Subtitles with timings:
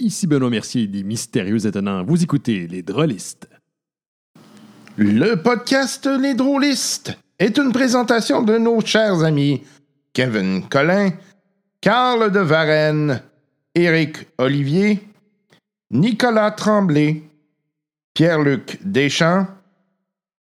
[0.00, 2.02] Ici Benoît Mercier des Mystérieux Étonnants.
[2.02, 3.48] Vous écoutez Les Drôlistes.
[4.96, 9.62] Le podcast Les Drôlistes est une présentation de nos chers amis
[10.12, 11.10] Kevin Collin,
[11.80, 13.22] Carl de Varenne,
[13.74, 15.00] Éric Olivier,
[15.92, 17.22] Nicolas Tremblay,
[18.14, 19.46] Pierre-Luc Deschamps,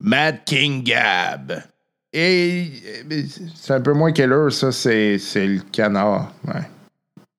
[0.01, 1.63] Matt King Gab.
[2.11, 2.71] Et
[3.11, 3.23] euh,
[3.55, 6.33] c'est un peu moins qu'elle ça, c'est, le canard.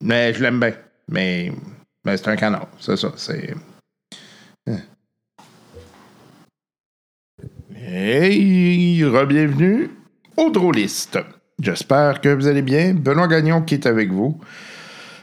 [0.00, 0.72] Mais je l'aime bien.
[1.08, 1.52] Mais,
[2.08, 3.12] mais c'est un canard, c'est ça.
[3.16, 3.54] C'est.
[7.76, 9.90] Hey, re-bienvenue
[10.38, 11.18] au Drôliste.
[11.60, 12.94] J'espère que vous allez bien.
[12.94, 14.40] Benoît Gagnon qui est avec vous.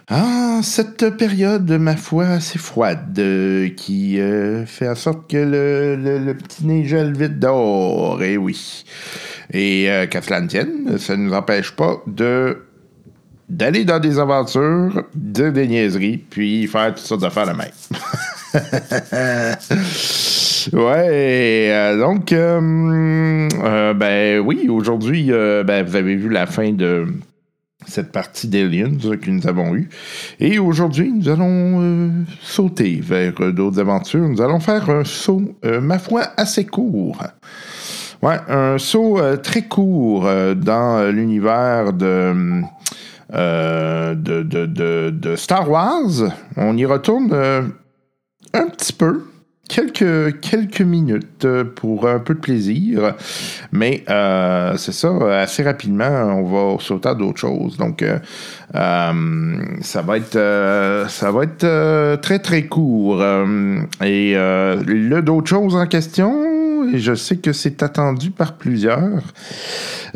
[0.10, 6.34] Ah, cette période, ma foi, assez froide, euh, qui euh, fait en sorte que le,
[6.34, 8.84] petit nez gèle vite dehors, et eh oui.
[9.52, 12.60] Et euh, qu'à cela tienne, ça ne nous empêche pas de
[13.50, 17.72] d'aller dans des aventures, de des niaiseries, puis faire toutes sortes d'affaires de même.
[20.74, 27.08] ouais, euh, donc, euh, euh, ben oui, aujourd'hui, ben, vous avez vu la fin de
[27.88, 29.90] cette partie d'Aliens que nous avons eue.
[30.40, 34.28] Et aujourd'hui, nous allons sauter vers d'autres aventures.
[34.28, 37.22] Nous allons faire un saut, ma foi, assez court.
[38.24, 42.64] Ouais, un saut très court dans l'univers de
[43.34, 46.32] euh, de, de, Star Wars.
[46.58, 47.62] On y retourne euh,
[48.54, 49.24] un petit peu.
[49.68, 53.16] Quelques, quelques minutes euh, pour un peu de plaisir.
[53.72, 54.04] Mais
[54.78, 57.78] c'est ça, assez rapidement, on va sauter à d'autres choses.
[57.78, 58.06] Donc,
[58.74, 63.24] ça va être, ça va être très, très court.
[64.04, 69.22] et le d'autres choses en question, et je sais que c'est attendu par plusieurs.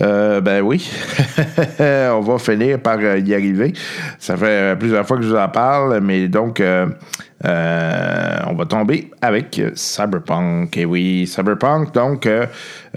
[0.01, 0.89] Euh, ben oui,
[1.79, 3.73] on va finir par y arriver.
[4.17, 6.87] Ça fait plusieurs fois que je vous en parle, mais donc euh,
[7.43, 10.75] on va tomber avec Cyberpunk.
[10.77, 11.93] Et oui, Cyberpunk.
[11.93, 12.45] Donc, euh,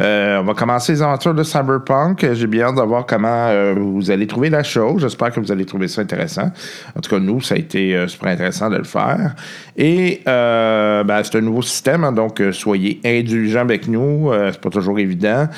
[0.00, 2.32] euh, on va commencer les aventures de Cyberpunk.
[2.32, 5.02] J'ai bien hâte de voir comment vous allez trouver la chose.
[5.02, 6.50] J'espère que vous allez trouver ça intéressant.
[6.96, 9.34] En tout cas, nous, ça a été super intéressant de le faire.
[9.76, 14.30] Et ben, c'est un nouveau système, hein, donc soyez indulgents avec nous.
[14.50, 15.48] c'est pas toujours évident.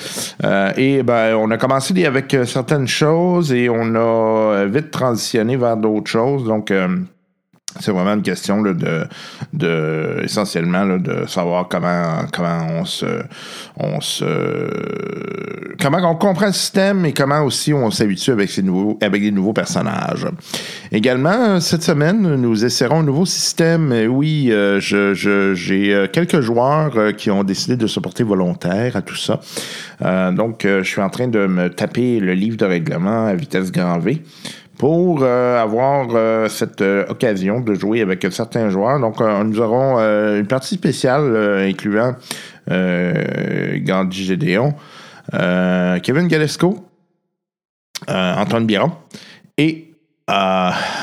[0.77, 6.11] et ben, on a commencé avec certaines choses et on a vite transitionné vers d'autres
[6.11, 6.45] choses.
[6.45, 6.73] Donc,
[7.81, 9.07] c'est vraiment une question de,
[9.53, 13.23] de essentiellement de savoir comment comment on se
[13.77, 14.25] on se
[15.81, 19.31] comment on comprend le système et comment aussi on s'habitue avec ces nouveaux avec les
[19.31, 20.27] nouveaux personnages.
[20.93, 23.93] Également cette semaine nous essaierons un nouveau système.
[24.09, 28.97] Oui, euh, je, j'ai euh, quelques joueurs euh, qui ont décidé de se porter volontaires
[28.97, 29.41] à tout ça.
[30.33, 33.99] donc je suis en train de me taper le livre de règlement à vitesse grand
[33.99, 34.23] V
[34.79, 38.99] pour euh, avoir euh, cette euh, occasion de jouer avec certains joueurs.
[38.99, 41.37] Donc, nous aurons une partie spéciale
[41.69, 42.17] incluant
[42.69, 44.75] Gandhi Gédéon,
[45.31, 46.87] Kevin Galesco,
[48.09, 48.93] Antoine Biron
[49.59, 49.93] et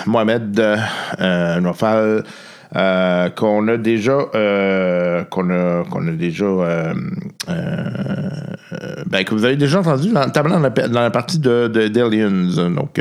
[0.05, 0.79] Mohamed
[1.61, 2.23] Nofal.
[3.35, 4.17] qu'on a déjà
[5.29, 6.93] qu'on a a déjà
[9.07, 12.69] ben, que vous avez déjà entendu notamment dans la, dans la partie de, de d'Aliens
[12.69, 12.99] donc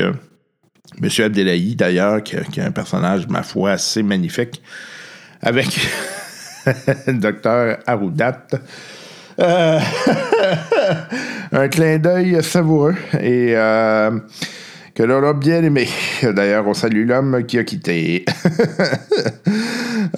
[1.01, 4.63] Monsieur Abdelahi, d'ailleurs, qui, a un personnage, ma foi, assez magnifique,
[5.41, 5.67] avec
[7.07, 8.47] le docteur Aroudat.
[9.39, 9.81] Euh,
[11.53, 14.11] un clin d'œil savoureux et euh,
[15.01, 15.89] que l'on a bien aimé.
[16.23, 18.27] D'ailleurs, on salue l'homme qui a quitté.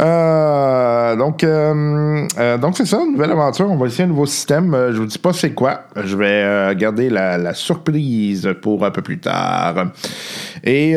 [0.00, 3.70] Euh, donc, euh, euh, donc c'est ça, une nouvelle aventure.
[3.70, 4.74] On va essayer un nouveau système.
[4.90, 5.82] je vous dis pas c'est quoi.
[6.02, 9.92] Je vais garder la, surprise pour un peu plus tard.
[10.64, 10.94] Et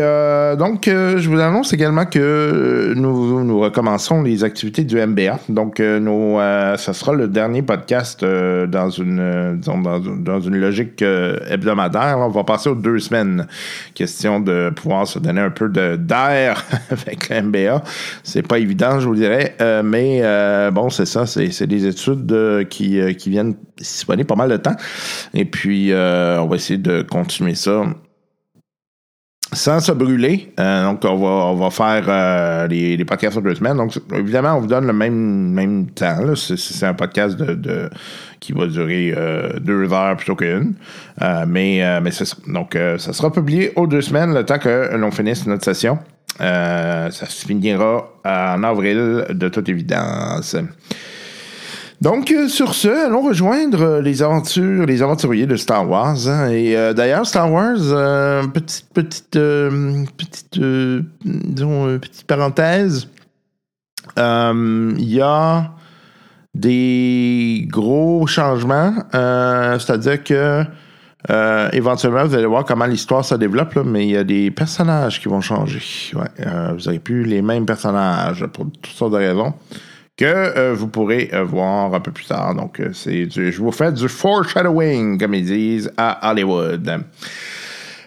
[0.58, 5.40] donc, je vous annonce également que nous, nous recommençons les activités du MBA.
[5.50, 6.38] Donc, nous,
[6.78, 12.20] ça sera le dernier podcast dans une dans, une logique hebdomadaire.
[12.20, 13.48] On va passer aux deux semaines.
[13.94, 17.84] Question de pouvoir se donner un peu d'air avec le MBA.
[18.24, 19.56] C'est pas évident je vous dirais.
[19.62, 24.36] Euh, mais euh, bon, c'est ça, c'est des études euh, qui, qui viennent s'y pas
[24.36, 24.76] mal de temps.
[25.34, 27.84] Et puis, on va essayer de continuer ça
[29.54, 30.54] sans se brûler.
[30.58, 33.78] donc, on va, on va faire les, les, podcasts sur deux semaines.
[33.78, 36.36] Donc, évidemment, on vous donne le même, même temps.
[36.36, 37.90] C'est un podcast de,
[38.46, 39.14] qui va durer
[39.60, 40.74] deux heures plutôt qu'une.
[41.48, 42.38] mais mais c'est ça.
[42.48, 45.98] Donc, ça sera publié aux deux semaines, le temps que l'on finisse notre session.
[46.42, 50.56] Euh, ça se finira en avril, de toute évidence.
[52.02, 56.28] Donc, euh, sur ce, allons rejoindre euh, les aventures, les aventuriers de Star Wars.
[56.28, 56.50] hein.
[56.50, 63.08] Et euh, d'ailleurs, Star Wars, euh, petite, petite, euh, petite, euh, euh, petite parenthèse.
[64.20, 65.72] Euh, Il y a
[66.56, 68.94] des gros changements.
[69.14, 70.64] euh, C'est-à-dire que
[71.30, 74.52] euh, éventuellement, vous allez voir comment l'histoire se développe, là, mais il y a des
[74.52, 75.82] personnages qui vont changer.
[76.14, 79.54] Ouais, euh, vous n'aurez plus les mêmes personnages pour toutes sortes de raisons
[80.18, 82.56] que euh, vous pourrez euh, voir un peu plus tard.
[82.56, 87.02] Donc, euh, c'est du- je vous fais du foreshadowing, comme ils disent à Hollywood.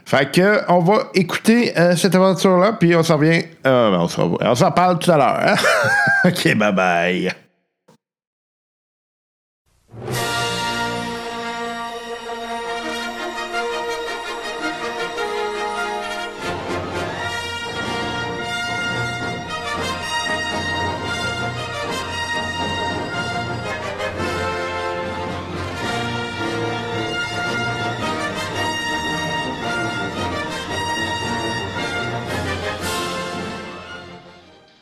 [0.07, 3.43] Fait que, on va écouter euh, cette aventure-là, puis on s'en revient.
[3.67, 4.07] euh,
[4.41, 5.39] on s'en parle tout à l'heure.
[5.45, 5.57] hein?
[6.25, 7.33] ok, bye bye.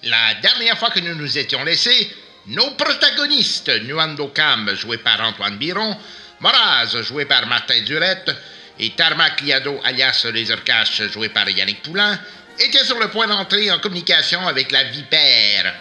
[0.06, 2.08] La dernière fois que nous nous étions laissés,
[2.46, 5.96] nos protagonistes, Nuando Cam, joué par Antoine Biron,
[6.40, 8.31] Moraz, joué par Martin Durette,
[8.78, 12.19] et Tarmac Liado, alias Lasercash, joué par Yannick Poulain,
[12.58, 15.75] étaient sur le point d'entrer en communication avec la Vipère.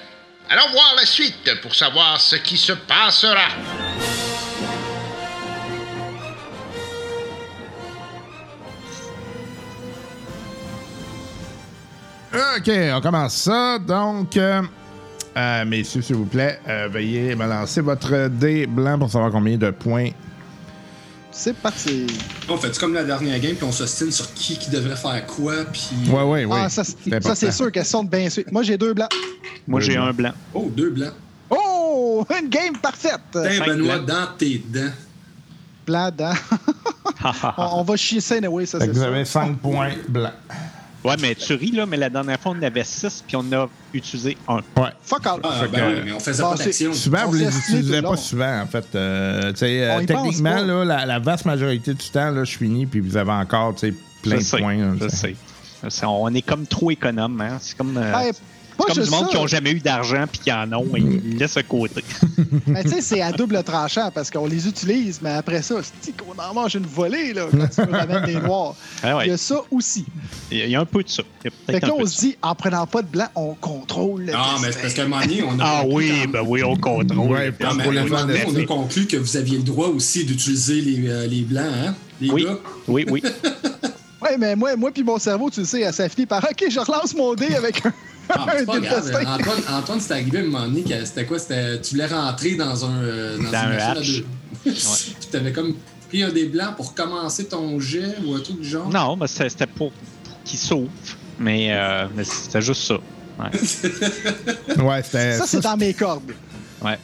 [0.50, 3.48] Allons voir la suite pour savoir ce qui se passera.
[12.58, 13.80] OK, on commence ça.
[13.80, 14.62] Donc, euh,
[15.38, 19.58] euh, messieurs, s'il vous plaît, euh, veuillez me lancer votre dé blanc pour savoir combien
[19.58, 20.10] de points.
[21.32, 22.08] C'est parti.
[22.48, 25.66] On fait comme la dernière game, puis on s'ostine sur qui qui devrait faire quoi,
[25.72, 25.90] puis...
[26.10, 26.60] Ouais, ouais, ouais.
[26.64, 27.36] Ah, ça, c'est- ça, important.
[27.36, 28.50] c'est sûr qu'elles sont bien suivies.
[28.54, 29.10] Moi, j'ai deux blancs.
[29.68, 30.32] Moi, j'ai un blanc.
[30.54, 31.14] Oh, deux blancs.
[31.50, 32.26] Oh!
[32.42, 33.20] Une game parfaite!
[33.34, 34.06] Tiens, Benoît, blancs.
[34.06, 34.92] dans tes dents.
[35.86, 36.34] Blanc, dents.
[37.58, 40.32] on, on va chier ça anyway, ça, c'est vous avez 5 points blancs.
[41.06, 43.52] Ouais, mais tu ris, là, mais la dernière fois, on en avait 6, puis on
[43.54, 44.56] a utilisé un.
[44.78, 44.90] Ouais.
[45.04, 45.40] Fuck all.
[45.44, 46.94] Ah, Fait ben que- oui, mais on faisait Bon, pas d'action.
[46.94, 48.16] Souvent, On vous les utilisez pas long.
[48.18, 48.86] souvent, en fait.
[48.96, 52.86] Euh, tu sais, euh, techniquement, là, la, la vaste majorité du temps, là, je finis,
[52.86, 54.78] puis vous avez encore tu sais, plein je de sais, points.
[54.78, 55.36] là, je sais.
[56.06, 57.58] On est comme trop économe, hein.
[57.62, 58.32] C'est comme, euh, Ben,
[58.78, 59.30] c'est comme du monde ça.
[59.30, 62.04] qui n'ont jamais eu d'argent puis qui en ont, et ils laissent à côté.
[62.68, 66.14] Mais tu sais, c'est à double tranchant parce qu'on les utilise, mais après ça, c'est
[66.16, 68.76] qu'on en mange une volée là, quand tu me ramènes des noirs.
[69.04, 70.06] Ah Il y a ça aussi.
[70.52, 71.24] il y a- il y a un peu de ça.
[71.68, 74.40] Fait que là, on se dit, en prenant pas de blanc, on contrôle le Non,
[74.62, 76.76] mais c'est parce qu'à un moment donné, on a Ah oui, quand- ben oui, on
[76.76, 77.06] contrôle.
[77.32, 81.08] Ouais, Non, on mais donné, a conclu que vous aviez le droit aussi d'utiliser les,
[81.10, 82.44] euh, les blancs, hein, les Oui.
[82.46, 82.58] gars.
[82.88, 83.24] Oui, oui.
[84.22, 86.80] Ouais, mais moi, moi puis mon cerveau, tu le sais, ça finit par OK, je
[86.80, 87.94] relance mon dé avec un,
[88.30, 89.12] Ah, c'est pas grave.
[89.28, 91.40] Antoine, Antoine c'était arrivé à un moment donné, que c'était quoi?
[91.40, 93.02] C'était, tu voulais rentrer dans un...
[93.04, 94.08] euh, Dans, Dans une un machine à hatch.
[94.08, 94.26] deux.
[94.72, 95.76] Puis t'avais comme
[96.08, 98.90] pris un des blancs pour commencer ton jet ou un truc du genre?
[98.90, 100.88] Non, mais c'était pour, pour qu'ils sauvent.
[101.40, 102.96] Mais, euh, mais c'était juste ça.
[103.40, 103.50] Ouais.
[104.84, 105.34] Ouais, c'était.
[105.38, 106.32] Ça, c'est dans mes cordes.
[106.82, 106.98] Ouais.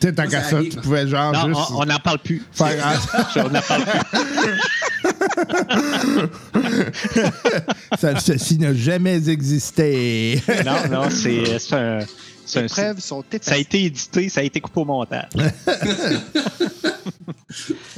[0.00, 0.72] Tu sais, tant qu'à ça, arrive.
[0.74, 1.70] tu pouvais genre Non, juste.
[1.74, 2.42] on n'en parle plus.
[2.52, 2.98] faire.
[3.36, 5.10] on n'en parle plus.
[7.98, 10.42] Ça- Ceci n'a jamais existé.
[10.64, 12.06] Non, non, c'est c'est
[12.58, 12.68] un-
[13.40, 15.28] ça a été édité, ça a été coupé au montage.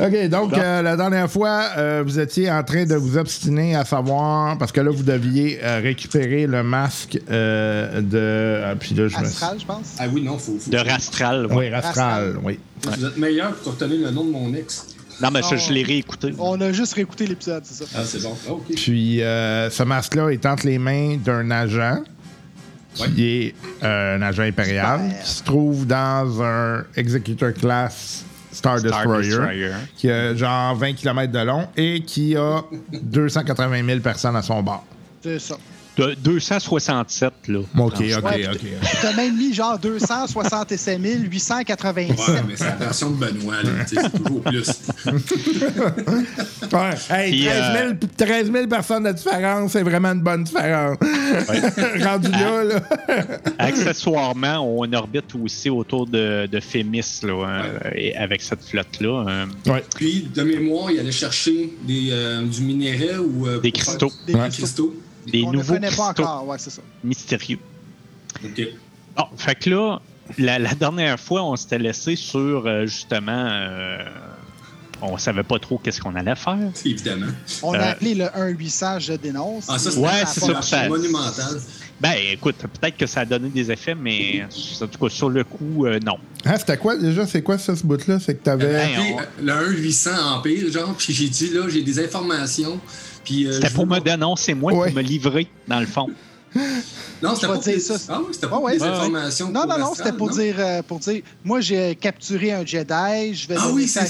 [0.00, 3.84] OK, donc euh, la dernière fois, euh, vous étiez en train de vous obstiner à
[3.84, 8.62] savoir, parce que là, vous deviez euh, récupérer le masque euh, de.
[8.64, 9.96] ah, puis là, je me Astral, je pense.
[9.98, 10.56] Ah oui, non, faut...
[10.58, 11.46] faut De Rastral.
[11.50, 12.58] Oui, Rastral, oui.
[12.84, 14.86] Vous êtes meilleur pour retenir le nom de mon ex.
[15.20, 15.60] Non, mais ça, Non.
[15.60, 16.32] je l'ai réécouté.
[16.38, 17.90] On a juste réécouté l'épisode, c'est ça.
[17.96, 18.34] Ah, c'est bon.
[18.48, 18.74] Ah, OK.
[18.74, 21.98] Puis euh, ce masque-là est entre les mains d'un agent
[22.94, 28.90] qui est euh, un agent impérial qui se trouve dans un Executor Class Star, Star
[28.92, 29.72] Destroyer, Destroyer.
[29.96, 34.62] qui a genre 20 km de long et qui a 280 000 personnes à son
[34.62, 34.84] bord.
[35.22, 35.56] C'est ça.
[35.98, 37.58] De 267, là.
[37.58, 38.60] OK, OK, Ouais, OK.
[39.02, 40.98] T'as même mis genre 267
[41.30, 42.18] 887.
[42.18, 43.70] Ouais, mais c'est la version de Benoît, là.
[43.86, 44.70] C'est toujours plus.
[46.72, 46.94] Ouais.
[47.10, 50.96] Hey, Puis, 13, 000, euh, 13 000 personnes de différence, c'est vraiment une bonne différence.
[52.02, 52.80] Rendu là, là.
[53.58, 59.24] Accessoirement, on orbite aussi autour de, de Fémis, là, hein, et avec cette flotte-là.
[59.28, 59.48] hein.
[59.70, 59.84] Ouais.
[59.94, 63.46] Puis, de mémoire, il allait chercher des, euh, du minerai ou...
[63.46, 64.10] euh, Des cristaux.
[64.26, 64.94] Des cristaux.
[65.26, 66.46] Des ne nouveaux connaît pas encore.
[66.48, 66.82] Ouais, c'est ça.
[67.04, 67.58] mystérieux.
[68.44, 68.62] OK.
[69.16, 70.00] Bon, fait que là,
[70.38, 73.46] la, la dernière fois, on s'était laissé sur, euh, justement...
[73.50, 73.98] euh,
[75.04, 76.56] on savait pas trop qu'est-ce qu'on allait faire.
[76.84, 77.26] Évidemment.
[77.62, 79.64] On a Euh, appelé le 1-800, je dénonce.
[79.68, 81.60] Ah, ça, Ouais, c'est ça, monumental.
[82.00, 85.44] Ben, écoute, peut-être que ça a donné des effets, mais en tout cas, sur le
[85.44, 86.16] coup, euh, non.
[86.44, 87.26] Ah, c'était quoi déjà?
[87.26, 88.18] C'est quoi ça, ce bout-là?
[88.18, 88.72] C'est que t'avais.
[88.72, 92.80] Ben, on- le 1-800 Empire, genre, puis j'ai dit, là, j'ai des informations.
[93.24, 94.86] Puis, euh, C'était pour me dénoncer, moi, Ouais.
[94.88, 96.08] pour me livrer, dans le fond.
[97.22, 97.94] Non, c'était pas dire ça.
[98.08, 98.76] Ah oui, c'était pas Ouais.
[98.76, 100.36] Non, pour non, non, Astral, c'était pour non?
[100.36, 104.02] dire, euh, pour dire, moi j'ai capturé un Jedi, je vais Ah oui, ça.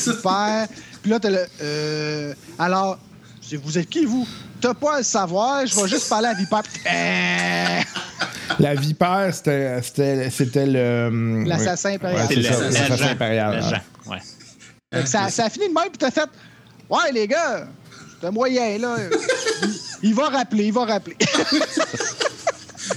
[1.03, 1.47] Puis là, t'as le.
[1.63, 2.99] Euh, alors,
[3.63, 4.27] vous êtes qui, vous?
[4.61, 6.63] T'as pas à le savoir, je vais juste parler à Vipère.
[8.59, 11.45] La vipère, c'était, c'était, c'était le.
[11.47, 12.29] L'assassin Ouais, impérial.
[12.43, 13.05] l'assassin l'agent.
[13.09, 13.61] impérial.
[13.63, 14.11] Hein.
[14.11, 15.07] ouais.
[15.07, 16.29] Ça, ça a fini de même, puis t'as fait.
[16.91, 17.67] Ouais, les gars,
[18.23, 18.97] c'est un moyen, là.
[20.03, 21.17] il, il va rappeler, il va rappeler.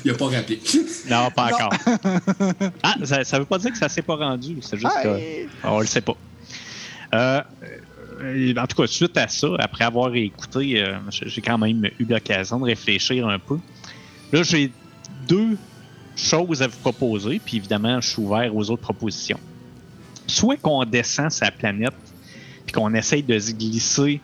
[0.03, 0.60] Il a pas rappelé.
[1.10, 1.55] Non, pas Non.
[1.55, 1.74] encore.
[2.84, 4.58] ah, ça, ça veut pas dire que ça s'est pas rendu.
[4.62, 5.08] C'est juste que.
[5.17, 5.50] Hey.
[5.63, 6.15] On le sait pas.
[7.13, 7.41] Euh,
[8.58, 12.05] en tout cas, suite à ça, après avoir écouté, euh, j'ai j'ai quand même eu
[12.05, 13.58] l'occasion de réfléchir un peu.
[14.32, 14.72] Là, j'ai
[15.27, 15.58] deux
[16.15, 19.39] choses à vous proposer, puis évidemment, je suis ouvert aux autres propositions.
[20.27, 21.94] Soit qu'on descend sa planète,
[22.65, 24.20] puis qu'on essaye de se glisser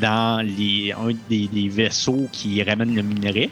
[0.00, 3.50] dans les, un des, des vaisseaux qui ramènent le minerai.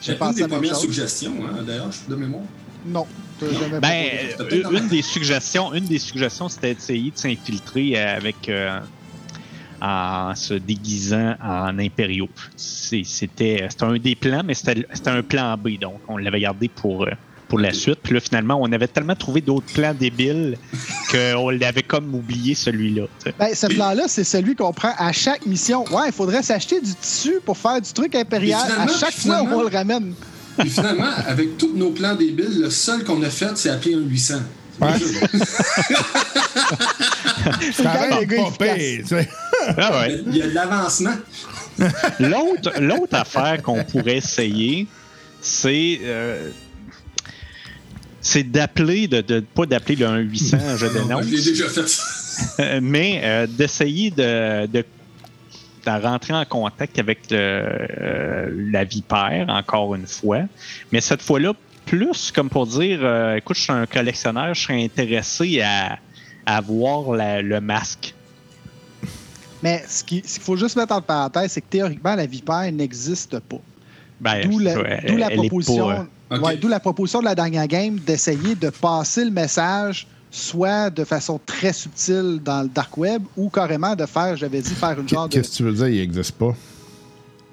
[0.00, 0.82] J'ai Une pensé des à la même premières chose.
[0.82, 2.44] suggestions, hein, d'ailleurs, de mémoire.
[2.86, 3.06] Non,
[3.38, 8.48] t'as jamais Ben, dans une, des suggestions, une des suggestions, c'était d'essayer de s'infiltrer avec
[8.48, 8.78] euh,
[9.82, 12.28] en se déguisant en impériaux.
[12.56, 16.68] C'était c'était un des plans, mais c'était c'était un plan B, donc on l'avait gardé
[16.68, 17.10] pour euh,
[17.48, 17.98] pour la suite.
[18.02, 20.56] Puis là, finalement, on avait tellement trouvé d'autres plans débiles
[21.10, 23.04] qu'on l'avait comme oublié celui-là.
[23.38, 25.84] Ben, ce plan-là, c'est celui qu'on prend à chaque mission.
[25.90, 28.60] Ouais, il faudrait s'acheter du tissu pour faire du truc impérial.
[28.78, 30.14] À chaque fois, on le ramène.
[30.58, 34.00] Puis finalement, avec tous nos plans débiles, le seul qu'on a fait, c'est appeler un
[34.00, 34.34] 800.
[34.80, 34.88] Ouais.
[37.72, 39.28] C'est quand même pas tu sais.
[39.76, 40.20] Ah ouais.
[40.26, 41.14] Il y a de l'avancement.
[42.20, 44.86] L'autre, l'autre affaire qu'on pourrait essayer,
[45.40, 46.50] c'est euh,
[48.30, 52.60] c'est d'appeler, de, de- pas d'appeler le 1-800, je Je l'ai dénonce, déjà fait.
[52.62, 54.84] euh, mais euh, d'essayer de, de,
[55.86, 60.42] de rentrer en contact avec le, euh, la vipère, encore une fois.
[60.92, 61.52] Mais cette fois-là,
[61.86, 65.98] plus comme pour dire, euh, écoute, je suis un collectionneur, je serais intéressé à,
[66.44, 68.14] à voir la- le masque.
[69.62, 72.70] Mais ce qu'il ce qu'il faut juste mettre en parenthèse, c'est que théoriquement, la vipère
[72.72, 73.60] n'existe pas.
[74.20, 76.42] Ben, D'où la, proposition, Ok.
[76.44, 81.04] ouais, d'où la proposition de la dernière game d'essayer de passer le message soit de
[81.04, 85.08] façon très subtile dans le dark web ou carrément de faire, j'avais dit, faire une
[85.08, 85.34] genre de...
[85.34, 85.88] Qu'est-ce que tu veux dire?
[85.88, 86.54] Il n'existe pas.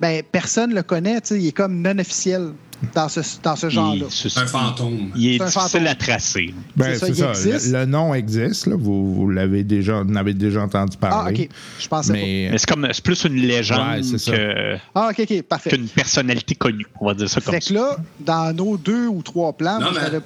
[0.02, 2.52] Ben, personne le connaît, il est comme non officiel
[2.94, 4.06] dans ce, dans ce genre-là.
[4.08, 5.12] il- ce- Un fantôme.
[5.16, 5.88] Il est C'est un difficile fantôme.
[5.88, 6.54] à tracer.
[6.76, 7.30] Ben, C'est ça, c'est il ça.
[7.30, 7.72] existe?
[7.74, 8.68] Le, le nom existe.
[8.68, 8.76] Là.
[8.78, 11.44] Vous, vous l'avez déjà, en avez déjà entendu Ah, parler.
[11.44, 11.50] OK.
[11.80, 14.78] Je pensais Mais Mais c'est comme c'est plus une légende Ouais, c'est que-.
[14.94, 15.70] Ah, OK, OK, parfait.
[15.72, 16.86] qu'une personnalité connue.
[17.00, 17.70] On va dire ça comme Fait ça.
[17.70, 20.20] que là, dans nos deux ou trois plans, Non, moi, mais-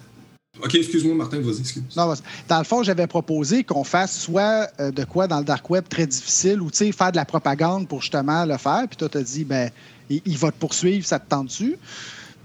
[0.61, 1.83] Ok, excuse-moi, Martin, vas-y, excuse.
[1.95, 2.13] non,
[2.49, 5.85] dans le fond, j'avais proposé qu'on fasse soit euh, de quoi dans le dark web
[5.87, 8.83] très difficile ou tu sais, faire de la propagande pour justement le faire.
[8.89, 9.69] Puis toi, t'as dit, ben,
[10.09, 11.77] il, il va te poursuivre, ça te tente-tu?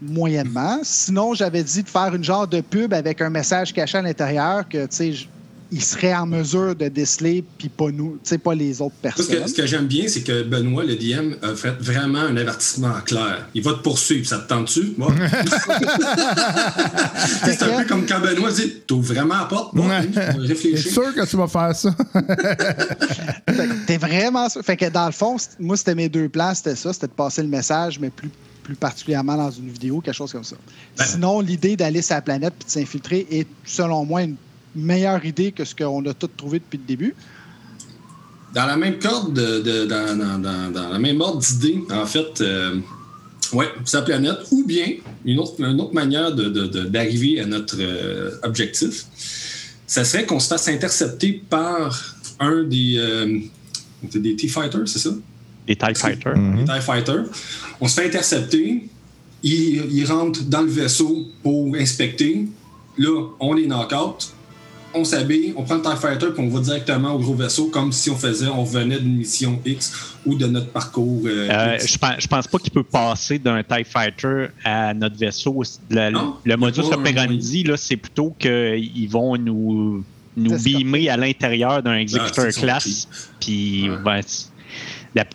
[0.08, 0.78] Moyennement.
[0.82, 4.68] Sinon, j'avais dit de faire une genre de pub avec un message caché à l'intérieur
[4.68, 5.14] que, tu sais,
[5.72, 9.12] il serait en mesure de déceler, puis pas nous, tu sais, pas les autres Moi,
[9.16, 9.42] ce personnes.
[9.42, 12.92] que, ce que j'aime bien, c'est que Benoît, le DM, a fait vraiment un avertissement
[13.04, 13.48] clair.
[13.54, 14.92] Il va te poursuivre, ça te tente-tu?
[14.96, 15.12] Moi.
[17.44, 19.74] c'est un peu comme quand Benoît dit T'ouvres vraiment la porte?
[19.74, 20.90] C'est réfléchis.
[20.90, 21.94] sûr que tu vas faire ça?
[23.86, 24.62] T'es vraiment sûr.
[24.62, 27.42] Fait que dans le fond, moi, c'était mes deux plans, c'était ça, c'était de passer
[27.42, 28.30] le message, mais plus,
[28.64, 30.56] plus particulièrement dans une vidéo, quelque chose comme ça.
[30.98, 34.36] Ben- Sinon, l'idée d'aller sur la planète puis de s'infiltrer est, selon moi, une
[34.74, 37.14] meilleure idée que ce qu'on a tout trouvé depuis le début.
[38.54, 42.06] Dans la même corde, de, de- dans, dans- dans- dans la même ordre d'idée, en
[42.06, 42.76] fait, euh,
[43.52, 44.86] ouais, sa planète, ou bien
[45.24, 49.04] une autre, une autre manière de- de- de- d'arriver à notre euh, objectif,
[49.86, 53.38] ça serait qu'on se fasse intercepter par un des, euh,
[54.14, 55.10] des T-Fighters, c'est ça?
[55.66, 56.34] Les TIE Fighters.
[56.56, 57.24] les TIE Fighters.
[57.80, 58.88] On se fait intercepter.
[59.42, 62.46] Ils, ils rentrent dans le vaisseau pour inspecter.
[62.96, 64.32] Là, on les knock-out.
[64.96, 67.90] On s'habille, on prend le TIE Fighter puis on va directement au gros vaisseau comme
[67.90, 69.92] si on faisait, on venait d'une mission X
[70.24, 71.22] ou de notre parcours.
[71.26, 71.92] euh, Euh, X.
[71.94, 75.64] je, pense, je pense pas qu'il peut passer d'un TIE Fighter à notre vaisseau.
[75.90, 80.04] Le, Non, le a modus un operandi, là, c'est plutôt qu'ils vont nous,
[80.36, 83.08] nous beamer à l'intérieur d'un exécuteur Ah, c'est classe.
[83.40, 83.96] Puis, Ouais.
[84.04, 84.20] ben,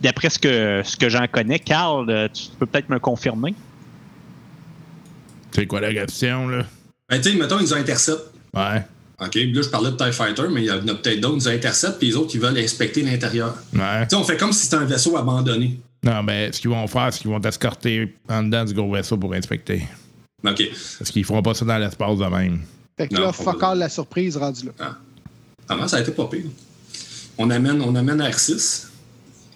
[0.02, 3.54] d'après ce que, ce que j'en connais, Carl, euh, tu peux peut-être me confirmer.
[5.52, 6.66] C'est quoi la question, là?
[7.10, 8.32] Ben, tu sais, mettons, ils nous interceptent.
[8.54, 8.84] Ouais.
[9.22, 11.50] OK, là, je parlais de TIE Fighter, mais il y en a peut-être d'autres, ils
[11.50, 13.56] nous interceptent, puis les autres, ils veulent inspecter l'intérieur.
[13.74, 14.04] Ouais.
[14.04, 15.80] Tu sais, on fait comme si c'était un vaisseau abandonné.
[16.04, 19.18] Non, mais ce qu'ils vont faire, c'est qu'ils vont t'escorter en dedans du gros vaisseau
[19.18, 19.86] pour inspecter.
[20.46, 20.64] OK.
[20.98, 22.62] Parce qu'ils feront pas ça dans l'espace de même.
[22.98, 24.96] Fait que Non, là, faut fuck all la surprise rendue là.
[25.68, 26.46] Avant, ça a été pas pire.
[27.38, 28.88] On amène, on amène R6,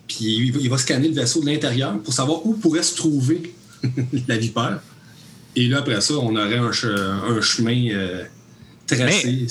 [0.08, 3.54] puis il va, scanner le vaisseau de l'intérieur pour savoir où pourrait se trouver
[4.28, 4.80] la vipère.
[5.56, 8.24] Et là, après ça, on aurait un, che- un chemin euh,
[8.88, 9.46] tracé.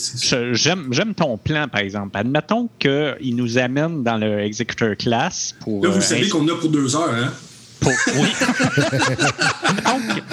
[0.52, 2.16] J'aime ton plan, par exemple.
[2.16, 5.84] Admettons qu'il nous amène dans le Executor Class pour.
[5.84, 7.32] Là, vous euh, savez qu'on a pour deux heures, hein?
[7.80, 8.28] pour- oui.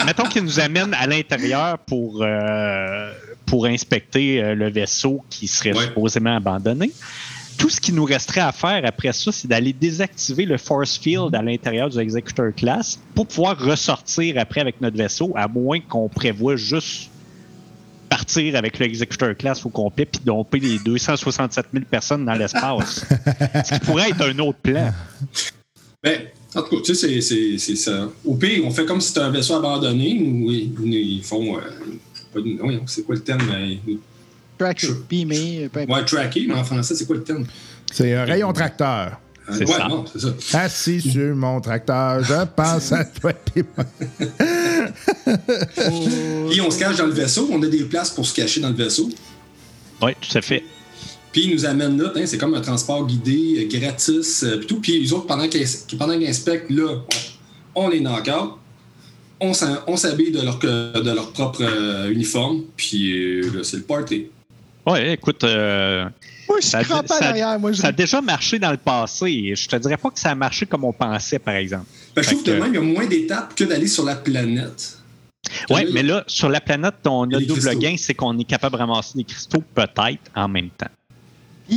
[0.05, 3.11] mettons qu'il nous amène à l'intérieur pour, euh,
[3.45, 5.85] pour inspecter le vaisseau qui serait Ouais.
[5.85, 6.91] supposément abandonné.
[7.59, 11.35] Tout ce qui nous resterait à faire après ça, c'est d'aller désactiver le force field
[11.35, 16.07] à l'intérieur du Executor Class pour pouvoir ressortir après avec notre vaisseau, à moins qu'on
[16.07, 17.11] prévoit juste
[18.09, 23.05] partir avec le Executor Class au complet puis domper les 267 000 personnes dans l'espace.
[23.65, 24.91] ce qui pourrait être un autre plan.
[26.01, 26.21] Ben,
[26.55, 28.09] en tout cas, tu sais, c'est- ça.
[28.25, 30.17] Au pire, on fait comme si c'était un vaisseau abandonné.
[30.21, 31.57] Ou ils, ils font.
[31.57, 31.61] euh,
[32.35, 33.41] oui, c'est quoi le terme?
[33.51, 33.75] euh,
[34.59, 35.89] Tracker, beamer, importe.
[35.89, 37.45] Ouais, tracker, mais en français, c'est quoi le terme?
[37.91, 39.19] C'est un rayon tracteur.
[39.49, 39.87] Euh, C'est ouais, ça.
[39.87, 40.59] non, c'est ça.
[40.59, 43.85] Assis sur mon tracteur, je pense à toi et moi.
[46.49, 48.69] Puis on se cache dans le vaisseau, on a des places pour se cacher dans
[48.69, 49.09] le vaisseau.
[50.01, 50.63] Oui, tout à fait.
[51.31, 54.67] Puis ils nous amènent là, hein, c'est comme un transport guidé, euh, gratis, euh, puis
[54.67, 54.81] tout.
[54.81, 55.65] Puis les autres, pendant qu'ils
[55.97, 57.01] pendant qu'ils inspectent, là,
[57.75, 58.53] on, les knock out.
[59.39, 59.53] On
[59.95, 64.27] s'habille de leur, que- de leur propre euh, uniforme, puis euh, là, c'est le party.
[64.87, 66.05] Oui, écoute, euh,
[66.47, 67.59] Moi, je suis Ça- crampé ça- derrière.
[67.59, 69.53] Moi, je ça a déjà marché dans le passé.
[69.55, 71.85] Je te dirais pas que ça a marché comme on pensait, par exemple.
[72.15, 74.15] Que je trouve que que- même, il y a moins d'étapes que d'aller sur la
[74.15, 74.97] planète.
[75.69, 77.79] Oui, Là, mais là, sur la planète, on a double cristaux.
[77.79, 80.87] gain, c'est qu'on est capable de ramasser des cristaux peut-être en même temps.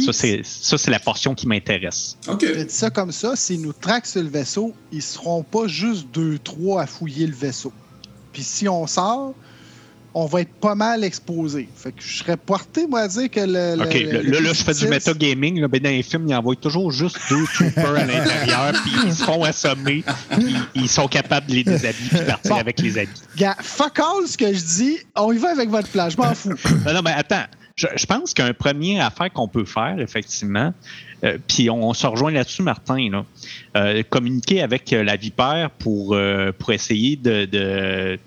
[0.07, 2.17] Ça, c'est ça, c'est la portion qui m'intéresse.
[2.27, 2.43] OK.
[2.47, 6.07] Je dis ça comme ça, s'ils nous traquent sur le vaisseau, ils seront pas juste
[6.15, 7.73] deux, trois à fouiller le vaisseau.
[8.33, 9.35] Puis si on sort,
[10.15, 11.69] on va être pas mal exposé.
[11.75, 13.83] Fait que je serais porté, moi, à dire que le.
[13.83, 15.61] OK, le- là, je fais du metagaming.
[15.61, 19.15] Là, ben, dans les films, ils envoient toujours juste deux troopers à l'intérieur, puis ils
[19.15, 22.57] se font assommer, puis ils sont capables de les déshabiller puis partir Bon.
[22.59, 23.11] avec les habits.
[23.37, 26.35] Gars, fuck all ce que je dis, on y va avec votre plan, je m'en
[26.35, 26.51] fous.
[26.87, 27.45] Non, non, mais attends.
[27.75, 30.75] Je, je pense qu'un premier affaire qu'on peut faire, effectivement,
[31.25, 33.25] euh, puis on, on se rejoint là-dessus, Martin, là,
[33.79, 36.15] euh, communiquer avec euh, la vipère pour,
[36.59, 38.19] pour essayer de, de,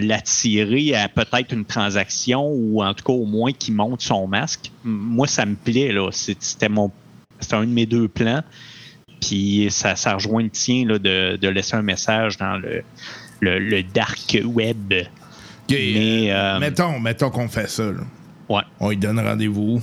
[0.00, 4.26] de l'attirer à peut-être une transaction ou en tout cas au moins qu'il monte son
[4.26, 4.70] masque.
[4.84, 6.08] Moi, ça me plaît, là.
[6.12, 6.90] C'était mon
[7.40, 8.42] c'était un de mes deux plans.
[9.20, 12.82] Puis ça, ça rejoint le tien là, de, de laisser un message dans le,
[13.40, 14.92] le, le dark web.
[15.70, 17.84] Mais, euh, euh, mettons, mettons qu'on fait ça.
[17.84, 18.00] là.
[18.48, 18.62] Ouais.
[18.80, 19.80] On lui donne rendez-vous.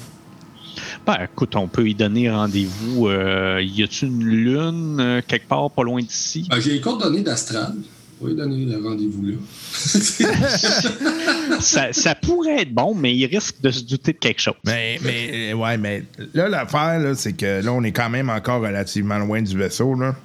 [1.06, 3.08] Ben, écoute, on peut y donner rendez-vous.
[3.08, 6.48] Euh, y a-tu une lune euh, quelque part pas loin d'ici?
[6.50, 7.74] Ben, J'ai les coordonnées d'Astral.
[8.22, 9.36] On va lui donner le rendez-vous là.
[11.62, 14.56] ça, ça pourrait être bon, mais il risque de se douter de quelque chose.
[14.66, 16.04] Mais, mais, euh, ouais, mais
[16.34, 19.96] là, l'affaire, là, c'est que là, on est quand même encore relativement loin du vaisseau,
[19.96, 20.16] là.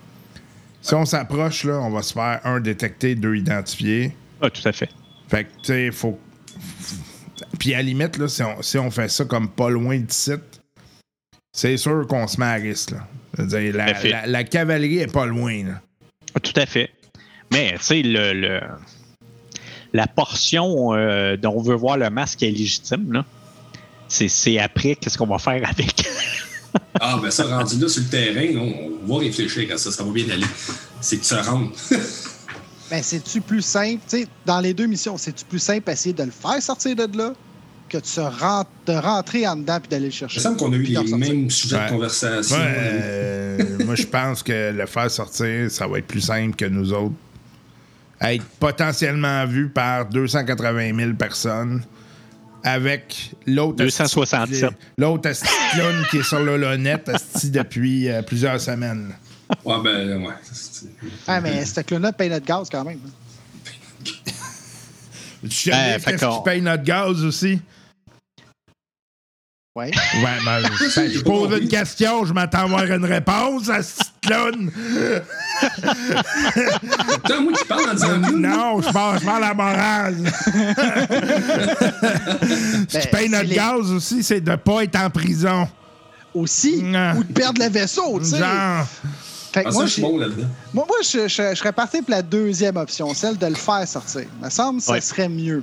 [0.82, 4.12] Si on s'approche, là, on va se faire un détecté, deux identifiés.
[4.42, 4.90] Ah, tout à fait.
[5.28, 6.18] Fait que, tu sais, faut.
[7.58, 10.32] Puis à la limite, là, si on, si on fait ça comme pas loin d'ici,
[11.52, 13.06] c'est sûr qu'on se met à risque, là.
[13.38, 14.10] La, à fait.
[14.10, 15.80] la- la cavalerie est pas loin, là.
[16.34, 16.90] Ah, Tout à fait.
[17.54, 18.60] Mais, tu sais, le, le-
[19.92, 23.24] la portion euh, dont on veut voir le masque est légitime, là.
[24.08, 26.04] C'est, c'est après, qu'est-ce qu'on va faire avec?
[27.00, 30.02] Ah, ben ça, rendu là sur le terrain, on, on va réfléchir à ça, ça
[30.02, 30.46] va bien aller.
[31.00, 31.72] C'est que ça rentre.
[32.90, 36.22] Ben, c'est-tu plus simple, tu sais, dans les deux missions, c'est-tu plus simple d'essayer de
[36.24, 37.32] le faire sortir de là
[37.88, 40.38] que de, se de rentrer en dedans puis d'aller le Il chercher?
[40.38, 41.16] me semble qu'on a eu les sortir.
[41.16, 41.84] mêmes sujets Ouais.
[41.86, 42.56] de conversation.
[42.56, 46.66] Ouais, euh, moi, je pense que le faire sortir, ça va être plus simple que
[46.66, 47.14] nous autres.
[48.20, 51.82] Être potentiellement vu par 280 000 personnes
[52.62, 53.76] avec l'autre.
[53.76, 54.64] 267.
[54.64, 55.30] asti- L'autre
[55.72, 59.12] clown qui est sur l'Holonet asti depuis euh, plusieurs semaines.
[59.64, 60.32] Ouais, ben, ouais.
[60.42, 60.86] C'est-
[61.26, 63.00] Ah, mais ce clone-là paye notre gaz quand même.
[65.42, 67.60] Tu sais Ben, qu'est-ce qui paye notre gaz aussi?
[69.76, 69.90] Ouais.
[69.90, 73.94] Ouais, ben, je, je pose une question, je m'attends à avoir une réponse à ce
[74.22, 74.70] clown.
[77.24, 80.16] Putain, moi qui parle en disant Non, je parle, je parle à la morale.
[82.88, 85.10] Ce qui Ben, paye c'est notre les- gaz aussi, c'est de ne pas être en
[85.10, 85.66] prison.
[86.34, 87.14] Aussi, Non.
[87.16, 88.38] ou de perdre le vaisseau, tu sais.
[88.38, 88.86] Genre,
[89.52, 90.46] Fait que Ah, moi, ça, je suis j'ai- bon là-dedans.
[90.72, 93.86] moi, moi, je, je- je serais parti pour la deuxième option, celle de le faire
[93.88, 94.22] sortir.
[94.38, 95.00] Il me semble que ça Ouais.
[95.00, 95.62] serait mieux.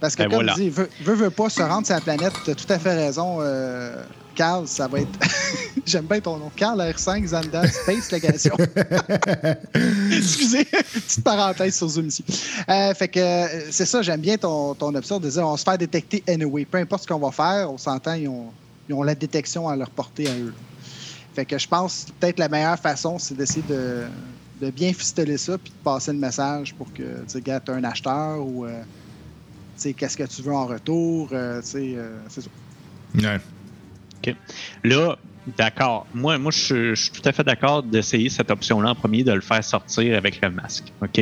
[0.00, 0.54] Parce que, Ben comme voilà.
[0.54, 2.94] dit, veut, veut, veut pas se rendre sur la planète, tu as tout à fait
[2.94, 4.02] raison, euh,
[4.34, 5.18] Carl, ça va être.
[5.86, 6.50] J'aime bien ton nom.
[6.56, 8.56] Carl R5 Zanda Space Legation.
[10.10, 12.24] Excusez, petite parenthèse sur Zoom ici.
[12.68, 15.64] Euh, fait que euh, c'est ça, j'aime bien ton, ton option de dire on se
[15.64, 16.64] faire détecter anyway.
[16.64, 18.46] Peu importe ce qu'on va faire, on s'entend, ils ont,
[18.88, 20.54] ils ont la détection à leur portée à eux.
[21.34, 24.04] Fait que je pense que peut-être la meilleure façon, c'est d'essayer de,
[24.60, 28.40] de bien fisteler ça puis de passer le message pour que, tu sais, un acheteur
[28.40, 28.82] ou, euh,
[29.96, 32.50] qu'est-ce que tu veux en retour, euh, euh, c'est ça.
[33.14, 34.34] Ouais.
[34.84, 35.16] Là,
[35.58, 36.06] d'accord.
[36.14, 39.24] Moi, moi je, suis- je suis tout à fait d'accord d'essayer cette option-là en premier,
[39.24, 40.92] de le faire sortir avec le masque.
[41.02, 41.20] OK?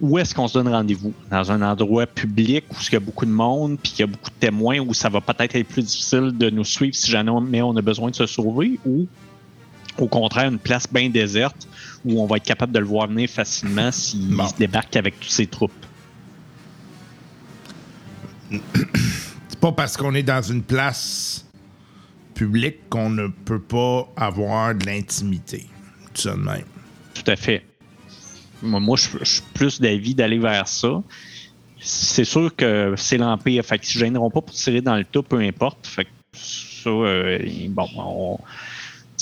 [0.00, 1.14] Où est-ce qu'on se donne rendez-vous?
[1.30, 4.06] Dans un endroit public où il y a beaucoup de monde, puis qu'il y a
[4.06, 7.62] beaucoup de témoins, où ça va peut-être être plus difficile de nous suivre si jamais
[7.62, 9.06] on a besoin de se sauver, ou
[9.98, 11.66] au contraire, une place bien déserte
[12.04, 14.46] où on va être capable de le voir venir facilement s'il Bon.
[14.46, 15.72] se débarque avec toutes ses troupes?
[18.50, 21.46] C'est pas parce qu'on est dans une place
[22.34, 25.66] publique qu'on ne peut pas avoir de l'intimité.
[26.14, 26.64] Tout de même.
[27.14, 27.64] Tout à fait.
[28.62, 31.02] Moi, je, suis plus d'avis d'aller vers ça.
[31.78, 33.64] C'est sûr que c'est l'Empire.
[33.64, 35.86] Fait qu'ils ne gêneront pas pour tirer dans le tas, peu importe.
[35.86, 38.38] Fait que ça, euh, bon,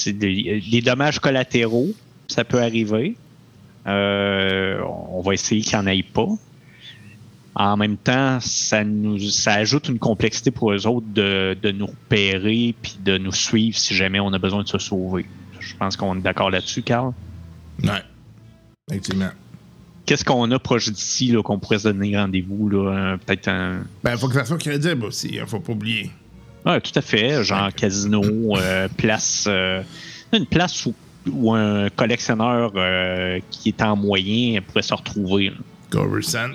[0.07, 1.91] des, dommages collatéraux,
[2.29, 3.17] ça peut arriver.
[3.87, 6.29] Euh, on va essayer qu'il n'y en ait pas.
[7.57, 11.87] En même temps, ça nous ça ajoute une complexité pour eux autres de, de nous
[11.87, 15.25] repérer puis de nous suivre si jamais on a besoin de se sauver.
[15.61, 17.13] Je pense qu'on est d'accord là-dessus, Carl.
[17.83, 18.03] Ouais.
[18.91, 19.31] Effectivement.
[20.05, 22.69] Qu'est-ce qu'on a proche d'ici là, qu'on pourrait se donner rendez-vous?
[22.69, 23.85] là, un- Peut-être un.
[24.03, 26.11] Ben, faut que ça soit crédible aussi, hein, faut pas oublier.
[26.67, 27.43] Ouais, tout à fait.
[27.45, 28.23] Genre casino,
[28.57, 29.45] euh, place.
[29.49, 29.83] euh,
[30.33, 30.95] une place où,
[31.31, 35.53] où un collectionneur euh, qui est en moyen pourrait se retrouver.
[35.89, 36.49] Coruscant.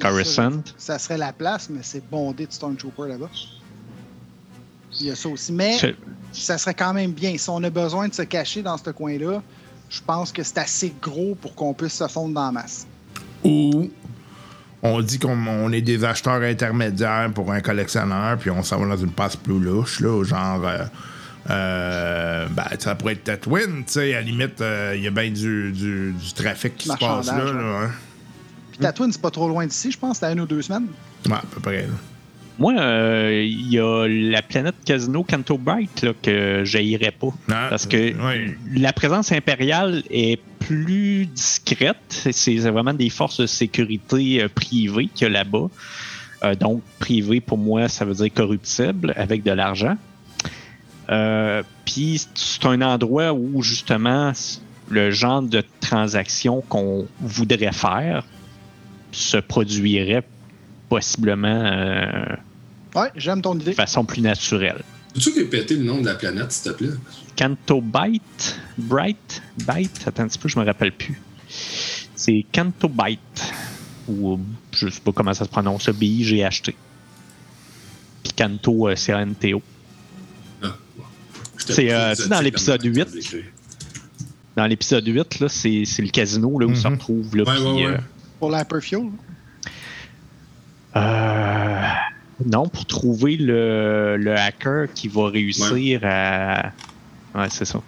[0.00, 0.62] Coruscant.
[0.76, 3.30] Ça serait la place, mais c'est bondé de Stormtrooper là-bas.
[5.00, 5.52] Il y a ça aussi.
[5.52, 5.78] Mais
[6.32, 7.36] ça serait quand même bien.
[7.38, 9.42] Si on a besoin de se cacher dans ce coin-là,
[9.88, 12.86] je pense que c'est assez gros pour qu'on puisse se fondre dans la masse.
[13.44, 13.90] Ou
[14.82, 18.96] on dit qu'on on est des acheteurs intermédiaires pour un collectionneur, puis on s'en va
[18.96, 20.66] dans une passe plus louche, là, genre.
[20.66, 20.84] euh,
[21.48, 25.10] euh, ben, ça pourrait être Tatooine, tu sais, à la limite, euh, il y a
[25.10, 27.46] bien du, du, du trafic qui se passe là.
[27.46, 27.90] Hein.
[28.80, 30.18] Puis Tatooine, c'est pas trop loin d'ici, je pense.
[30.20, 30.86] C'est à une ou deux semaines.
[31.26, 31.82] Ouais, à peu près.
[31.82, 31.88] là.
[32.58, 37.28] Moi, euh, il y a la planète Casino Canto Bright là, que j'haïrais pas.
[37.50, 38.54] Ah, Parce que oui.
[38.74, 42.28] la présence impériale est plus discrète.
[42.32, 45.68] C'est vraiment des forces de sécurité euh, privées qu'il y a là-bas.
[46.44, 49.96] Euh, donc, privé, pour moi, ça veut dire corruptible avec de l'argent.
[51.10, 54.32] Euh, Puis, c'est un endroit où, justement,
[54.88, 58.24] le genre de transaction qu'on voudrait faire
[59.12, 60.24] se produirait
[60.88, 62.36] possiblement euh,
[62.94, 63.70] Ouais, j'aime ton idée.
[63.70, 64.82] de façon plus naturelle.
[65.14, 66.90] Peux-tu répéter le nom de la planète, s'il te plaît?
[67.36, 71.20] Canto Byte, Bright, Byte, attends un petit peu, je me rappelle plus.
[71.48, 73.52] C'est Canto Byte,
[74.08, 74.38] ou
[74.72, 76.74] je sais pas comment ça se prononce, le BI j'ai acheté.
[78.22, 79.62] Puis Canto, euh, c'est NTO.
[80.62, 81.04] Ah, bon.
[81.58, 83.44] J'étais C'est, euh, tu sais, dans l'épisode comment 8, tu l'écris.
[84.56, 86.94] Dans l'épisode 8, là, c'est, c'est le casino là, où se Mhm.
[86.94, 87.36] retrouve.
[87.36, 88.00] Là, Ouais, puis, ouais, ouais.
[88.40, 89.10] Pour l'hyperfuel.
[90.96, 91.82] Euh,
[92.44, 96.72] non, pour trouver le, le hacker qui va réussir à.
[97.34, 97.80] Ouais, c'est ça.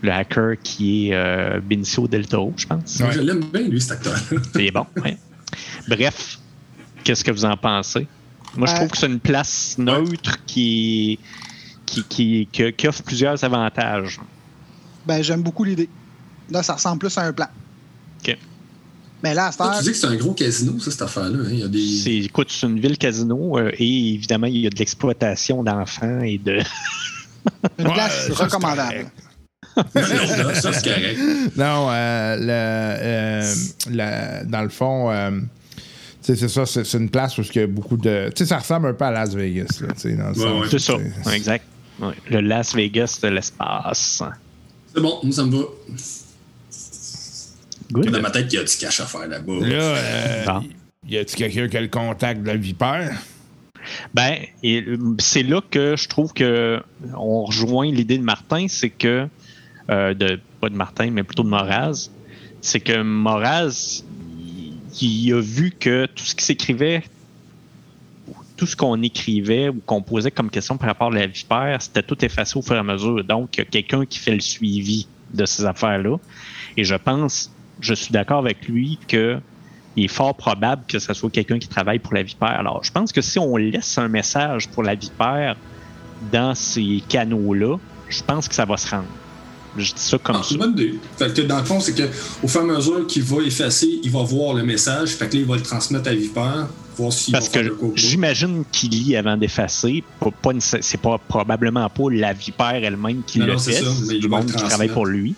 [0.00, 3.00] Le hacker qui est euh, Benicio del Toro, je pense.
[3.00, 3.12] Ouais.
[3.12, 4.16] Je l'aime bien, lui, cet acteur.
[4.54, 4.86] C'est bon.
[5.04, 5.18] ouais.
[5.88, 6.38] Bref,
[7.02, 8.06] qu'est-ce que vous en pensez?
[8.56, 11.18] Moi, je Euh, trouve que c'est une place neutre qui,
[11.84, 14.20] qui, qui, qui, qui offre plusieurs avantages.
[15.04, 15.88] Ben, j'aime beaucoup l'idée.
[16.50, 17.48] Là, ça ressemble plus à un plan.
[19.22, 21.38] Mais là, tu dis que c'est un gros casino, ça, cette affaire-là.
[21.44, 21.48] hein?
[21.50, 21.84] Il y a des.
[22.04, 26.20] C'est, écoute, c'est une ville casino euh, et évidemment, il y a de l'exploitation d'enfants
[26.20, 26.58] et de.
[27.78, 29.10] une place recommandable.
[29.76, 29.84] Non,
[30.54, 31.18] ça, c'est correct.
[31.56, 33.54] Non, euh, le, euh,
[33.90, 35.42] la- dans le fond, euh, tu
[36.22, 38.28] sais, c'est ça, c'est c'est une place où il y a beaucoup de.
[38.34, 40.68] Tu sais, ça ressemble un peu à Las Vegas, là, tu sais, dans le Ouais,
[40.68, 41.02] sens, ouais.
[41.12, 41.64] C'est ça, exact.
[42.00, 44.20] Ouais, Le Las Vegas de l'espace.
[44.92, 45.62] C'est bon, moi, ça me va.
[47.90, 48.10] Good.
[48.10, 49.60] Dans ma tête, il y a du cash à faire là-bas?
[49.60, 50.60] Là, euh,
[51.08, 53.16] y a-tu quelqu'un qui a le contact de la vipère?
[54.12, 54.36] Ben,
[55.18, 56.82] c'est là que je trouve que
[57.16, 59.26] on rejoint l'idée de Martin, c'est que
[59.90, 62.10] euh, de pas de Martin, mais plutôt de Moraz,
[62.60, 64.02] c'est que Moraz,
[65.00, 67.04] il, il a vu que tout ce qui s'écrivait,
[68.58, 72.02] tout ce qu'on écrivait ou qu'on posait comme question par rapport à la vipère, c'était
[72.02, 73.24] tout effacé au fur et à mesure.
[73.24, 76.16] Donc, il y a quelqu'un qui fait le suivi de ces affaires-là.
[76.76, 79.38] Et je pense, je suis d'accord avec lui que
[79.96, 82.48] il est fort probable que ce soit quelqu'un qui travaille pour la Vipère.
[82.60, 85.56] Alors, je pense que si on laisse un message pour la Vipère
[86.32, 87.76] dans ces canaux-là,
[88.08, 89.06] je pense que ça va se rendre.
[89.76, 90.48] Je dis ça comme Ah, ça.
[90.48, 90.94] c'est une bonne idée.
[91.18, 92.04] Fait que dans le fond, c'est que
[92.42, 95.10] au fur et à mesure qu'il va effacer, il va voir le message.
[95.10, 98.90] Fait que là, il va le transmettre à Viper, voir s'il Parce que j'imagine qu'il
[98.90, 100.02] lit avant d'effacer.
[100.20, 103.72] Pas- pas nécess- C'est pas probablement pas la vipère elle-même qui Non, le non, fait,
[103.72, 105.34] c'est ça, mais c'est il du va monde qui travaille pour lui.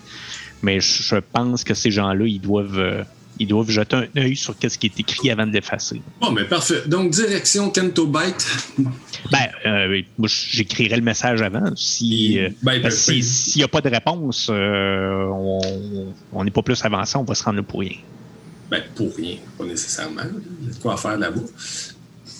[0.63, 3.03] Mais je pense que ces gens-là, ils doivent, euh,
[3.39, 6.01] ils doivent jeter un œil sur ce qui est écrit avant de l'effacer.
[6.19, 6.83] Bon, mais parfait.
[6.87, 8.45] Donc, direction Kento Byte.
[9.31, 11.75] Ben, euh, moi, j'écrirai le message avant.
[11.75, 15.25] Si, euh, Ben, ben, si- ben, s'il n'y a pas de réponse, euh,
[16.33, 17.97] on- n'est pas plus avancé, on va se rendre là pour rien.
[18.69, 20.21] ben, pour rien, pas nécessairement.
[20.61, 21.41] Il y a de quoi faire là-bas.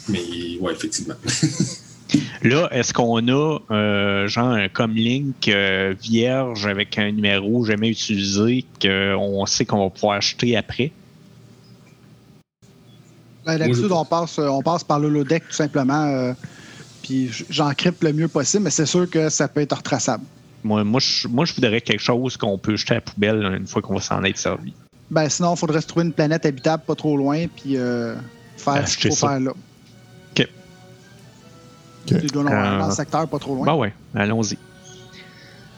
[0.07, 1.15] Mais, ouais, effectivement.
[2.43, 8.65] Là, est-ce qu'on a euh, genre un comlink euh, vierge avec un numéro jamais utilisé
[8.81, 10.91] qu'on sait qu'on va pouvoir acheter après?
[13.45, 16.05] Ben, D'habitude, Moi, on passe, euh, on passe par le lodeck tout simplement.
[16.05, 16.33] euh,
[17.01, 20.23] puis j'encrypte le mieux possible, mais c'est sûr que ça peut être retraçable.
[20.63, 23.65] Moi, moi, je, moi, je voudrais quelque chose qu'on peut jeter à la poubelle une
[23.65, 24.73] fois qu'on va s'en être servi.
[25.09, 28.15] Ben, sinon, il faudrait se trouver une planète habitable pas trop loin, puis euh,
[28.57, 29.29] faire ce Acheter qu'il faut ça.
[29.29, 29.51] faire là.
[32.09, 32.19] OK.
[32.21, 33.65] Tu dois en avoir Euh, dans le secteur pas trop loin.
[33.65, 34.57] Ben ouais, allons-y.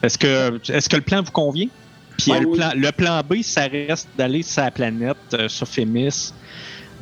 [0.01, 1.67] Est-ce que, est que le plan vous convient?
[2.17, 2.57] Puis euh, le, oui.
[2.57, 6.33] plan, le plan B, ça reste d'aller sur la planète, euh, sur Fémis,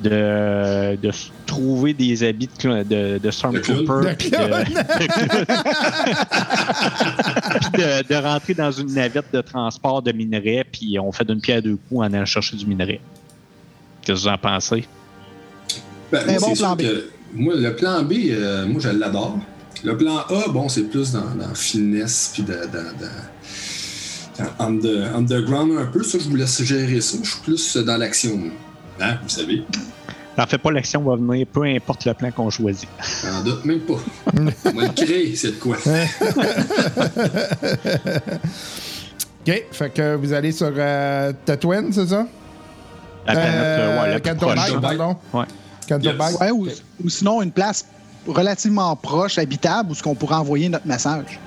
[0.02, 1.12] de, de
[1.46, 4.30] trouver des habits de, de, de Stormtrooper, De puis
[7.72, 11.62] de, de rentrer dans une navette de transport de minerais, puis on fait d'une pierre
[11.62, 13.02] deux coups en allant chercher du minerai.
[14.02, 14.88] Qu'est-ce que vous en pensez?
[16.12, 19.38] Ben, moi, bon plan sûr que moi, le plan B, euh, moi, je l'adore.
[19.84, 25.78] Le plan A, bon, c'est plus dans, dans finesse puis dans, dans- dans under- underground
[25.78, 26.04] un peu.
[26.04, 27.18] Ça, je vous laisse gérer ça.
[27.24, 28.40] Je suis plus dans l'action.
[29.00, 29.64] Hein, vous savez.
[30.38, 32.88] En fait, pas l'action va venir, peu importe le plan qu'on choisit.
[33.24, 34.00] J'en doute même pas.
[34.66, 35.78] On va le créer, c'est de quoi.
[39.48, 42.28] OK, fait que vous allez sur euh, Tatooine, c'est ça?
[43.26, 44.56] La planète, euh, ouais, la plus Canto proche.
[44.56, 44.98] Bike, Bike.
[44.98, 45.18] pardon.
[45.34, 45.46] Ouais.
[46.00, 46.40] Yes.
[46.40, 46.68] Ouais, ou,
[47.04, 47.86] ou sinon, une place
[48.28, 51.40] relativement proche, habitable, où ce qu'on pourrait envoyer notre message.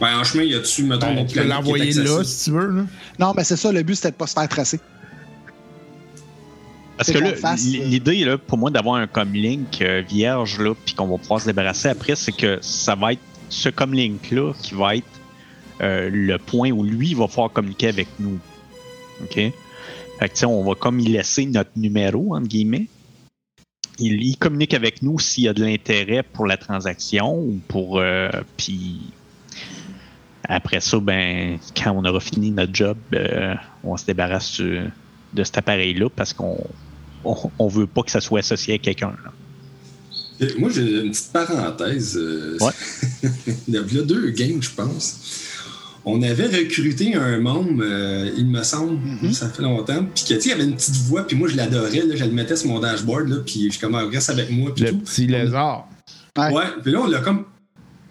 [0.00, 2.70] Ben, en chemin, y a-tu, mettons, Ben, tu peux l'envoyer là, si tu veux.
[2.70, 2.82] Là.
[3.18, 4.80] Non, mais c'est ça, le but, c'était de pas se faire tracer.
[6.96, 10.94] Parce que là, euh, l'idée, là, pour moi, d'avoir un comlink euh, vierge, là, puis
[10.94, 14.96] qu'on va pouvoir se débarrasser après, c'est que ça va être ce comlink-là qui va
[14.96, 15.06] être
[15.80, 18.38] euh, le point où lui va pouvoir communiquer avec nous.
[19.22, 19.34] OK?
[19.34, 19.52] Fait
[20.20, 22.86] que, tu sais, on va comme y laisser notre numéro, entre guillemets.
[23.98, 28.00] Il, il communique avec nous s'il y a de l'intérêt pour la transaction ou pour.
[28.00, 29.00] euh, puis
[30.48, 34.90] après ça, ben, quand on aura fini notre job, euh, on se débarrasse de
[35.44, 36.58] cet appareil-là parce qu'on
[37.24, 39.12] on, on veut pas que ça soit associé à quelqu'un.
[40.58, 42.16] Moi, j'ai une petite parenthèse.
[42.16, 42.72] euh, Ouais.
[43.68, 45.53] Il y a deux games, je pense.
[46.06, 49.32] On avait recruté un môme, euh, il me semble, Mhm.
[49.32, 51.56] ça fait longtemps, puis que, tu sais, il avait une petite voix, puis moi, je
[51.56, 54.28] l'adorais, là, je le mettais sur mon dashboard, là, puis je suis comme, Ah, reste
[54.28, 54.98] avec moi, puis Le tout.
[54.98, 55.88] petit lézard.
[56.36, 56.52] Ouais.
[56.52, 57.44] Ouais, puis là, on l'a comme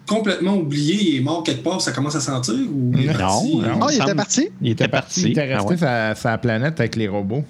[0.07, 3.19] complètement oublié, il est mort quelque part, ça commence à sentir, ou il est Non,
[3.19, 3.55] parti?
[3.57, 3.63] non.
[3.81, 4.49] Ah, il me était parti?
[4.61, 5.21] Il était parti.
[5.21, 5.77] Il était Ah resté ouais.
[5.77, 7.43] sa, sa planète avec les robots.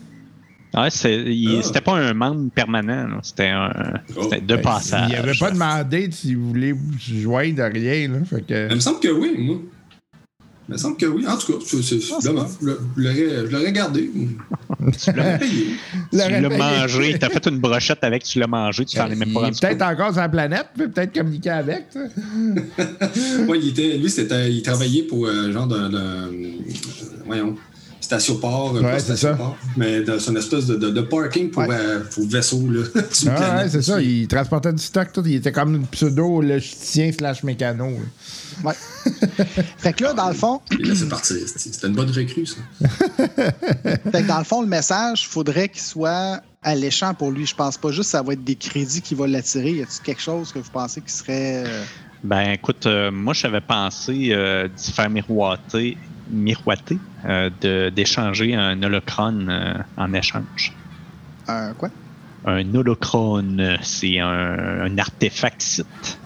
[0.76, 0.90] Ah.
[0.90, 3.72] C'était pas un membre permanent, c'était un
[4.18, 4.28] Oh.
[4.30, 5.10] de Ben, passage.
[5.12, 8.08] Il avait pas demandé si vous voulez vous joindre de rien.
[8.10, 8.68] Là, fait que...
[8.70, 9.58] Il me semble que oui, moi.
[10.70, 11.28] Il me semble que oui.
[11.28, 12.48] En tout cas, c'est c'est- Ah, dommage.
[12.62, 12.68] Je
[13.02, 14.10] l'aurais- je l'aurais gardé.
[14.80, 15.68] Je l'aurais payé.
[16.12, 19.34] Tu l'as mangé, t'as fait une brochette avec, tu l'as mangé, tu t'en es même
[19.34, 21.90] pas rendu peut-être encore sur la planète, peut peut-être communiquer avec.
[21.92, 23.44] tu sais.
[23.48, 26.30] Ouais, il était, lui, c'était, il travaillait pour euh, genre euh,
[27.26, 27.56] voyons,
[28.04, 28.74] station-port.
[28.74, 31.76] Ouais, pas c'est station-port, Mais dans une espèce de, de, de parking pour, Ouais.
[31.80, 32.84] euh, pour vaisseau, là.
[33.28, 34.02] Ah, ouais, c'est ça.
[34.02, 35.12] Il transportait du stock.
[35.14, 35.24] Tout.
[35.26, 37.90] Il était comme une pseudo-logisticien slash mécano.
[37.90, 37.98] là.
[38.70, 38.74] Ouais.
[39.78, 41.38] fait que là, dans le fond, Il laissait partir.
[41.48, 42.58] C'était c'était une bonne recrue, ça.
[44.12, 47.46] fait que dans le fond, le message, faudrait qu'il soit alléchant pour lui.
[47.46, 49.72] Je pense pas juste que ça va être des crédits qui vont l'attirer.
[49.72, 51.64] Y a-t-il quelque chose que vous pensez qui serait.
[51.66, 51.84] euh,
[52.24, 55.98] Ben écoute, euh, moi j'avais pensé euh, d'y faire miroiter,
[56.30, 60.74] miroiter euh, de- d'échanger un holocron euh, en échange.
[61.48, 61.90] un quoi?
[62.46, 66.18] Un holocron, euh, c'est un, un artefact site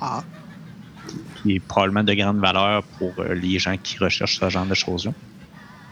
[0.00, 0.22] Ah.
[1.42, 4.74] qui est probablement de grande valeur pour euh, les gens qui recherchent ce genre de
[4.74, 5.12] choses-là.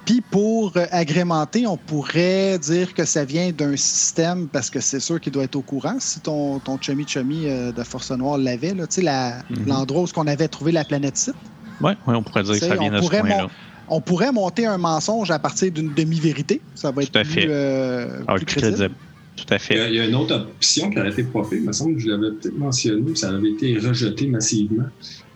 [0.06, 5.00] Puis pour euh, agrémenter, on pourrait dire que ça vient d'un système, parce que c'est
[5.00, 8.38] sûr qu'il doit être au courant si ton, ton chummy chummy euh, de Force Noire
[8.38, 9.66] l'avait, Mhm.
[9.66, 11.34] l'endroit où on avait trouvé la planète site.
[11.80, 13.48] Ouais, ouais, on pourrait dire que ça vient de ce mon-
[13.88, 16.60] On pourrait monter un mensonge à partir d'une demi-vérité.
[16.74, 17.46] Ça va être Tout à plus, fait.
[17.48, 18.76] euh, Ah, plus plus crédible.
[18.76, 18.94] crédible.
[19.36, 19.88] tout à Il y, a, fait.
[19.90, 22.08] il y a une autre option qui a été popée, il me semble que je
[22.10, 24.86] l'avais peut-être mentionné, mais ça avait été rejeté massivement.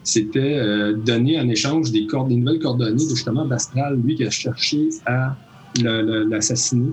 [0.03, 4.31] C'était euh, donner en échange des, des nouvelles coordonnées de justement d'Astral, lui qui a
[4.31, 5.37] cherché à
[5.83, 6.90] l'assassiner.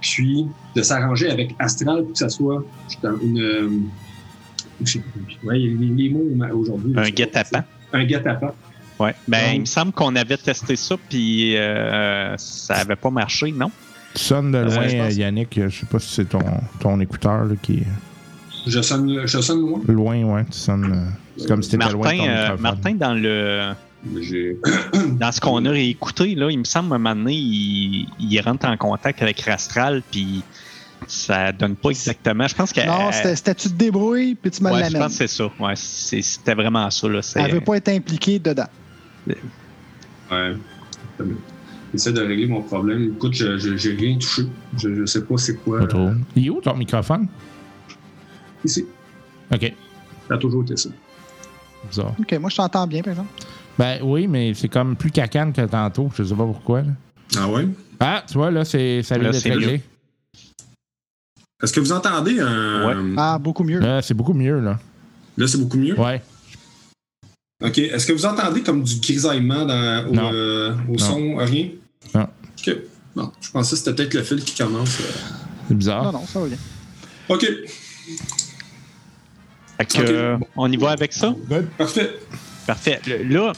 [0.00, 2.64] Puis de s'arranger avec Astral pour que ça soit
[3.22, 3.38] une.
[3.40, 3.68] euh,
[4.82, 6.92] je sais pas, ouais, les, les mots aujourd'hui.
[6.96, 7.64] Un guet-apens.
[7.92, 8.54] Un guet-apens.
[8.98, 9.14] Ouais.
[9.28, 13.70] Ben, il me semble qu'on avait testé ça, puis euh, ça avait pas marché, non?
[14.14, 15.60] Tu sonnes de loin, euh, Yannick.
[15.62, 16.40] Je sais pas si c'est ton,
[16.80, 17.86] ton écouteur là, qui est
[18.66, 19.80] Je sonne, je sonne loin.
[19.86, 20.44] loin, ouais.
[20.46, 20.92] Tu sonnes.
[20.92, 22.56] euh, c'est comme si loin de Martin, ton euh.
[22.58, 23.72] Martin, dans le
[25.18, 28.40] dans ce qu'on a réécouté, là, il me semble à un moment donné, il, il
[28.40, 30.42] rentre en contact avec Rastral, puis
[31.06, 32.46] ça donne pas exactement.
[32.48, 32.86] Je pense que.
[32.86, 35.02] Non, c'était c'était tu te débrouilles, puis tu me Ouais, je l'amènes.
[35.02, 35.50] pense que c'est ça.
[35.60, 37.08] Ouais, c'était vraiment ça.
[37.08, 37.20] Là.
[37.36, 38.66] Elle veut pas être impliquée dedans.
[40.30, 40.54] Ouais.
[41.92, 43.12] J'essaie de régler mon problème.
[43.16, 44.42] Écoute, je- je- j'ai rien touché.
[44.76, 45.80] Je, je sais pas c'est quoi.
[45.80, 46.10] Pas trop.
[46.34, 47.28] Il est où ton microphone?
[48.64, 48.84] Ici.
[49.52, 49.72] Ok.
[50.28, 50.90] Ça a toujours été ça.
[51.88, 52.14] Bizarre.
[52.18, 53.30] OK, moi, je t'entends bien, par exemple.
[53.78, 56.10] Ben oui, mais c'est comme plus cacane que tantôt.
[56.16, 56.82] Je sais pas pourquoi.
[56.82, 56.88] là.
[57.38, 57.68] Ah ouais?
[58.00, 59.82] Ah, tu vois, là, c'est, ça vient d'être c'est réglé.
[61.62, 63.14] Est-ce que vous entendez un.
[63.16, 63.78] Ah, beaucoup mieux.
[63.80, 64.78] Là, c'est beaucoup mieux, là.
[65.38, 65.98] Là, c'est beaucoup mieux?
[65.98, 66.22] Ouais.
[67.64, 67.78] OK.
[67.78, 70.30] Est-ce que vous entendez comme du grisaillement dans, au, Non.
[70.32, 70.98] euh, au Non.
[70.98, 71.36] son?
[71.36, 71.68] Rien?
[72.14, 72.28] Non.
[72.58, 72.76] OK.
[73.14, 75.00] Bon, je pensais que c'était peut-être le fil qui commence.
[75.00, 75.04] euh.
[75.68, 76.04] C'est bizarre.
[76.04, 76.58] Non, non, ça va bien.
[77.30, 77.46] OK.
[79.78, 80.08] Fait que, Ok.
[80.08, 81.34] euh, on y va avec ça?
[81.78, 82.18] Parfait.
[82.66, 83.00] Parfait.
[83.06, 83.52] Le- Là,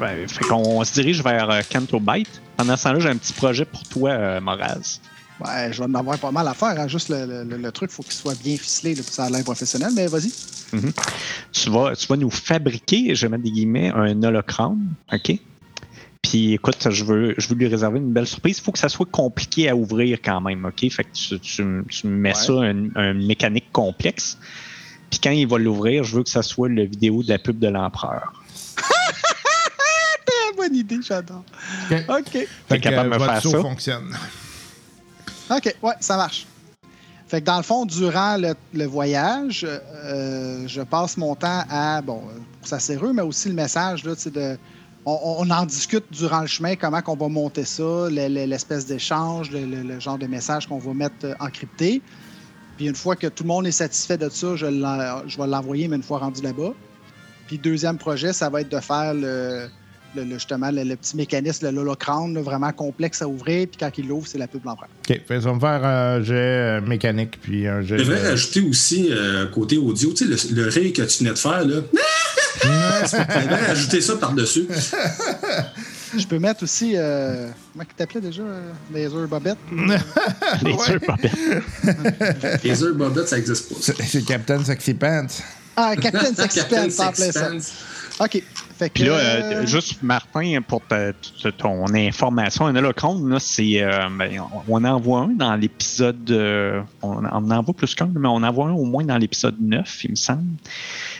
[0.00, 2.40] ouais, fait qu'on on se dirige vers euh, Canto Byte.
[2.56, 5.00] Pendant ce temps-là, j'ai un petit projet pour toi, euh, Moraz.
[5.44, 6.78] Ouais, je vais en avoir pas mal à faire.
[6.78, 6.88] hein.
[6.88, 9.30] Juste le, le- truc, il faut qu'il soit bien ficelé là, pour que ça a
[9.30, 9.90] l'air professionnel.
[9.94, 10.30] Mais vas-y.
[11.52, 14.80] Tu vas, tu vas nous fabriquer, je vais mettre des guillemets, un holocrone,
[15.12, 15.32] OK?
[16.22, 18.58] Puis écoute, je veux, je veux lui réserver une belle surprise.
[18.58, 20.88] Il faut que ça soit compliqué à ouvrir quand même, OK?
[20.90, 22.34] Fait que tu, tu, tu mets Ouais.
[22.34, 24.38] ça, un, un mécanique complexe.
[25.10, 27.58] Puis quand il va l'ouvrir, je veux que ça soit le vidéo de la pub
[27.58, 28.32] de l'empereur.
[30.56, 31.42] Bonne idée, j'adore.
[31.90, 32.04] OK.
[32.08, 32.48] OK.
[32.68, 33.60] Fait capable de euh, me votre faire ça?
[33.62, 34.16] fonctionne.
[35.50, 36.46] OK, ouais, ça marche.
[37.26, 42.22] Fait que dans le fond, durant le, voyage, euh, je passe mon temps à, bon,
[42.58, 44.58] pour sa serrure, mais aussi le message, là, de,
[45.06, 48.86] on, on en discute durant le chemin, comment qu'on va monter ça, le- le- l'espèce
[48.86, 52.02] d'échange, le, genre de message qu'on va mettre euh, encrypté.
[52.76, 55.86] Puis une fois que tout le monde est satisfait de ça, je, je vais l'envoyer,
[55.86, 56.72] mais une fois rendu là-bas.
[57.46, 59.68] Puis deuxième projet, ça va être de faire le,
[60.16, 63.66] le- le- justement le, le petit mécanisme, le l'holocrone, là, vraiment complexe à ouvrir.
[63.68, 64.88] Puis quand il l'ouvre, c'est la pub l'empereur.
[65.08, 65.20] OK.
[65.28, 67.98] Va me faire un jet euh, mécanique, puis un jet.
[67.98, 71.18] Je devrais de- rajouter aussi, euh, côté audio, tu sais, le, le rire que tu
[71.24, 71.76] venais de faire, là.
[72.62, 74.66] Je devrais rajouter ça par-dessus.
[76.18, 76.94] Je peux mettre aussi.
[76.96, 79.56] Euh, comment il t'appelait déjà euh, Laser Bobette?
[79.70, 79.98] Bien.
[82.64, 83.92] Les heures bobettes, ça n'existe pas.
[84.04, 85.26] C'est Captain Sexy Pants.
[85.76, 87.50] Ah, Captain Sexy Captain Pants, en plein ça.
[88.20, 88.42] OK.
[88.80, 88.94] Fait que.
[88.94, 93.82] Puis là, euh, juste Martin, pour ta- ta- ton information, là, c'est.
[93.82, 96.30] euh, ben, on en voit un dans l'épisode.
[96.30, 99.18] euh, on, on en voit plus qu'un, mais on en voit un au moins dans
[99.18, 100.44] l'épisode 9, il me semble.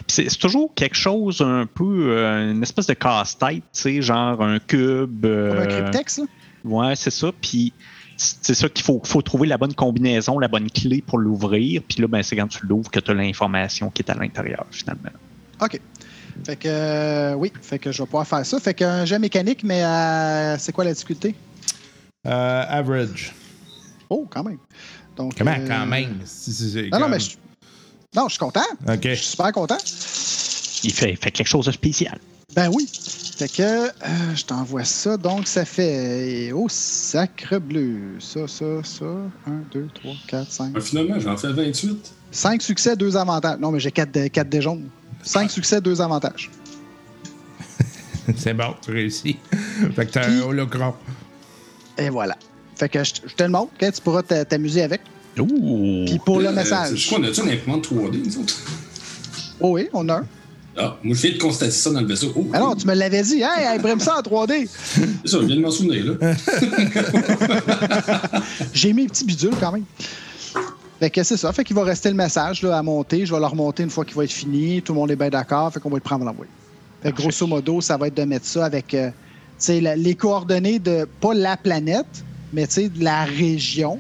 [0.07, 2.13] C'est toujours quelque chose un peu.
[2.13, 5.21] euh, une espèce de casse-tête, tu sais, genre un cube.
[5.23, 6.25] comme un cryptex, là.
[6.65, 7.31] Ouais, c'est ça.
[7.41, 7.73] Puis
[8.17, 11.83] c'est ça qu'il faut, faut trouver la bonne combinaison, la bonne clé pour l'ouvrir.
[11.89, 14.67] Puis là, ben, c'est quand tu l'ouvres que tu as l'information qui est à l'intérieur,
[14.71, 15.11] finalement.
[15.63, 15.79] OK.
[16.45, 16.69] Fait que.
[16.69, 18.59] euh, oui, fait que je vais pouvoir faire ça.
[18.61, 21.35] Fait qu'un jet mécanique, mais euh, c'est quoi la difficulté?
[22.27, 23.33] Euh, average.
[24.09, 24.59] Oh, quand même.
[25.17, 26.21] Donc, Comment, euh, quand même?
[26.25, 27.37] Si, Non, non, mais je.
[28.15, 28.61] Non, je suis content.
[28.89, 28.99] OK.
[29.03, 29.77] Je suis super content.
[30.83, 32.19] Il fait, fait quelque chose de spécial.
[32.55, 32.89] Ben oui.
[33.37, 33.89] Fait que euh,
[34.35, 35.17] je t'envoie ça.
[35.17, 36.51] Donc, ça fait.
[36.53, 38.17] Oh, sacre bleu.
[38.19, 39.05] Ça, ça, ça.
[39.05, 40.73] 1, 2, 3, 4, 5.
[40.75, 42.13] Ah, finalement, j'en fais 28.
[42.33, 43.59] 5 succès, 2 avantages.
[43.61, 44.89] Non, mais j'ai 4 dés, quatre dés jaunes.
[45.23, 46.51] 5 succès, 2 avantages.
[48.37, 49.37] C'est bon, tu réussis.
[49.95, 50.95] fait que t'as un holocron.
[51.99, 52.37] Et voilà.
[52.77, 53.73] Fait que je, je te le montre.
[53.79, 55.03] Tu pourras t'a- t'amuser avec.
[55.39, 56.05] Ouh!
[56.07, 56.97] Puis pour le Euh, message.
[56.97, 58.57] Je crois qu'on a-tu une imprimante 3D, nous autres?
[59.61, 60.27] Oh oui, on a un.
[60.77, 62.33] Ah, moi, je viens de constater ça dans le vaisseau.
[62.35, 63.43] Oh, Alors, tu me l'avais dit.
[63.43, 64.67] Hey, imprime ça en 3D.
[64.69, 66.21] C'est ça, je viens de m'en souvenir, là.
[68.73, 69.85] J'ai mis un petit bidule quand même.
[71.01, 71.51] Fait que c'est ça.
[71.53, 73.25] Fait qu'il va rester le message là, à monter.
[73.25, 74.83] Je vais le remonter une fois qu'il va être fini.
[74.83, 75.73] Tout le monde est bien d'accord.
[75.73, 76.53] Fait qu'on va le prendre à l'envoyer.
[77.03, 79.11] Fait que grosso modo, ça va être de mettre ça avec euh,
[79.69, 83.99] la- les coordonnées de pas la planète, mais de la région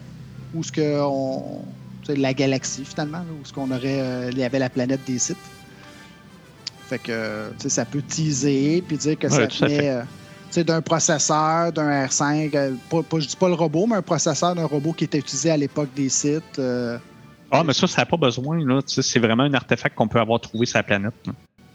[0.54, 1.64] où ce que on,
[2.02, 4.68] tu sais, la galaxie finalement, là, où ce qu'on aurait, euh, il y avait la
[4.68, 5.36] planète des sites.
[6.90, 9.64] Fait que ça peut teaser puis dire que Ouais, ça tout
[10.58, 12.54] d'un processeur, d'un R5.
[12.54, 15.18] euh, pas, pas- je dis pas le robot, mais un processeur d'un robot qui était
[15.18, 16.58] utilisé à l'époque des sites.
[16.58, 16.98] euh.
[17.52, 18.64] Ah, mais ça, ça n'a pas besoin.
[18.64, 18.80] là.
[18.86, 21.14] C'est vraiment un artefact qu'on peut avoir trouvé sur la planète.
[21.26, 21.32] là.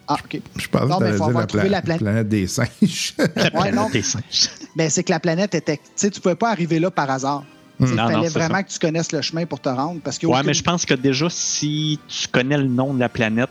[0.08, 0.40] Ah, OK.
[0.58, 2.02] Je pense Non, que mais faut avoir la, trouvé pla- la planète.
[2.04, 3.16] planète des singes.
[3.18, 3.90] La Ouais, planète non.
[3.90, 4.50] des singes.
[4.76, 5.78] Mais c'est que la planète était.
[5.78, 7.44] Tu sais, tu pouvais pas arriver là par hasard.
[7.80, 8.64] Il Non, non, fallait c'est vraiment ça.
[8.64, 10.00] que tu connaisses le chemin pour te rendre.
[10.04, 13.10] Parce que Ouais, mais je pense que déjà, si tu connais le nom de la
[13.10, 13.50] planète,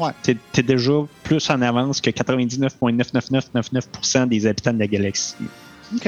[0.00, 0.12] Ouais.
[0.28, 5.34] es, déjà plus en avance que 99,99999% des habitants de la galaxie.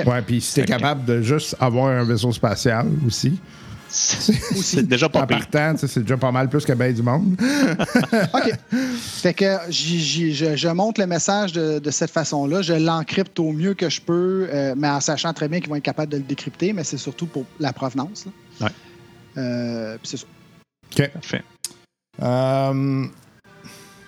[0.06, 3.38] Ouais, puis si t'es capable de juste avoir un vaisseau spatial aussi,
[3.88, 5.26] C'est déjà pas
[5.76, 7.36] sais, c'est déjà pas mal plus que bien du monde.
[8.34, 8.52] OK.
[8.98, 12.62] Fait que je, je monte le message de, de cette façon-là.
[12.62, 15.76] Je l'encrypte au mieux que je peux, euh, mais en sachant très bien qu'ils vont
[15.76, 18.26] être capables de le décrypter, mais c'est surtout pour la provenance.
[18.26, 18.66] là.
[18.66, 18.72] Ouais.
[19.38, 20.26] Euh, puis c'est ça.
[20.92, 21.10] OK.
[21.12, 21.42] Parfait.
[22.22, 23.06] Euh,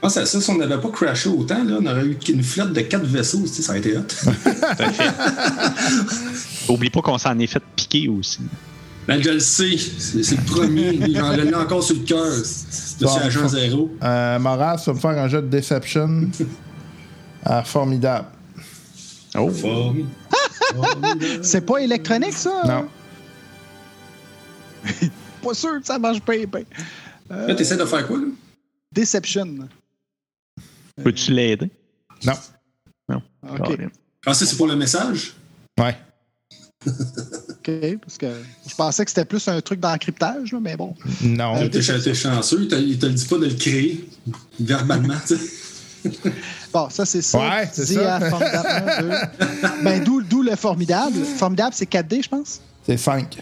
[0.00, 2.72] pense à ça, si on n'avait pas crashé autant, là, on aurait eu une flotte
[2.72, 4.02] de quatre vaisseaux, tu sais, ça aurait été hot.
[6.68, 8.40] Oublie pas qu'on s'en est fait piquer aussi.
[9.06, 12.26] Ben, je le sais, c'est le premier, j'en ai encore sur le cœur.
[12.30, 13.10] Je Bon.
[13.10, 13.90] suis agent zéro.
[14.02, 16.28] euh, Moras, tu vas me faire un jeu de Deception.
[17.50, 18.26] Ah, formidable.
[19.38, 19.48] Oh.
[19.48, 20.08] Formidable.
[21.42, 22.62] C'est pas électronique, ça?
[22.66, 22.88] Non.
[25.42, 26.64] Pas sûr que ça marche pas bien.
[27.30, 28.24] Là, t'essaies de faire quoi, là?
[28.92, 29.46] Deception.
[31.02, 31.70] Peux-tu l'aider?
[32.24, 32.34] Non.
[33.42, 33.78] OK.
[34.26, 35.34] Ah, ça, c'est pour le message?
[35.78, 35.96] Ouais.
[36.86, 37.70] OK.
[38.00, 38.26] Parce que
[38.68, 40.94] je pensais que c'était plus un truc d'encryptage, là, mais bon.
[41.22, 41.56] Non.
[41.56, 44.08] Euh, T'es t'es chanceux, il te, il te le dit pas de le créer
[44.60, 46.30] verbalement, tu sais.
[46.72, 47.38] Bon, ça, c'est ça.
[47.38, 48.16] Ouais, c'est ça.
[48.16, 48.68] à Formidable
[48.98, 49.08] 1, 2.
[49.82, 51.24] Ben, d'où, d'où le Formidable.
[51.24, 52.60] Formidable, c'est 4D, je pense?
[52.86, 53.38] C'est 5.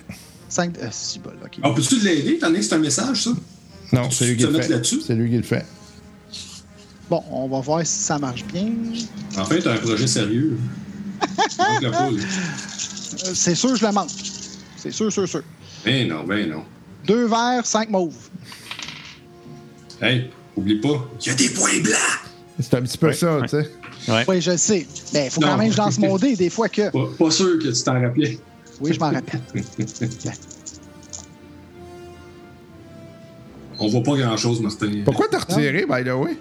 [0.49, 1.59] 5 euh, si, bon, OK.
[1.63, 3.31] Ah, peux-tu l'aider, étant donné que c'est un message, ça?
[3.93, 4.69] Non, c'est lui qui le fait.
[4.69, 5.01] là-dessus?
[5.07, 5.65] C'est lui qui le fait.
[7.09, 8.69] Bon, on va voir si ça marche bien.
[9.37, 10.59] Enfin, t'as un projet sérieux.
[11.61, 12.11] Euh,
[13.35, 14.11] c'est sûr, je le manque.
[14.77, 15.43] C'est sûr, sûr, sûr.
[15.85, 16.65] Ben non, ben non.
[17.07, 18.15] Deux verts, cinq mauves.
[20.03, 21.97] Hey, oublie pas, il y a des points blancs!
[22.61, 23.43] C'est un petit peu Ouais, ça, ouais.
[23.43, 23.71] tu sais.
[24.29, 24.87] Oui, je le sais.
[25.15, 26.91] Mais il faut quand même que je lance mon dé, des fois que.
[26.91, 28.39] Pas, pas sûr que tu t'en rappelais.
[28.81, 29.41] Oui, je m'en rappelle.
[33.79, 35.03] On voit pas grand-chose, Martin.
[35.05, 36.37] Pourquoi t'as retiré, by the way?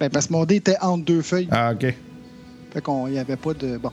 [0.00, 1.48] Ben, parce que mon dé était entre deux feuilles.
[1.50, 1.86] Ah, OK.
[2.72, 3.78] Fait qu'on n'y avait pas de.
[3.78, 3.90] Bon.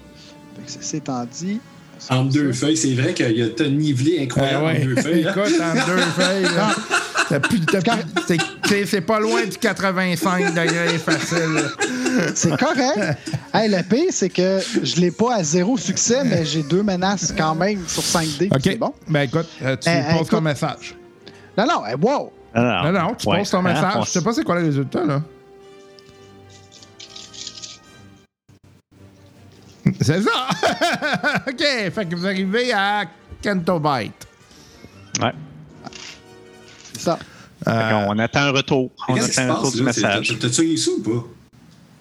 [0.68, 1.60] Fait que c'est- étant dit.
[2.10, 4.72] Entre deux feuilles, c'est vrai qu'il y a un nivelé incroyable ouais.
[4.78, 5.26] entre deux feuilles.
[5.28, 5.32] hein?
[5.32, 6.76] Écoute, en deux feuilles, là.
[7.30, 11.64] T'as plus, t'as plus- c'est- pas loin du 85 degrés facile.
[12.36, 13.18] C'est correct.
[13.54, 17.34] hey, le pire, c'est que je l'ai pas à zéro succès, mais j'ai deux menaces
[17.38, 18.50] quand même sur 5D.
[18.52, 18.60] OK.
[18.62, 18.94] C'est bon.
[19.08, 20.96] Ben écoute, euh, tu Ben, poses écoute- ton message.
[21.58, 22.32] Non, non, hey, wow!
[22.54, 23.40] Non, non, tu Ouais.
[23.40, 23.94] poses ton Hein, message.
[23.96, 25.22] on Je sais pas c'est quoi le résultat, là.
[30.02, 30.32] C'est ça!
[31.48, 31.60] OK,
[31.94, 33.06] fait que vous arrivez à
[33.44, 34.28] Cantobite.
[35.22, 35.34] Ouais.
[36.94, 37.20] C'est ça.
[37.66, 38.92] Qu'on- on attend un retour.
[39.08, 40.28] On attend un retour du message.
[40.40, 41.28] t'as- T'as-tu réussi ou pas?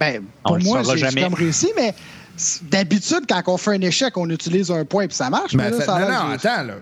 [0.00, 1.94] Ben, On pour le moi, saura j'ai comme réussi, mais
[2.62, 5.54] d'habitude, quand on fait un échec, on utilise un point puis ça marche.
[5.54, 6.74] Mais Mais là, ça- non, non, attends, là.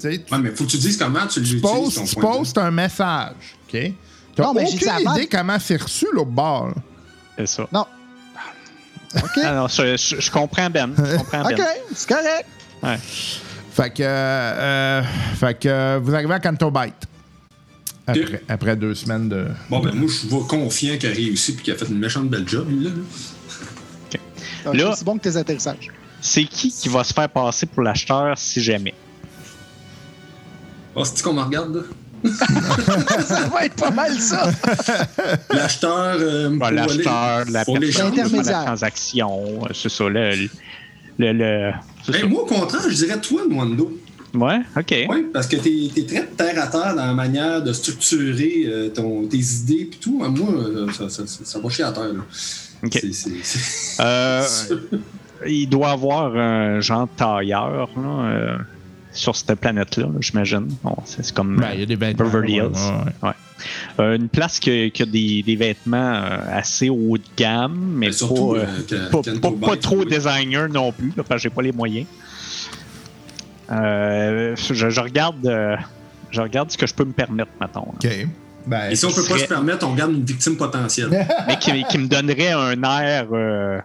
[0.00, 2.04] Tu Ouais, mais faut que tu dises comment tu l'utilises.
[2.08, 3.34] tu postes un message,
[3.68, 3.92] OK?
[4.36, 4.68] T'as aucune
[5.14, 6.70] idée comment c'est reçu, l'autre bord.
[7.36, 7.66] C'est ça.
[7.72, 7.84] Non.
[9.16, 9.40] OK.
[9.44, 10.92] Ah non, je, je- je comprends Ben.
[10.96, 11.66] Je comprends OK, Ben.
[11.94, 12.46] c'est correct.
[12.82, 12.98] Ouais.
[13.72, 15.02] Fait que, euh,
[15.38, 16.94] fait que vous arrivez à Cantobite.
[18.06, 18.40] Après, Ok.
[18.48, 19.46] après deux semaines de.
[19.68, 22.28] Bon, ben, moi, je vois confiant qu'il a réussi et qu'il a fait une méchante
[22.28, 22.90] belle job, lui, là.
[24.66, 25.90] Ah, Là- C'est bon que tes atterrissages.
[26.20, 28.94] C'est qui qui va se faire passer pour l'acheteur si jamais?
[30.96, 31.82] Ah, c'est-tu qu'on me regarde, là?
[32.24, 34.50] Ça va être pas mal, ça.
[35.50, 36.16] L'acheteur.
[36.20, 38.12] euh, Bah, L'acheteur, la personne l'échange.
[38.12, 40.30] qui fait la transaction, euh, c'est ça, le...
[41.18, 41.72] le, le-
[42.04, 42.26] ça.
[42.26, 43.98] moi, au contraire, je dirais toi, Nwando.
[44.34, 44.94] Ouais, OK.
[45.08, 48.88] Oui, parce que t'es es très terre à terre dans la manière de structurer euh,
[48.90, 50.18] ton, tes idées et tout.
[50.18, 52.12] Moi, ça, ça, ça, ça va chier à terre.
[52.12, 52.20] Là.
[52.84, 52.92] OK.
[52.92, 54.42] C'est- c'est- c'est- Euh,
[55.46, 58.56] il doit avoir un genre de tailleur là, euh,
[59.12, 60.68] sur cette planète-là, là, j'imagine.
[60.82, 62.26] Bon, c'est comme Ben, il y a des vêtements.
[62.26, 62.62] Beverly Hills.
[62.64, 63.34] ouais, ouais.
[63.98, 68.06] Euh, une place qui, qui a des, des vêtements euh, assez haut de gamme, mais
[68.06, 68.54] Mais surtout,
[69.10, 70.06] pas, euh, trop oui.
[70.06, 72.06] designer non plus, là, parce que j'ai pas les moyens.
[73.70, 75.76] Euh, je, je regarde, euh,
[76.30, 77.88] je regarde ce que je peux me permettre, maintenant.
[77.94, 78.08] OK.
[78.66, 81.08] Ben, Et si on peut pas se permettre, on garde une victime potentielle.
[81.46, 83.78] mais qui, qui me donnerait un air, euh,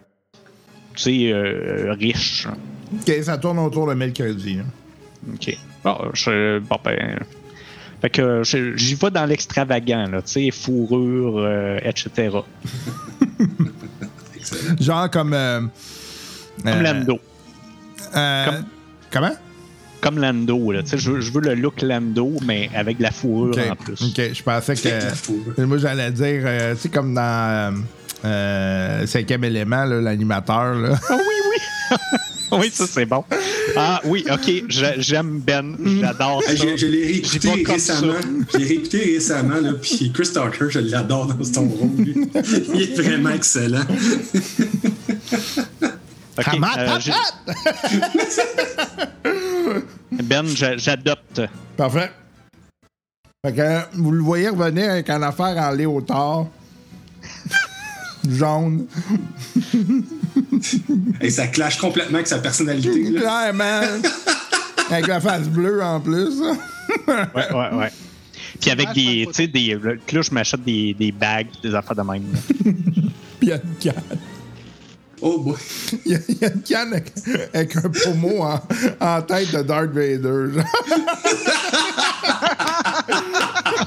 [0.95, 2.47] tu sais, euh, riche.
[2.93, 4.59] OK, ça tourne autour de 1000 crédits.
[4.59, 4.65] hein.
[5.33, 5.57] Ok.
[5.83, 7.19] Bon, je, bon ben.
[8.01, 8.41] Fait que
[8.75, 12.29] j'y vais dans l'extravagant, là, tu sais, fourrure, euh, etc.
[14.79, 15.33] Genre comme.
[15.33, 15.61] euh,
[16.63, 17.19] Comme euh, Lando.
[18.15, 18.65] euh, Comme-
[19.11, 19.31] Comment?
[20.01, 20.83] Comme Lando, là.
[20.83, 23.75] Tu sais, je, veux- je veux le look Lando, mais avec de la fourrure en
[23.77, 24.01] plus.
[24.01, 25.11] ok, je pensais Avec la
[25.55, 25.61] que.
[25.61, 27.21] Moi, j'allais dire, euh, tu sais, comme dans.
[27.21, 27.71] Euh,
[28.25, 30.95] euh, cinquième élément, là, l'animateur, là.
[31.09, 31.97] Ah oui, oui.
[32.59, 33.23] oui, ça, c'est bon.
[33.75, 34.63] Ah oui, OK.
[34.69, 35.75] J'aime Ben.
[36.01, 36.55] J'adore ça.
[36.55, 38.13] je, je l'ai réécouté récemment.
[38.53, 41.89] Je l'ai réécouté récemment, là, puis Chris Tucker, je l'adore dans son rôle.
[41.97, 42.15] lui.
[42.73, 43.83] Il est vraiment excellent.
[46.35, 47.11] OK, Comment euh, j'ai-
[50.23, 51.41] Ben, j'a- j'adopte.
[51.77, 52.11] Parfait.
[53.45, 56.47] Fait que vous le voyez revenir avec une affaire en léotard.
[58.29, 58.85] Jaune.
[61.21, 63.11] Et ça clash complètement avec sa personnalité.
[63.11, 63.19] là.
[63.21, 63.81] Clairement.
[64.89, 66.41] avec la face bleue en plus.
[67.07, 67.91] Ouais, ouais, ouais.
[68.61, 69.75] Puis avec Ah, des, tu sais, des,
[70.11, 72.23] là, je m'achète des, des bagues, des affaires de même.
[73.39, 74.17] Puis il y a une canne.
[75.21, 75.55] Oh boy.
[76.05, 77.11] Il y a, il y a une canne avec,
[77.53, 78.59] avec un pommeau en,
[78.99, 80.61] en tête de Darth Vader.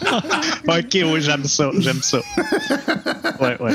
[0.69, 2.19] OK, oui, j'aime ça, j'aime ça.
[3.41, 3.73] Ouais, ouais.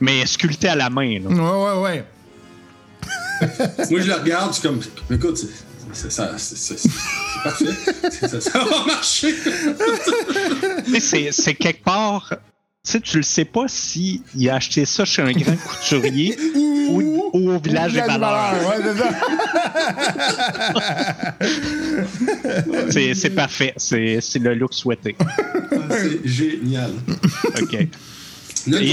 [0.00, 1.28] Mais sculpté à la main, là.
[1.28, 2.04] Ouais, ouais, ouais.
[3.90, 4.80] Moi, je le regarde, je suis comme,
[5.10, 5.48] écoute, c'est-
[5.92, 8.28] c'est ça, c'est c'est- c'est parfait.
[8.28, 9.34] Ça, ça va marcher.
[11.32, 12.32] C'est quelque part.
[12.84, 16.36] Tu sais, tu le sais pas si il a acheté ça chez un grand couturier
[16.88, 18.54] ou, ou au village des valeurs.
[22.94, 23.72] Ouais, c'est parfait.
[23.78, 25.16] C'est c'est le look souhaité.
[25.18, 25.26] Ah,
[25.90, 26.90] C'est génial.
[27.62, 27.74] OK.
[27.74, 27.88] Et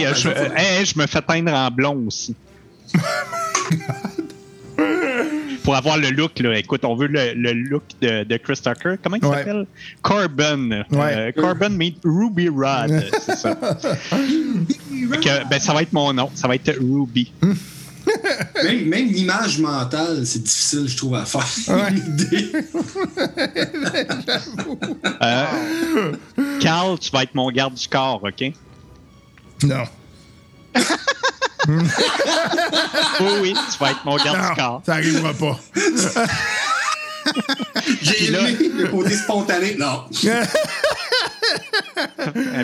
[0.07, 2.33] euh, je, euh, hey, je me fais peindre en blond aussi.
[5.63, 6.57] Pour avoir le look, là.
[6.57, 8.95] Écoute, on veut le, le look de, de Chris Tucker.
[9.03, 9.37] Comment il Ouais.
[9.37, 9.65] s'appelle?
[10.03, 10.83] Carbon.
[10.91, 11.13] Ouais.
[11.15, 13.03] Euh, Carbon meet Ruby Rod.
[13.25, 13.55] C'est ça.
[13.55, 16.29] Que, ben, ça va être mon nom.
[16.35, 17.31] Ça va être Ruby.
[18.63, 21.45] Même, même l'image mentale, c'est difficile, je trouve, à faire.
[21.75, 21.91] Ouais.
[21.91, 22.51] L'idée.
[25.21, 26.13] Euh,
[26.59, 28.51] Carl, tu vas être mon garde du corps, OK?
[29.63, 29.83] Non.
[31.67, 34.81] Oui, oui, tu vas être mon garde du Non, corps.
[34.85, 35.59] ça arrivera pas.
[38.01, 39.75] J'ai aimé le côté spontané.
[39.77, 40.05] Non.
[40.25, 40.43] Euh,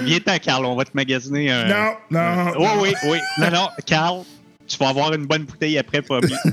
[0.03, 1.65] Viens-t'en, Carl, on va te magasiner un.
[1.67, 2.53] Non, non.
[2.57, 3.17] Oui, oui, oui.
[3.37, 4.23] Non, non, Carl,
[4.67, 6.33] tu vas avoir une bonne bouteille après, Bobby.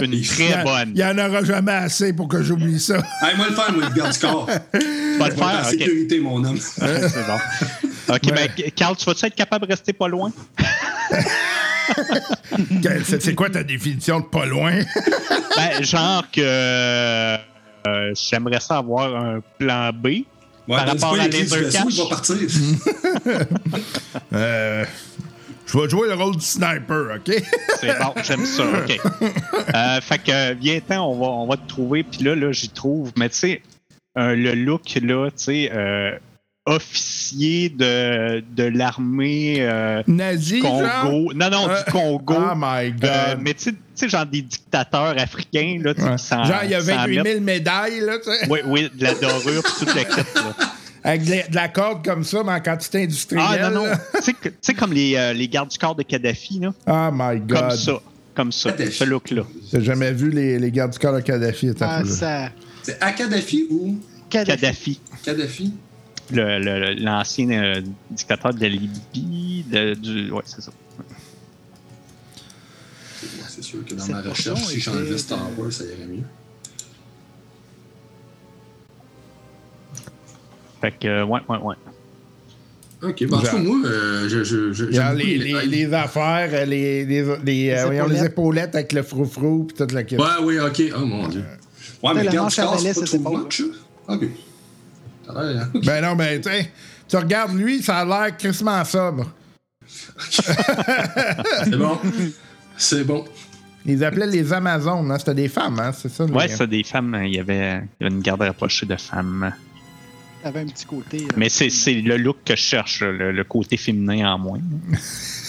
[0.00, 0.92] Une très bonne.
[0.94, 2.96] Il y en aura jamais assez pour que j'oublie ça.
[3.20, 4.48] Allez, moi le faire, moi, le garde du corps.
[4.72, 5.60] Tu vas le en faire?
[5.64, 5.70] OK.
[5.70, 6.58] sécurité, mon homme.
[6.58, 7.38] C'est bon.
[8.14, 10.32] OK, ben, Carl, tu vas-tu être capable de rester pas loin?
[13.20, 14.78] C'est quoi ta définition de pas loin?
[15.56, 17.36] Ben, genre que euh,
[18.14, 20.06] j'aimerais ça avoir un plan B.
[20.06, 20.24] Ouais,
[20.66, 21.58] Par rapport à les il va
[22.08, 22.36] partir.
[24.32, 24.84] Euh,
[25.66, 27.42] je vais jouer le rôle du sniper, OK?
[27.80, 28.64] C'est bon, j'aime ça.
[28.64, 29.00] OK.
[29.74, 32.02] Euh, fait que, viens-t'en, on va, on va te trouver.
[32.02, 33.12] Puis là, là j'y trouve.
[33.16, 33.62] Mais tu sais,
[34.18, 36.18] euh, le look, là, tu sais, euh,
[36.66, 40.82] officier de, de l'armée euh, Nazi, genre?
[41.02, 41.32] Congo.
[41.34, 42.34] Non, non, Euh, du Congo.
[42.36, 43.04] Oh my God.
[43.04, 46.44] Euh, mais tu sais- tu sais, genre des dictateurs africains, là, tu sais, Ouais.
[46.46, 47.26] Genre, il y a s'en 28 mettent.
[47.34, 48.48] 000 médailles, là, tu sais.
[48.50, 50.56] Oui, oui, de la dorure, puis toute la kit, là.
[51.06, 53.44] Avec de la- de la corde comme ça, mais en quantité industrielle.
[53.62, 53.92] Ah, non, non.
[54.16, 56.72] Tu sais que- tu sais, comme les, euh, les gardes du corps de Kadhafi, là.
[56.86, 57.58] Oh my God.
[57.58, 57.92] Comme ça.
[58.34, 58.72] Comme ça.
[58.72, 58.92] Kadhafi.
[58.96, 59.42] Ce look-là.
[59.70, 61.70] J'ai jamais vu les, les gardes du corps de Kadhafi.
[61.80, 62.48] Ah, ça.
[62.82, 63.98] C'est à Kadhafi ou?
[64.30, 64.58] Kadhafi.
[64.60, 65.00] Kadhafi.
[65.24, 65.72] Kadhafi?
[66.34, 67.80] Le- le- l'ancien euh,
[68.10, 69.64] dictateur de la Libye.
[69.70, 70.72] de- du, ouais, c'est ça.
[73.48, 76.24] C'est sûr que dans Cette ma recherche, si j'enlevais Star Wars, ça irait mieux.
[80.80, 81.74] Fait que, euh, ouais, ouais, ouais.
[83.02, 87.04] Ok, en tout cas, Genre- moi, euh, je, je, les, les les, affaires, euh, les,
[87.04, 88.30] les, les, euh, voyons, les épaulettes.
[88.32, 90.16] épaulettes avec le froufrou puis toute la kit.
[90.16, 90.82] Ouais, oui, ok.
[90.96, 91.44] Oh mon dieu.
[92.02, 94.14] Ouais, mais à corps, balai, c'est pas trop much, ça?
[94.14, 94.22] Ok.
[95.84, 96.70] Ben non, ben, tu sais,
[97.08, 99.30] tu regardes lui, ça a l'air crissement sobre.
[101.64, 101.98] C'est bon.
[102.76, 103.24] C'est bon.
[103.86, 105.18] Ils appelaient les Amazones, hein?
[105.18, 105.92] C'était des femmes, hein?
[105.92, 106.24] C'est ça?
[106.24, 107.18] Ouais, les- c'est des femmes.
[107.24, 109.52] Il y avait, il y avait une garde rapprochée de femmes.
[110.42, 111.18] avait un petit côté.
[111.22, 114.58] euh, Mais c'est c'est le look que je cherche, le, le côté féminin en moins.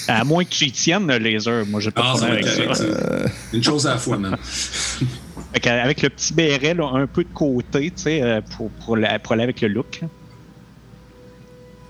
[0.07, 1.65] À moins que tu y tiennes le laser.
[1.65, 2.83] Moi, j'ai pas Ah, de ça problème avec ça.
[2.85, 3.31] correct, ça.
[3.53, 4.37] Une chose à la fois, man.
[5.63, 9.19] Avec le petit béret, là, un peu de côté, tu sais, euh, pour, pour, la-
[9.19, 10.01] pour aller avec le look.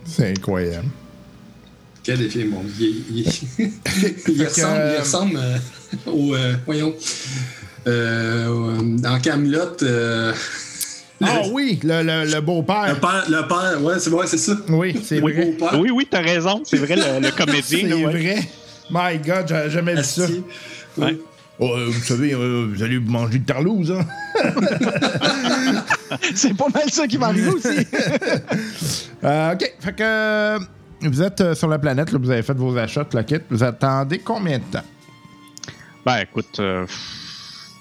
[0.06, 0.88] C'est incroyable.
[2.04, 2.62] Quel effet, mon.
[2.80, 3.26] Il, il,
[3.58, 5.58] il, que, ressemble, euh, il ressemble euh,
[6.12, 6.36] au.
[6.36, 6.94] euh, voyons.
[7.88, 9.82] Euh, dans Camelot.
[9.84, 10.34] Euh,
[11.24, 13.00] Ah le, oui, le, le, le le beau-père.
[13.00, 14.52] père, le père, ouais, c'est vrai, c'est ça.
[14.68, 15.46] Oui, c'est Le vrai.
[15.46, 15.80] beau-père.
[15.80, 16.62] Oui, oui, t'as raison.
[16.66, 17.62] C'est vrai, le, le comédien.
[17.64, 18.04] C'est ouais.
[18.04, 18.48] vrai.
[18.92, 20.24] My God, j'avais jamais vu ça.
[20.26, 20.44] Asti.
[20.98, 21.18] Ouais.
[21.60, 24.06] Oh, euh, vous savez, euh, vous allez manger de tarlouse, hein?
[26.36, 27.70] C'est pas mal ça qui va arriver aussi.
[29.24, 29.74] Euh, OK.
[29.80, 30.60] Fait que euh,
[31.02, 33.38] vous êtes sur la planète, là, vous avez fait vos achats, la kit.
[33.50, 34.84] Vous attendez combien de temps?
[36.06, 36.86] Ben, écoute, euh,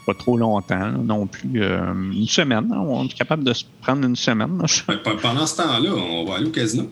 [0.06, 1.62] pas trop longtemps non plus.
[1.62, 4.56] euh, une semaine, hein, on est capable de se prendre une semaine.
[4.58, 4.64] là.
[4.96, 6.90] Pe- Pendant ce temps-là, on va aller au casino.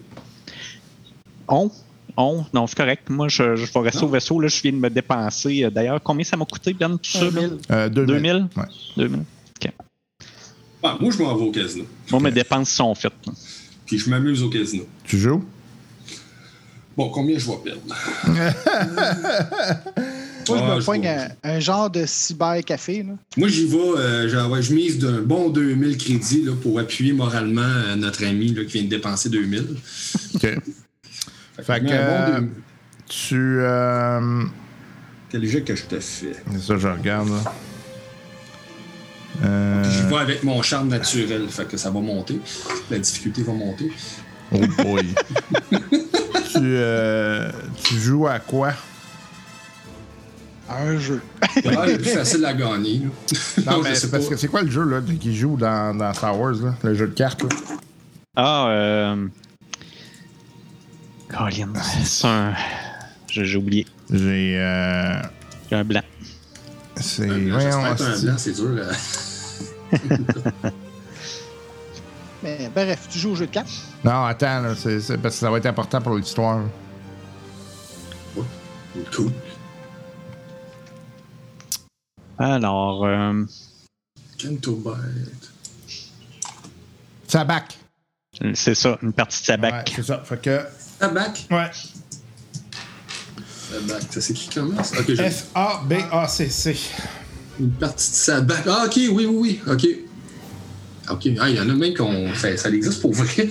[1.48, 1.70] On,
[2.16, 3.08] on, non, c'est correct.
[3.08, 4.08] Moi, je, je vais rester Non.
[4.08, 4.40] au vaisseau.
[4.40, 5.64] Là, je viens de me dépenser.
[5.64, 7.24] euh, D'ailleurs, combien ça m'a coûté, Ben, tout ça?
[7.24, 7.30] là?
[7.30, 7.58] 2000.
[7.70, 8.06] Euh, 2000.
[8.22, 8.48] 2000?
[8.56, 8.64] Ouais.
[8.96, 9.20] 2000.
[10.84, 11.84] Ah, moi, je m'en vais au casino.
[12.10, 13.12] Moi, mes dépenses sont faites.
[13.26, 13.32] là.
[13.86, 14.84] Puis je m'amuse au casino.
[15.04, 15.44] Tu joues?
[16.96, 17.80] Bon, combien je vais perdre?
[20.48, 20.96] Moi, je Ah, me vois.
[20.96, 23.04] un, un genre de cyber-café.
[23.04, 23.12] là.
[23.36, 27.12] Moi, j'y vais, euh, genre, ouais, je mise d'un bon 2000 crédits là, pour appuyer
[27.12, 29.76] moralement euh, notre ami là, qui vient de dépenser 2000.
[30.34, 30.46] OK.
[31.62, 32.50] Fait je que, bon euh, 2000.
[33.08, 33.56] Tu.
[33.60, 34.44] Euh,
[35.30, 36.32] Quel jet que je te fais?
[36.52, 37.52] c'est ça, je regarde, là.
[39.44, 42.38] Euh, J'y vais avec mon charme naturel, fait que ça va monter.
[42.90, 43.90] La difficulté va monter.
[44.54, 45.14] oh boy.
[46.52, 47.50] tu, euh,
[47.82, 48.72] tu joues à quoi?
[50.70, 51.20] Un jeu.
[51.56, 53.00] Le plus facile à gagner.
[53.00, 53.72] là.
[53.72, 54.30] Non, je mais c'est parce pas.
[54.30, 57.08] que c'est quoi le jeu là, qui joue dans, dans Star Wars, là, le jeu
[57.08, 57.42] de cartes?
[57.42, 57.48] Là?
[58.36, 59.26] Ah, euh.
[61.36, 61.72] Colin,
[62.04, 62.54] c'est un.
[63.28, 63.86] J'ai oublié.
[64.10, 64.58] J'ai.
[64.58, 65.22] Euh,
[65.70, 66.02] J'ai un blanc.
[66.96, 67.28] c'est.
[67.30, 68.78] Un blanc, c'est- blanc, c'est dur.
[68.82, 68.92] à-
[72.42, 73.70] Mais bref, tu joues au jeu de cartes?
[74.04, 76.60] Non, attends, là, parce que ça va être important pour l'histoire.
[79.14, 79.32] Cool.
[82.38, 83.44] Alors, euh.
[87.28, 87.78] Sabac.
[88.54, 89.92] c'est ça, une partie de Ouais, sabac.
[89.94, 90.20] c'est ça.
[90.24, 90.60] Fait que.
[91.02, 91.32] Tabac?
[91.50, 91.70] Ouais.
[93.72, 94.00] Tabac.
[94.10, 95.00] Ça s'écrit comment ça?
[95.00, 96.76] Ok, j'ai S-A-B-A-C-C.
[97.58, 98.62] une partie de sabac.
[98.68, 99.60] Ah, ok, oui, oui, oui.
[99.66, 99.86] Ok.
[101.10, 101.28] Ok.
[101.40, 102.32] Ah, il y en a même qu'on.
[102.34, 103.48] Ça, ça existe pour vrai.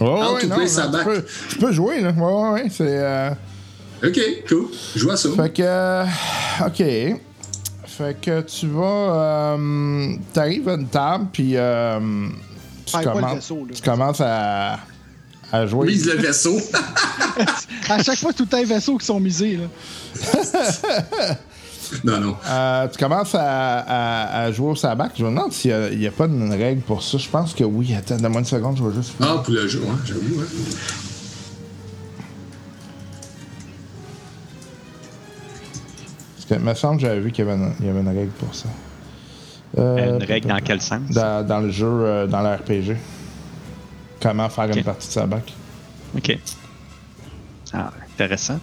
[0.00, 1.00] Oh, How ouais, to non, play non, Sabac.
[1.02, 2.10] Tu peux, tu peux jouer, là.
[2.10, 2.68] Ouais, ouais, ouais.
[2.70, 2.84] C'est.
[2.88, 3.30] euh,
[4.04, 4.18] Ok,
[4.48, 4.66] cool.
[4.94, 5.28] Je joue à ça.
[5.36, 5.62] Fait que.
[5.62, 6.04] euh,
[6.66, 7.20] OK.
[7.86, 9.54] Fait que tu vas.
[9.56, 11.52] Euh, T'arrives à une table, puis.
[11.56, 12.28] Euh,
[12.86, 14.78] tu, le commences, vaisseau, tu commences à,
[15.52, 15.86] à jouer.
[15.88, 16.58] Mise le vaisseau.
[17.88, 19.56] À chaque fois, tout un vaisseau qui sont misés.
[19.56, 19.66] Là.
[22.04, 22.36] non, non.
[22.46, 25.12] Euh, tu commences à, à- à jouer au sabac.
[25.16, 27.16] Je me demande s'il n'y a, pas une règle pour ça.
[27.16, 27.94] Je pense que oui.
[27.94, 29.12] Attends, donne-moi une seconde, je vais juste.
[29.20, 30.40] Ah, pour le jeu, hein, j'avoue.
[30.40, 30.46] Hein.
[36.36, 38.00] Parce que, il me semble que j'avais vu qu'il y, avait une- il y avait
[38.00, 38.68] une règle pour ça.
[39.78, 41.10] Euh, Une règle dans quel sens?
[41.10, 42.96] dans, dans le jeu, euh, dans le RPG.
[44.20, 45.52] Comment faire une partie de sabac.
[46.16, 46.38] OK.
[47.72, 48.58] Ah, intéressant.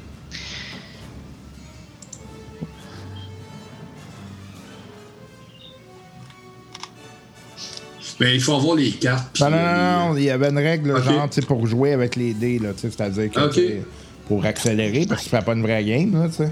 [8.19, 9.39] Mais il faut avoir les cartes.
[9.41, 11.03] Non, non, non, non, il y avait une règle, Ok.
[11.03, 13.81] genre, tu sais, pour jouer avec les dés, là, tu sais, c'est-à-dire que,
[14.27, 16.51] pour accélérer, parce que tu fais pas une vraie game, là, tu sais.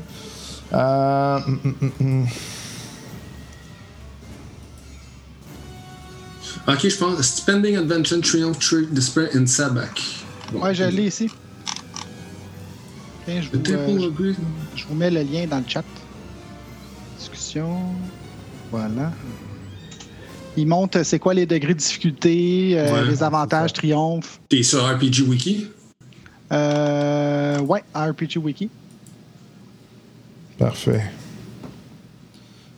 [0.73, 2.27] Euh, hum, hum, hum,
[6.67, 7.21] Ok, je pense.
[7.21, 10.01] Spending Adventure Triumph Trick Display in Sabac.
[10.51, 10.61] Bon.
[10.61, 11.29] Ouais, je l'ai ici.
[13.27, 14.33] Je Le vous, euh,
[14.75, 15.83] je- je vous mets le lien dans le chat.
[17.17, 17.77] Discussion.
[18.71, 19.11] Voilà.
[20.55, 24.39] Il montre euh, c'est quoi les degrés de difficulté, euh, Ouais, les avantages, triomphes.
[24.49, 25.67] T'es sur RPG Wiki?
[26.51, 28.69] Euh, ouais, RPG Wiki.
[30.57, 31.03] Parfait.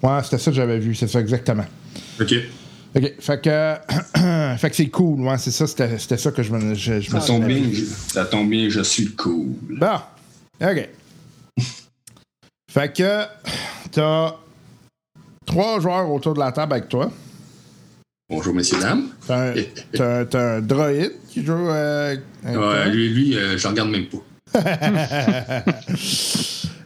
[0.01, 1.65] Ouais, c'était ça que j'avais vu, c'est ça exactement.
[2.21, 2.33] Ok.
[2.97, 3.75] OK, fait que,
[4.57, 7.13] fait que c'est cool, ouais, c'est ça, c'était c'était ça que je me, je, je
[7.13, 9.55] me Ça tombe bien, je- ça tombe bien, je suis cool.
[9.69, 9.97] Bon,
[10.61, 10.89] OK.
[12.71, 13.23] fait que,
[13.91, 14.35] t'as
[15.45, 17.11] trois joueurs autour de la table avec toi.
[18.29, 19.09] Bonjour, messieurs, dames.
[19.27, 19.53] T'as un,
[19.93, 22.15] t'as un- t'as un droïde qui joue euh.
[22.45, 24.17] Ouais, lui, lui euh, je le regarde même pas.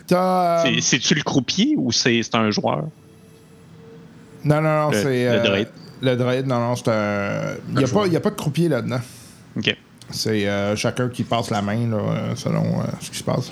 [0.07, 0.65] T'as...
[0.65, 2.85] euh, C'est- C'est-tu le croupier ou c'est c'est un joueur?
[4.43, 5.25] non, non, non, Le- c'est...
[5.25, 5.67] le euh, droïde.
[6.01, 7.55] Le droïde, non, non, c'est un...
[7.69, 9.01] Il n'y a, pas- y a pas de croupier là-dedans.
[9.57, 9.75] OK.
[10.11, 13.51] C'est euh, chacun qui passe la main, là, selon euh, ce qui se passe.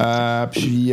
[0.00, 0.92] Euh, puis,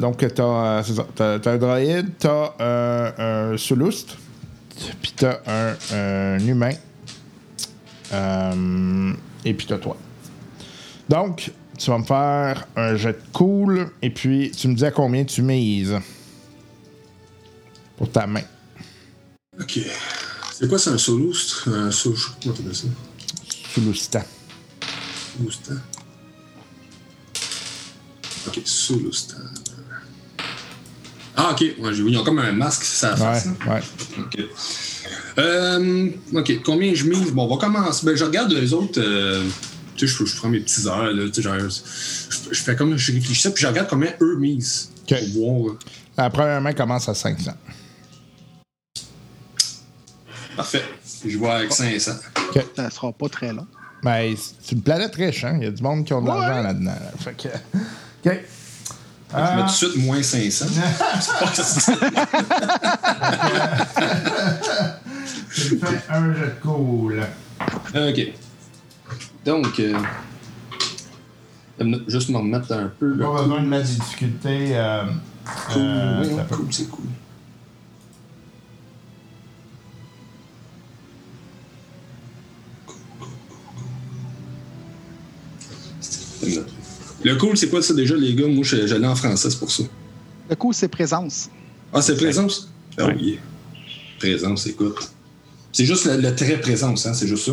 [0.00, 0.82] donc, t'as,
[1.14, 3.12] t'as, t'as un droïde, t'as un,
[3.52, 4.16] un Sulust,
[5.00, 6.72] puis t'as un, un humain,
[9.44, 9.96] et puis t'as toi.
[11.08, 14.90] Donc, tu vas me faire un jet de cool, et puis tu me dis à
[14.90, 15.96] combien tu mises
[17.96, 18.40] pour ta main.
[19.60, 19.80] Ok.
[20.52, 21.32] C'est quoi, c'est un solo?
[21.34, 22.86] c'est Un solo, comment t'appelles ça?
[23.72, 24.22] Sulustan.
[25.36, 25.74] Sulustan.
[28.46, 28.60] Ok.
[28.64, 29.36] Sulustan.
[31.36, 31.60] Ah, ok.
[31.80, 33.46] Ouais, ils ont comme un masque sur la Ouais, face.
[33.46, 33.56] hein.
[33.68, 33.82] ouais.
[34.20, 34.44] Ok.
[35.38, 37.32] Euh, ok, combien je mise?
[37.32, 38.06] Bon, on va commencer.
[38.06, 39.00] Ben, je regarde les autres.
[39.00, 39.44] euh,
[39.96, 41.24] tu sais, je, je prends mes petites heures, là.
[41.26, 44.90] Tu sais, genre, je, je fais comme je réfléchissais, puis je regarde combien eux misent.
[45.10, 45.18] Ok.
[45.32, 45.74] Pour voir.
[46.16, 47.50] La première main commence à 500.
[50.56, 50.84] Parfait.
[51.26, 52.12] Je vois avec 500.
[52.76, 53.66] Ça sera pas très long.
[54.02, 55.56] Ben, c'est une planète riche, hein?
[55.58, 56.90] Il y a du monde qui ont de l'argent là-dedans.
[56.92, 57.12] là.
[57.18, 57.48] Fait que.
[58.28, 58.40] OK.
[59.32, 60.66] Je mets tout de suite moins 500.
[61.20, 61.92] C'est pas que c'est-
[65.54, 67.22] Tu fais un jeu de cool.
[67.94, 68.32] ok.
[69.44, 69.94] Donc, euh,
[71.78, 73.16] je vais juste me remettre un peu.
[73.18, 74.68] Pas besoin de mettre des difficultés.
[74.76, 75.04] Euh,
[75.72, 77.04] Cool, euh, oui, cool, c'est cool.
[87.22, 88.46] Le cool, c'est quoi ça déjà, les gars?
[88.46, 89.82] Moi, je- j'allais en français, c'est pour ça.
[90.50, 91.48] Le coup, c'est présence.
[91.92, 92.70] Ah, c'est présence?
[92.98, 93.38] Ah oui.
[94.18, 94.96] Présence, écoute.
[95.72, 97.14] C'est juste le, le trait présence, hein?
[97.14, 97.52] C'est juste ça?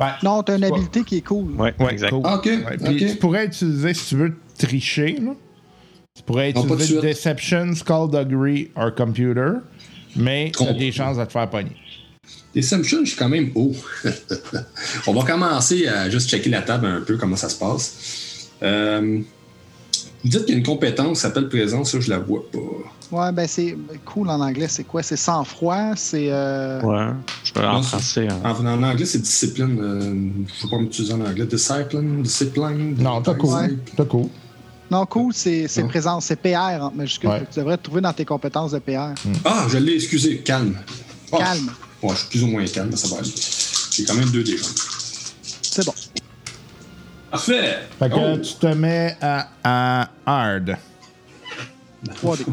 [0.00, 0.10] Ouais.
[0.22, 0.72] Non, t'as une Ouais.
[0.72, 1.52] habilité qui est cool.
[1.52, 2.10] Ouais, Ouais, exact.
[2.10, 2.22] cool.
[2.24, 3.06] Ah, puis.
[3.12, 5.32] Tu pourrais utiliser, si tu veux tricher, là,
[6.14, 7.00] tu pourrais Non, pas de utiliser.
[7.08, 9.52] Deception, Skullduggery or Computer,
[10.16, 11.76] mais tu as des chances de te faire pogner.
[12.54, 13.74] Deception, je suis quand même haut.
[15.06, 18.50] On va commencer à juste checker la table un peu, comment ça se passe.
[18.62, 19.20] Euh,
[20.22, 22.58] vous dites qu'il y a une compétence qui s'appelle présence, ça, je la vois pas.
[23.10, 25.02] Ouais, ben c'est cool en anglais, c'est quoi?
[25.02, 26.28] C'est sang-froid, c'est.
[26.30, 27.12] euh, Ouais.
[27.44, 28.28] Je peux en Non, français.
[28.30, 28.40] hein.
[28.44, 29.78] En, en anglais, c'est discipline.
[29.80, 30.00] euh,
[30.60, 31.44] je ne pas m'utiliser en anglais.
[31.46, 32.96] Discipline, discipline.
[32.98, 33.54] Non, t'as cool.
[33.54, 33.70] Ouais.
[33.96, 34.28] T'as cool.
[34.90, 37.30] Non, cool, c'est présence, c'est PR en majuscule.
[37.30, 37.46] Ouais.
[37.52, 39.14] Tu devrais te trouver dans tes compétences de PR.
[39.44, 40.76] Ah, je l'ai, excusez, calme.
[41.32, 41.70] Ah, Calme.
[42.02, 43.30] Ouais, je suis plus ou moins calme, mais ça va aller.
[43.90, 44.64] J'ai quand même deux déjà.
[45.62, 45.94] C'est bon.
[47.30, 47.78] Parfait.
[47.98, 48.38] Fait que Oh.
[48.38, 50.76] tu te mets à, à hard.
[52.22, 52.44] 3D.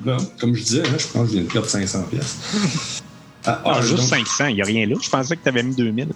[0.00, 2.36] Bon, comme je disais, hein, je pense que je viens de perdre 500 pièces.
[3.46, 4.96] Ah, Ah, ah, juste donc, 500, il n'y a rien là.
[5.02, 6.08] Je pensais que tu avais mis 2000.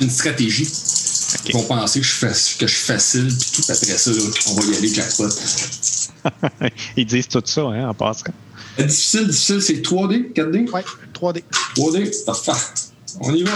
[0.00, 0.62] une stratégie.
[0.64, 1.40] Ok.
[1.50, 4.10] Ils vont penser que je, fasse, que je suis facile, puis tout après ça,
[4.48, 5.28] on va y aller jackpot.
[6.96, 8.32] Ils disent tout ça, hein, en passant.
[8.80, 10.70] Euh, Difficile, difficile, c'est 3D, 4D?
[10.70, 11.42] Ouais, 3D.
[11.76, 12.52] 3D, parfait.
[13.20, 13.52] On y va.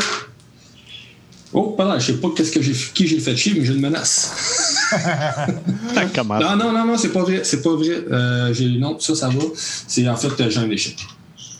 [1.55, 3.81] Oh, pardon, je sais pas qu'est-ce que j'ai, qui j'ai fait chier, mais j'ai une
[3.81, 4.89] menace.
[6.15, 6.39] Comment?
[6.41, 7.91] Non, non, non, non, c'est pas vrai, c'est pas vrai.
[8.11, 9.43] Euh, j'ai, non, ça, ça va.
[9.55, 10.97] C'est en fait, euh, j'ai un échec.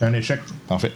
[0.01, 0.91] Un échec, en fait.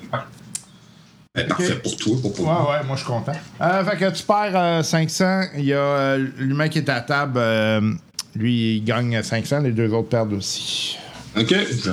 [1.36, 2.72] Ben, Parfait pour toi, pour Ouais, moi.
[2.72, 3.32] ouais, moi je suis content.
[3.62, 5.42] Euh, fait que tu perds euh, 500.
[5.58, 7.38] Il y a euh, l'humain qui est à la table.
[7.38, 7.94] euh,
[8.36, 9.60] lui, il gagne 500.
[9.60, 10.98] Les deux autres perdent aussi.
[11.36, 11.92] Ok, je-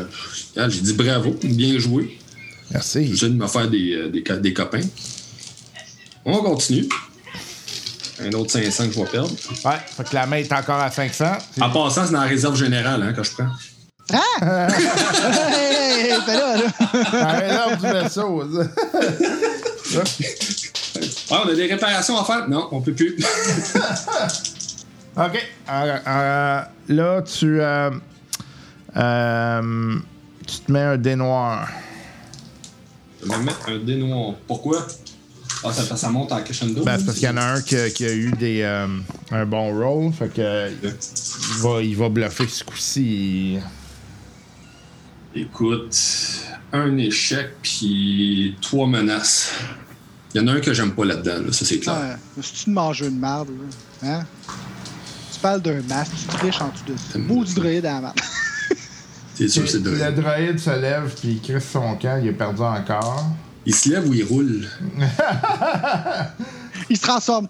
[0.55, 2.19] regarde, j'ai dit bravo, bien joué.
[2.71, 3.07] Merci.
[3.09, 4.81] J'essaie de me faire des, euh, des, co- des copains.
[6.25, 6.89] On continue.
[8.21, 9.31] Un autre 500 que je vais perdre.
[9.65, 11.25] Ouais, fait que la main est encore à 500.
[11.61, 13.49] En passant, c'est dans la réserve générale hein, que je prends.
[14.13, 14.19] hey,
[15.53, 16.65] hey, hey, t'es là, là.
[17.13, 18.43] La réserve du vaisseau.
[19.85, 20.03] ça.
[21.31, 22.49] Ah, on a des réparations à faire?
[22.49, 23.17] Non, on peut plus.
[25.17, 25.49] OK.
[25.71, 27.91] Euh, euh, là, tu, euh,
[28.97, 29.97] euh,
[30.47, 31.69] tu te mets un dé noir.
[33.23, 34.35] Je vais me mettre un dé noir.
[34.47, 34.87] Pourquoi?
[35.67, 36.85] Ah, ça, ça monte en crescendo.
[36.85, 38.87] Ben, c'est parce qu'il y en a un qui, a- qui a eu des, euh,
[39.31, 40.13] un bon roll.
[40.13, 43.59] Fait que il va, il va bluffer ce coup-ci.
[45.35, 45.97] Écoute,
[46.73, 49.53] un échec puis trois menaces.
[50.35, 51.95] Il y en a un que j'aime pas là-dedans, là, ça c'est clair.
[52.37, 53.49] Ouais, de manger une marde,
[54.03, 54.09] là?
[54.19, 54.27] Hein?
[55.33, 57.19] Tu parles d'un masque, tu triches en dessous de ça.
[57.21, 58.21] Beau du droïde à la marde.
[59.35, 62.19] C'est sûr, c'est Le droïde se lève puis il crisse son camp.
[62.23, 63.25] Il est perdu encore.
[63.67, 64.69] Il se lève ou il roule?
[66.91, 67.47] Il se transforme.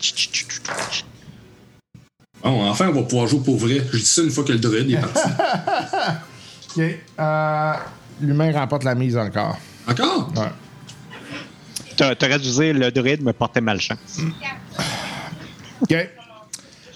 [2.43, 3.83] Bon, enfin, on va pouvoir jouer pour vrai.
[3.93, 5.21] Je dis ça une fois que le droïde est parti.
[6.77, 6.83] OK.
[7.19, 7.73] Euh,
[8.21, 9.59] L'humain remporte la mise encore.
[9.89, 10.31] Encore?
[10.37, 10.51] Ouais.
[11.97, 14.21] T'a- T'aurais dû dire le druide me portait malchance.
[15.81, 15.95] OK.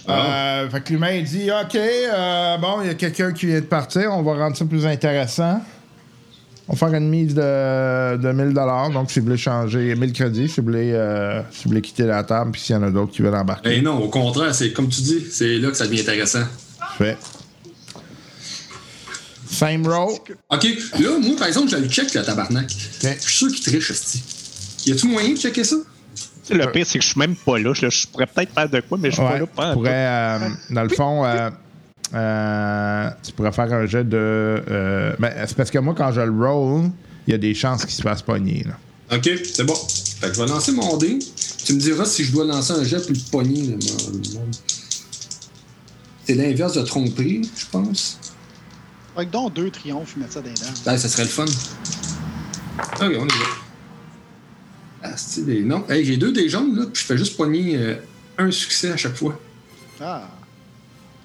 [0.09, 3.61] Euh, fait que l'humain il dit OK, euh, bon, il y a quelqu'un qui vient
[3.61, 5.61] de partir, on va rendre ça plus intéressant.
[6.67, 8.53] On va faire une mise de, de 1000
[8.93, 12.05] donc si vous voulez changer 1000 crédits, si vous voulez, euh, si vous voulez quitter
[12.05, 13.77] la table, puis s'il y en a d'autres qui veulent embarquer.
[13.77, 16.45] Eh non, au contraire, c'est comme tu dis, c'est là que ça devient intéressant.
[16.99, 17.17] Fait.
[19.51, 20.13] Same roll.
[20.51, 20.65] OK,
[21.01, 22.71] là, moi, par exemple, je le check, le tabarnak.
[22.71, 24.23] Je suis sûr qu'il triche, esti.
[24.87, 25.77] Y a-tu moyen de checker ça?
[26.49, 27.73] Sais, Le pire, c'est que je suis même pas là.
[27.75, 29.47] Je, je pourrais peut-être faire de quoi, mais je suis pas là.
[29.47, 30.39] Pas tu pourrais, euh,
[30.71, 31.51] dans le fond, euh,
[32.15, 34.17] euh, tu pourrais faire un jet de.
[34.17, 36.91] euh, ben, c'est parce que moi, quand je le roll,
[37.27, 38.65] il y a des chances qu'il se fasse pogner.
[38.67, 39.17] Là.
[39.17, 39.75] OK, c'est bon.
[39.75, 41.19] Fait que je vais lancer mon dé.
[41.65, 43.77] Tu me diras si je dois lancer un jet plus de pogner.
[46.25, 48.19] C'est l'inverse de tromperie, je pense.
[49.17, 50.81] Avec donc deux triomphes, mettre ça dans les dents.
[50.87, 51.45] Ah, ça serait le fun.
[51.45, 53.25] Ok, on est là.
[55.03, 55.63] Ah, c'est des.
[55.63, 55.85] Non.
[55.89, 57.95] Hey, j'ai deux des jaunes, là, puis je fais juste poigner euh,
[58.39, 59.39] un succès à chaque fois.
[60.01, 60.23] Ah.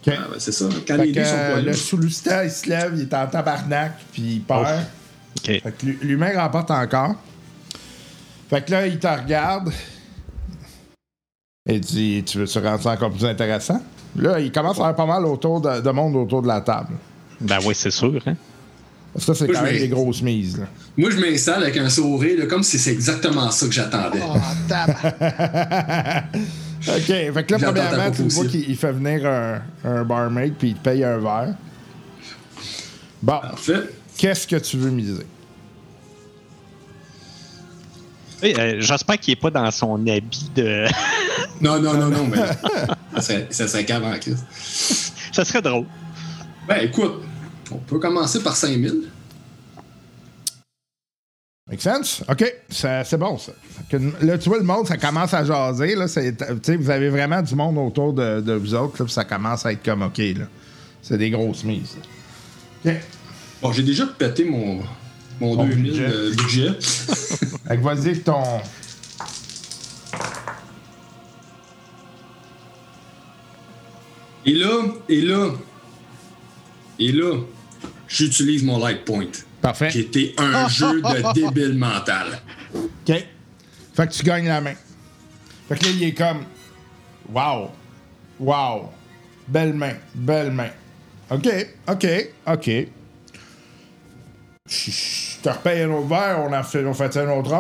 [0.06, 0.14] OK.
[0.18, 0.66] Ah, ben, c'est ça.
[0.88, 1.62] Quand Fait les dés sont pas là.
[1.62, 4.62] le sous-lustan, il se lève, il est en tabarnak, puis il perd.
[5.40, 5.46] OK.
[5.46, 7.16] Fait que l'hu- l'humain remporte encore.
[8.50, 9.72] Fait que là, il te regarde.
[11.68, 13.82] Et dit Tu veux-tu rendre ça encore plus intéressant?
[14.18, 16.94] Là, il commence à avoir pas mal autour de, de monde autour de la table.
[17.42, 18.22] Ben oui, c'est sûr.
[18.28, 18.36] Hein?
[19.14, 20.58] Parce que ça, c'est Moi, quand je même des grosses mises.
[20.58, 20.66] là.
[20.98, 24.20] Moi, je m'installe avec un sourire, là, comme si c'est exactement ça que j'attendais.
[24.28, 24.36] Oh.
[26.88, 27.06] OK.
[27.06, 30.76] Fait que là, premièrement, tu vois qu'il il fait venir un, un barmaid, puis il
[30.76, 31.54] te paye un verre.
[33.22, 33.90] Bon, Parfait.
[34.18, 35.26] qu'est-ce que tu veux miser?
[38.42, 40.86] Hey, euh, J'espère qu'il n'est pas dans son habit de.
[41.62, 42.38] Non, non, non, non, mais
[43.16, 44.34] ça serait, ça serait qu'avant, Chris.
[45.32, 45.86] ça serait drôle.
[46.68, 47.22] Ben, écoute,
[47.74, 49.10] on peut commencer par 5000.
[51.70, 52.24] Make sense?
[52.30, 53.54] OK, c'est bon, ça.
[53.90, 55.96] Que là, tu vois, le monde, ça commence à jaser.
[55.96, 59.06] Là, C'est- tu sais, vous avez vraiment du monde autour de, de vous autres, là,
[59.06, 60.22] puis ça commence à être comme OK.
[61.02, 61.96] C'est des grosses mises.
[62.86, 62.92] là.
[62.92, 63.02] OK.
[63.62, 64.82] Bon, j'ai déjà pété mon,
[65.40, 66.08] mon Ton 2000 budget.
[66.10, 66.72] de budget.
[66.82, 68.44] Fait que vas-y ton.
[74.46, 75.52] Et là, et là,
[77.00, 77.38] et là,
[78.14, 80.00] j'utilise mon light point, qui Parfait.
[80.00, 82.40] était un jeu de débile mental.
[82.74, 83.26] OK.
[83.94, 84.76] Fait que tu gagnes la main.
[85.68, 86.46] Fait que là, il est comme.
[87.32, 87.72] Wow.
[88.40, 88.90] Wow.
[89.48, 89.94] Belle main.
[90.16, 90.72] Belle main.
[91.30, 91.48] OK.
[91.88, 92.08] OK.
[92.48, 92.70] OK.
[94.66, 97.52] Je je te repaye un autre verre, on en fait, on fait un autre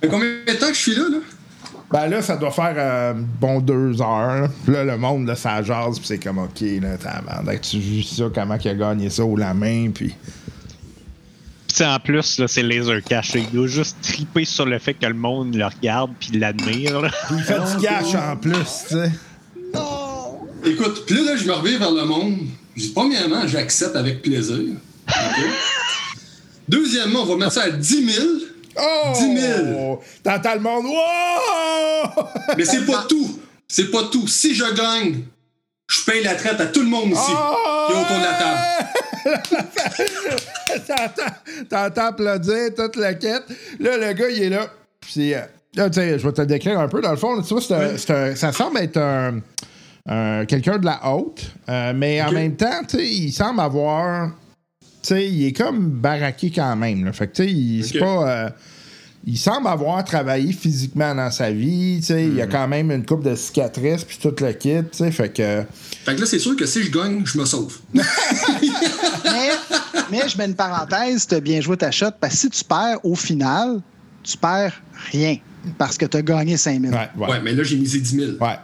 [0.00, 1.18] fait combien de temps que je suis là, là?
[1.90, 4.42] Ben là, ça doit faire euh, bon deux heures.
[4.42, 4.48] là.
[4.64, 8.02] Puis là, le monde, là, ça jase, puis c'est comme OK, là, tabarnak, tu vu
[8.02, 10.14] ça, comment il a gagné ça au la main, puis.
[11.66, 13.46] Puis en plus, là, c'est laser caché.
[13.52, 17.10] Il doit juste triper sur le fait que le monde le regarde puis l'admire.
[17.30, 19.12] il fait du cash en plus, tu sais.
[20.64, 22.38] Écoute, puis là, je me reviens vers le monde.
[22.76, 24.74] Je dis, premièrement, j'accepte avec plaisir.
[26.68, 28.26] Deuxièmement, on va mettre ça à 10 000.
[28.80, 29.12] Oh!
[29.14, 30.00] 10 000.
[30.22, 32.24] T'entends le monde, wow!
[32.56, 33.38] Mais c'est pas tout.
[33.66, 34.26] C'est pas tout.
[34.28, 35.22] Si je gagne,
[35.90, 37.86] je paye la traite à tout le monde ici Oh!
[37.88, 38.58] qui est autour de la table.
[41.68, 43.44] T'entends- applaudir toute la quête.
[43.80, 44.66] Là, le gars, il est là.
[45.00, 45.40] Puis, euh,
[45.74, 47.00] là, tu sais, je vais te le décrire un peu.
[47.00, 49.40] Dans le fond, tu vois, c'est un- c'est un- ça semble être un,
[50.08, 54.30] un- quelqu'un de la haute, euh, mais en même temps, tu sais, il semble avoir
[55.14, 57.12] sais, il est comme baraqué quand même.
[57.12, 58.28] Fait que, tu sais, il, pas.
[58.28, 58.48] Euh,
[59.26, 62.40] il semble avoir travaillé physiquement dans sa vie, tu sais.
[62.40, 62.48] A hmm.
[62.50, 65.10] quand même une coupe de cicatrices, puis tout le kit, tu sais.
[65.10, 65.42] Fait que.
[65.42, 65.62] Euh,
[66.04, 67.78] fait que là, c'est sûr que si je gagne, je me sauve.
[67.92, 68.02] mais,
[70.28, 73.14] je mets une parenthèse, t'as bien joué ta shot, parce que si tu perds au
[73.14, 73.80] final,
[74.22, 74.80] tu perds
[75.12, 75.36] rien,
[75.76, 76.94] parce que t'as gagné 5 000.
[76.94, 78.30] Ouais, mais là, j'ai misé 10 000.
[78.40, 78.56] Ouais.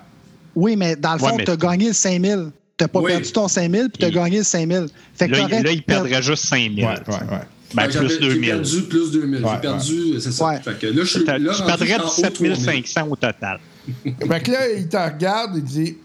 [0.55, 1.45] Oui, mais dans le fond, ouais, mais...
[1.45, 2.43] t'as gagné 5 000.
[2.77, 3.13] T'as pas oui.
[3.13, 4.15] perdu ton 5 000 puis t'as il...
[4.15, 4.87] gagné le 5 000.
[5.15, 6.89] Fait que là, il, là, il perdrait juste 5 000.
[6.89, 7.41] Ouais, ouais, ouais.
[7.75, 8.51] Ben, ben, plus 2000.
[8.51, 9.45] perdu plus 2000.
[9.45, 10.21] Ouais, j'ai perdu, ouais.
[10.21, 10.47] c'est ça.
[10.47, 10.61] Ouais.
[10.61, 13.61] Fait que là, je, là, je perdrais 7500 au total.
[14.05, 15.99] fait que là, il te regarde, il dit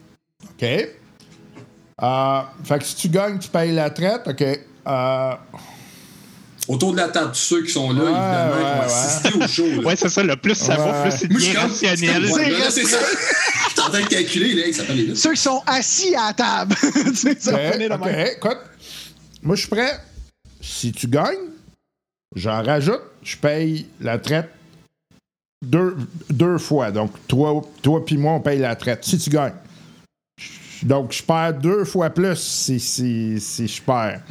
[0.44, 0.64] OK.
[2.02, 4.28] Euh, fait que si tu gagnes, tu payes la traite.
[4.28, 4.42] OK.
[4.42, 5.34] Euh,
[6.70, 8.86] Autour de la table, tous ceux qui sont là, Ouais, évidemment, qui ouais, vont ouais.
[8.86, 9.82] assister au show.
[9.82, 9.88] là.
[9.88, 10.22] Ouais, c'est ça.
[10.22, 12.28] Le plus ça va, plus c'est bien rationnel.
[12.30, 12.44] Ça.
[12.44, 16.28] Je suis en train de calculer, là, ça fait les Ceux qui sont assis à
[16.28, 16.76] la table.
[17.06, 18.06] tu sais, ça va OK, finir de OK.
[18.06, 18.28] même.
[18.38, 18.58] Écoute,
[19.42, 20.00] moi, je suis prêt.
[20.62, 21.50] Si tu gagnes,
[22.36, 24.50] j'en rajoute, je paye la traite
[25.66, 25.98] deux,
[26.30, 26.92] deux fois.
[26.92, 29.04] Donc, toi, toi puis moi, on paye la traite.
[29.04, 29.56] Si tu gagnes.
[30.84, 34.22] Donc, je perds deux fois plus si, si, si je perds.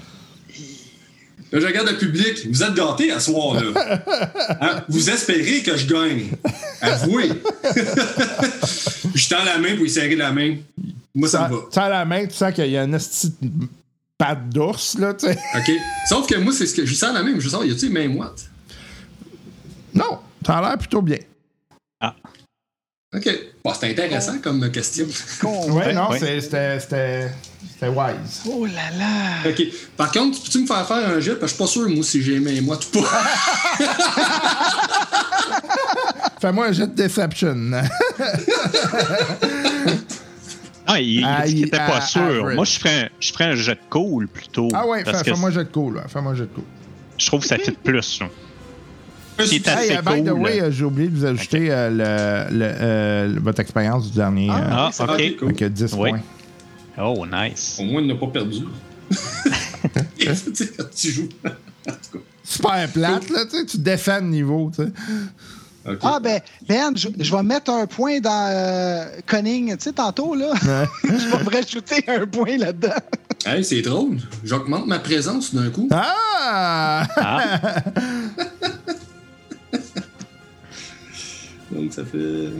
[1.50, 2.46] Là, je regarde le public.
[2.50, 4.02] Vous êtes gâtés à ce soir-là.
[4.60, 4.82] Hein?
[4.88, 6.30] Vous espérez que je gagne.
[6.80, 7.28] Avouez.
[9.14, 10.56] je tends la main pour lui serrer la main.
[11.14, 11.60] Moi, ça me va.
[11.70, 13.36] Tu sens la main, tu sens qu'il y a une petite
[14.16, 15.38] patte d'ours, là, tu sais.
[15.54, 15.70] OK?
[16.08, 17.86] Sauf que moi, c'est ce que je sers la main, mais je sens, y a-tu
[17.86, 18.50] une main moite?
[19.94, 21.18] Non, ça a l'air plutôt bien.
[23.14, 23.28] OK.
[23.64, 25.06] Bon, c'est intéressant comme question.
[25.70, 26.18] Ouais, non, ouais.
[26.18, 27.30] c'est- c'était c'était-
[27.72, 28.42] c'était wise.
[28.46, 29.48] Oh là là.
[29.50, 29.62] OK.
[29.96, 31.36] Par contre, peux-tu me faire faire un jet?
[31.36, 33.08] Parce que je suis pas sûr, moi, si j'ai mains moites ou pas.
[36.40, 37.70] Fais-moi un jet de Deception.
[40.86, 42.22] Ah, il, il Ah, dit qu'il il- était pas sûr.
[42.22, 42.54] average.
[42.56, 44.68] Moi, je ferais, un, je ferais un jet de cool plutôt.
[44.74, 45.96] ah ouais, fais-moi un jet de cool.
[45.96, 46.02] là.
[46.08, 46.64] Fais-moi un jet de cool.
[47.16, 48.20] je trouve que ça fit plus.
[48.20, 48.26] là.
[49.44, 51.90] Qui est assez Hey, by the way, euh, j'ai oublié de vous ajouter euh,
[52.50, 54.50] le, le, euh, votre expérience du dernier.
[54.50, 55.36] euh, ah, Ah, ok.
[55.38, 55.48] cool.
[55.48, 56.10] avec euh, 10 Oui.
[56.10, 56.20] points.
[57.00, 57.76] Oh, nice.
[57.80, 58.58] Au moins, il n'a pas perdu.
[60.18, 61.28] Tu sais, quand tu joues.
[61.88, 62.24] En tout cas.
[62.44, 64.90] Super plate, là, tu sais, tu défends le niveau, tu sais.
[66.02, 69.74] Ah, ben, Ben, je, je vais mettre un point dans euh, Conning.
[69.76, 72.92] Tu sais, tantôt, là, je vais me rajouter un point là-dedans.
[73.46, 74.18] Hey, c'est drôle.
[74.44, 75.88] J'augmente ma présence d'un coup.
[75.92, 77.06] Ah!
[77.16, 77.60] Ah,
[81.70, 82.50] Donc, ça fait.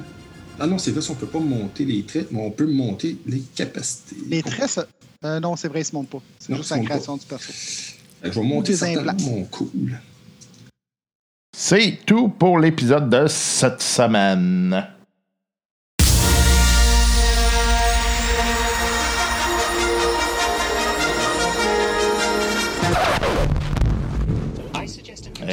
[0.61, 3.41] Ah non, c'est vrai, on peut pas monter les traits, mais on peut monter les
[3.55, 4.17] capacités.
[4.27, 4.87] Les traits, ça-
[5.25, 6.21] euh, non, c'est vrai, ils se montent pas.
[6.39, 7.53] C'est Non, juste la création du perso.
[8.23, 10.01] Je vais monter certainement mon cool.
[11.57, 14.85] C'est tout pour l'épisode de cette semaine.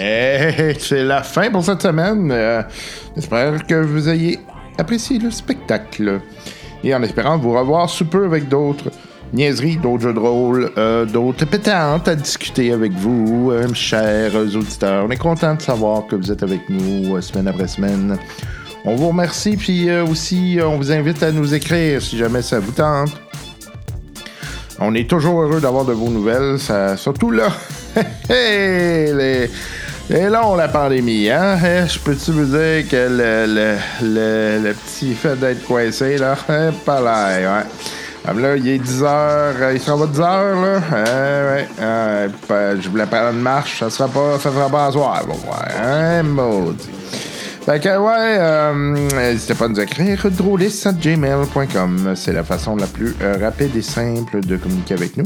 [0.06, 2.30] Et c'est la fin pour cette semaine.
[2.32, 2.62] Euh,
[3.16, 4.40] J'espère que vous ayez
[4.78, 6.22] apprécié le spectacle.
[6.84, 8.92] Et en espérant vous revoir sous peu avec d'autres
[9.34, 15.06] niaiseries, d'autres jeux de rôle, euh, d'autres pétantes à discuter avec vous, euh, chers auditeurs.
[15.08, 18.18] On est content de savoir que vous êtes avec nous euh, semaine après semaine.
[18.84, 22.72] On vous remercie, puis aussi, on vous invite à nous écrire si jamais ça vous
[22.72, 23.10] tente.
[24.80, 27.48] On est toujours heureux d'avoir de vos nouvelles, ça, surtout là.
[28.30, 29.50] Les,
[30.10, 31.58] les longs, la pandémie, hein?
[31.64, 36.36] Eh, Je peux-tu vous dire que le, le, le, le petit fait d'être coincé, là,
[36.50, 37.64] eh, pas l'air, ouais.
[38.26, 40.80] Comme là, il est 10 heures, euh, il sera pas 10 heures, là.
[40.92, 42.28] Eh, ouais, euh,
[42.82, 45.74] je voulais prendre une marche, ça sera pas, ça sera pas à soir, bon, ouais,
[45.84, 46.90] hein, maudit.
[47.66, 48.74] Fait que, ouais, euh,
[49.16, 52.14] n'hésitez pas à nous écrire drôliste.gmail.com.
[52.16, 55.24] C'est la façon la plus euh, rapide et simple de communiquer avec nous.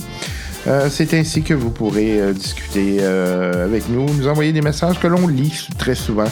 [0.68, 5.00] Euh, c'est ainsi que vous pourrez euh, discuter euh, avec nous, nous envoyer des messages
[5.00, 6.28] que l'on lit très souvent.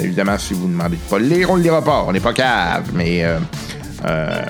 [0.00, 2.04] Évidemment, si vous demandez de pas le lire, on le lira pas.
[2.06, 3.24] On n'est pas cave, mais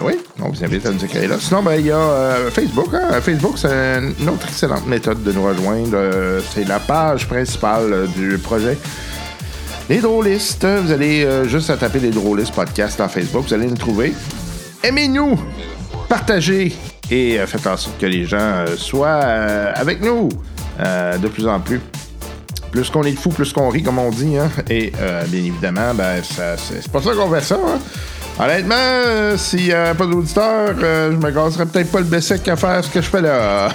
[0.01, 1.36] oui, on vous invite à nous écrire là.
[1.38, 2.88] Sinon, ben, il y a Facebook.
[2.94, 3.20] hein.
[3.20, 6.40] Facebook, c'est une autre excellente méthode de nous rejoindre.
[6.55, 8.78] C'est la page principale du projet.
[9.90, 13.76] Les drôlistes, vous allez juste à taper les drôlistes podcast dans Facebook, vous allez nous
[13.76, 14.14] trouver.
[14.82, 15.38] Aimez-nous,
[16.09, 16.74] partagez
[17.11, 20.28] et euh, faites en sorte que les gens euh, soient euh, avec nous
[20.78, 21.78] de plus en plus.
[22.72, 24.38] Plus qu'on est de fous, plus qu'on rit, comme on dit.
[24.38, 24.48] Hein?
[24.70, 24.92] Et
[25.28, 27.56] bien évidemment, ben, c'est pas ça qu'on fait ça.
[27.56, 27.78] Hein?
[28.43, 32.49] Honnêtement, euh, s'il n'y avait pas d'auditeurs, euh, je me gasserais peut-être pas le Bessic
[32.49, 33.68] à faire ce que je fais là.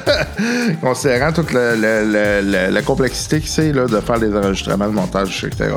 [0.80, 5.72] Considérant toute la, complexité que c'est de faire les enregistrements, le montage, etc.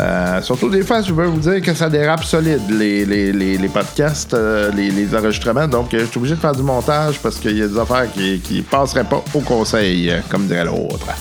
[0.00, 4.32] Euh, surtout des fois, je veux vous dire que ça dérape solide, les, les- podcasts,
[4.32, 5.68] euh, les, les enregistrements.
[5.68, 8.40] Donc, je suis obligé de faire du montage parce qu'il y a des affaires qui,
[8.40, 11.06] qui passeraient pas au conseil, comme dirait l'autre.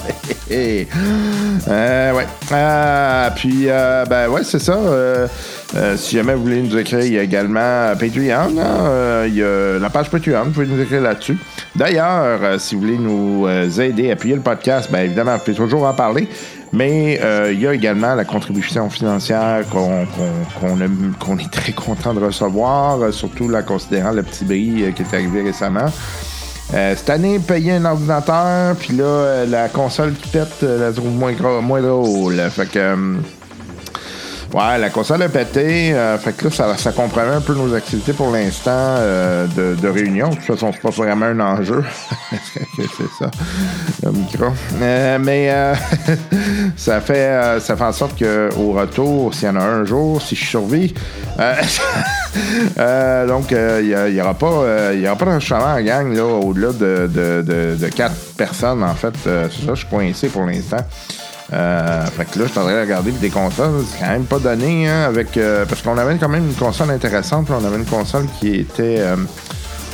[0.47, 2.27] Ouais.
[3.35, 4.77] Puis, ben ouais, c'est ça.
[5.75, 8.55] Euh, si jamais vous voulez nous écrire, il y a également euh, Patreon.
[8.59, 11.37] hein, euh, il y a la page Patreon, vous pouvez nous écrire là-dessus.
[11.75, 13.47] D'ailleurs, euh, si vous voulez nous
[13.81, 16.27] aider, appuyer le podcast, ben évidemment, vous pouvez toujours en parler.
[16.71, 17.19] Mais
[17.51, 23.61] il y a également la contribution financière qu'on est très content de recevoir, surtout là,
[23.63, 25.89] considérant le petit bris qui est arrivé récemment.
[26.73, 31.31] Euh, cette année, payer un ordinateur, puis là, la console qui pète, la trouve moins,
[31.61, 32.35] moins drôle.
[32.49, 32.95] Fait que.
[34.55, 35.93] Ouais, la console a pété.
[35.93, 39.87] euh, fait que là, ça, ça un peu nos activités pour l'instant euh, de, de
[39.89, 40.29] réunion.
[40.29, 41.83] De toute façon, c'est pas vraiment un enjeu.
[42.77, 43.29] c'est ça,
[44.01, 44.45] le micro.
[44.81, 45.51] Euh, mais
[46.77, 50.37] ça, fait, ça fait en sorte qu'au retour, s'il y en a un jour, si
[50.37, 50.93] je survis,
[53.27, 57.75] donc il n'y aura pas, y pas d'enregistrement en gang là, au-delà de, de, de,
[57.75, 58.83] de quatre personnes.
[58.85, 60.77] En fait, c'est ça, je suis coincé pour l'instant.
[61.53, 63.83] Euh, fait que là, je de regarder des consoles.
[63.91, 65.37] C'est quand même pas donné, hein, avec.
[65.37, 67.47] euh, parce qu'on avait quand même une console intéressante.
[67.49, 68.99] on avait une console qui était.
[68.99, 69.15] euh,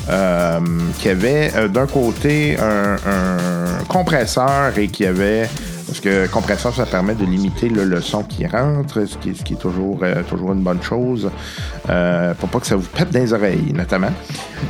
[0.10, 0.60] euh,
[0.98, 5.48] qui avait euh, d'un côté un, un compresseur et qui avait.
[5.92, 10.00] Parce que compresseur, ça permet de limiter le son qui rentre, ce qui, est toujours,
[10.04, 11.30] euh, toujours une bonne chose.
[11.90, 14.14] Euh, pour pas que ça vous pète dans les oreilles, notamment.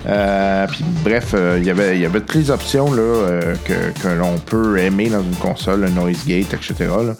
[0.07, 4.01] Euh, puis bref, euh, il y avait- y avait toutes les options là, euh, que,
[4.01, 6.73] que l'on peut aimer dans une console, le noise gate, etc.
[6.79, 7.13] là.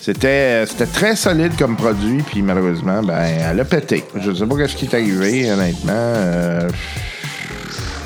[0.00, 3.18] C'était, c'était très solide comme produit, puis malheureusement, ben,
[3.50, 4.04] elle a pété.
[4.20, 6.68] Je sais pas ce qui est arrivé, honnêtement.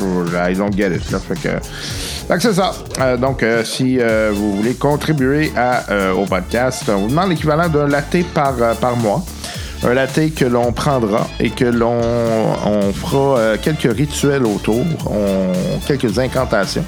[0.00, 1.10] I don't get it.
[1.10, 1.18] Là.
[1.18, 1.48] Fait que
[2.38, 2.72] c'est ça.
[3.00, 5.52] Euh, donc, euh, si euh, vous voulez contribuer
[6.16, 9.22] au podcast, on vous demande l'équivalent d'un latte par, par mois.
[9.84, 12.00] Un latte que l'on prendra et que l'on
[12.64, 14.84] on fera quelques rituels autour,
[15.88, 16.84] quelques incantations.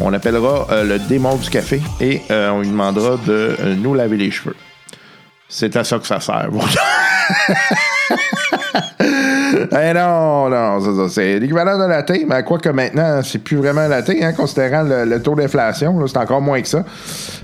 [0.00, 4.56] On appellera le démon du café et on lui demandera de nous laver les cheveux.
[5.46, 6.48] C'est à ça que ça sert.
[9.72, 13.86] Eh non, non, c'est l'équivalent de la thé, mais quoi que maintenant, c'est plus vraiment
[13.88, 16.84] la thé, hein, considérant le, taux d'inflation, c'est encore moins que ça.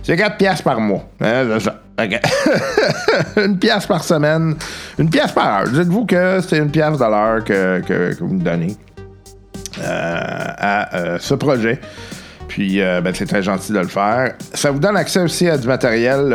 [0.03, 1.05] C'est 4 piastres par mois.
[1.21, 1.59] Hein,
[3.37, 4.55] une pièce par semaine,
[4.99, 5.69] une pièce par heure.
[5.69, 8.77] Dites-vous que c'est une pièce de l'heure que, que, vous me donnez
[9.81, 11.81] euh, à euh, ce projet.
[12.47, 14.35] Puis, euh, ben, c'est très gentil de le faire.
[14.55, 16.33] Ça vous donne accès aussi à du matériel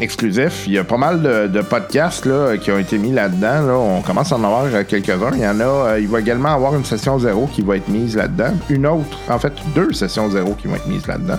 [0.00, 0.64] exclusif.
[0.66, 3.66] Il y a pas mal de, podcasts là, qui ont été mis là-dedans.
[3.66, 3.74] là.
[3.74, 5.32] On commence à en avoir euh, quelques-uns.
[5.34, 5.64] Il y en a.
[5.64, 8.52] euh, il va également avoir une session zéro qui va être mise là-dedans.
[8.68, 11.38] Une autre, en fait, deux sessions zéro qui vont être mises là-dedans.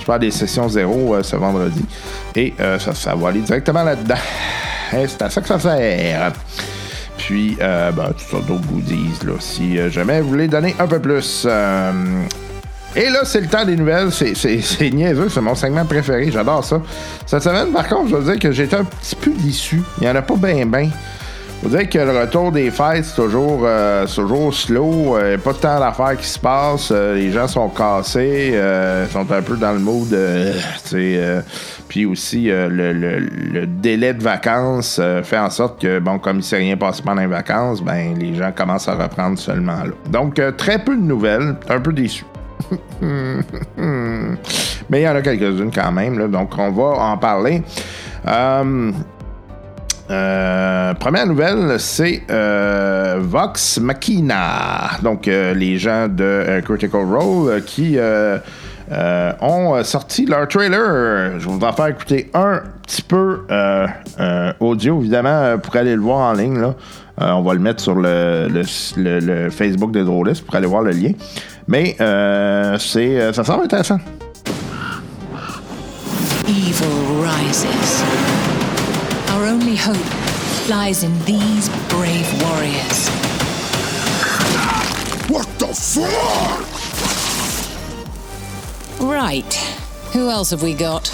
[0.00, 1.84] Je parle des sessions zéro euh, ce vendredi.
[2.36, 4.14] Et ça, va aller directement là-dedans.
[4.90, 6.32] C'est à ça que ça sert.
[7.18, 11.46] Puis, ben, toutes sortes d'autres goodies, là, si jamais vous voulez donner un peu plus.
[12.96, 14.10] Euh, et là, c'est le temps des nouvelles.
[14.12, 16.30] C'est, niaiseux, c'est mon segment préféré.
[16.30, 16.80] J'adore ça.
[17.26, 19.82] Cette semaine, par contre, je dois dire que j'étais un petit peu déçu.
[19.98, 20.90] Il n'y en a pas bien, bien.
[21.62, 25.16] Faut dire que le retour des fêtes, c'est toujours, euh, toujours slow.
[25.20, 26.90] Il n'y a pas tant d'affaires qui se passent.
[26.92, 28.50] Euh, les gens sont cassés.
[28.52, 30.12] euh, sont un peu dans le mood.
[30.12, 30.52] euh,
[30.92, 31.40] euh,
[31.88, 36.18] puis aussi, euh, le, le- le délai de vacances euh, fait en sorte que, bon,
[36.18, 39.38] comme il ne s'est rien passé pendant les vacances, ben, les gens commencent à reprendre
[39.38, 39.92] seulement là.
[40.10, 41.54] Donc, euh, très peu de nouvelles.
[41.70, 42.24] Un peu déçu.
[44.90, 47.62] Mais il y en a quelques-unes quand même, donc on va en parler.
[48.26, 48.92] Euh,
[50.10, 54.98] euh, première nouvelle, c'est euh, Vox Machina.
[55.02, 57.98] Donc, les gens de Critical Role qui
[59.40, 61.38] ont sorti leur trailer.
[61.38, 63.40] Je vais vous en faire écouter un petit peu
[64.60, 66.62] audio, évidemment, pour aller le voir en ligne.
[67.16, 68.62] On va le mettre sur le,
[69.50, 71.12] Facebook de Drôlist pour aller voir le lien.
[71.66, 73.98] Mais euh, c'est, euh, ça semble intéressant.
[76.46, 77.64] Evil rises.
[79.32, 79.96] Our only hope
[80.68, 83.08] lies in these brave warriors.
[85.28, 86.64] What the fuck?
[89.00, 89.54] Right.
[90.12, 91.10] Who else have we got?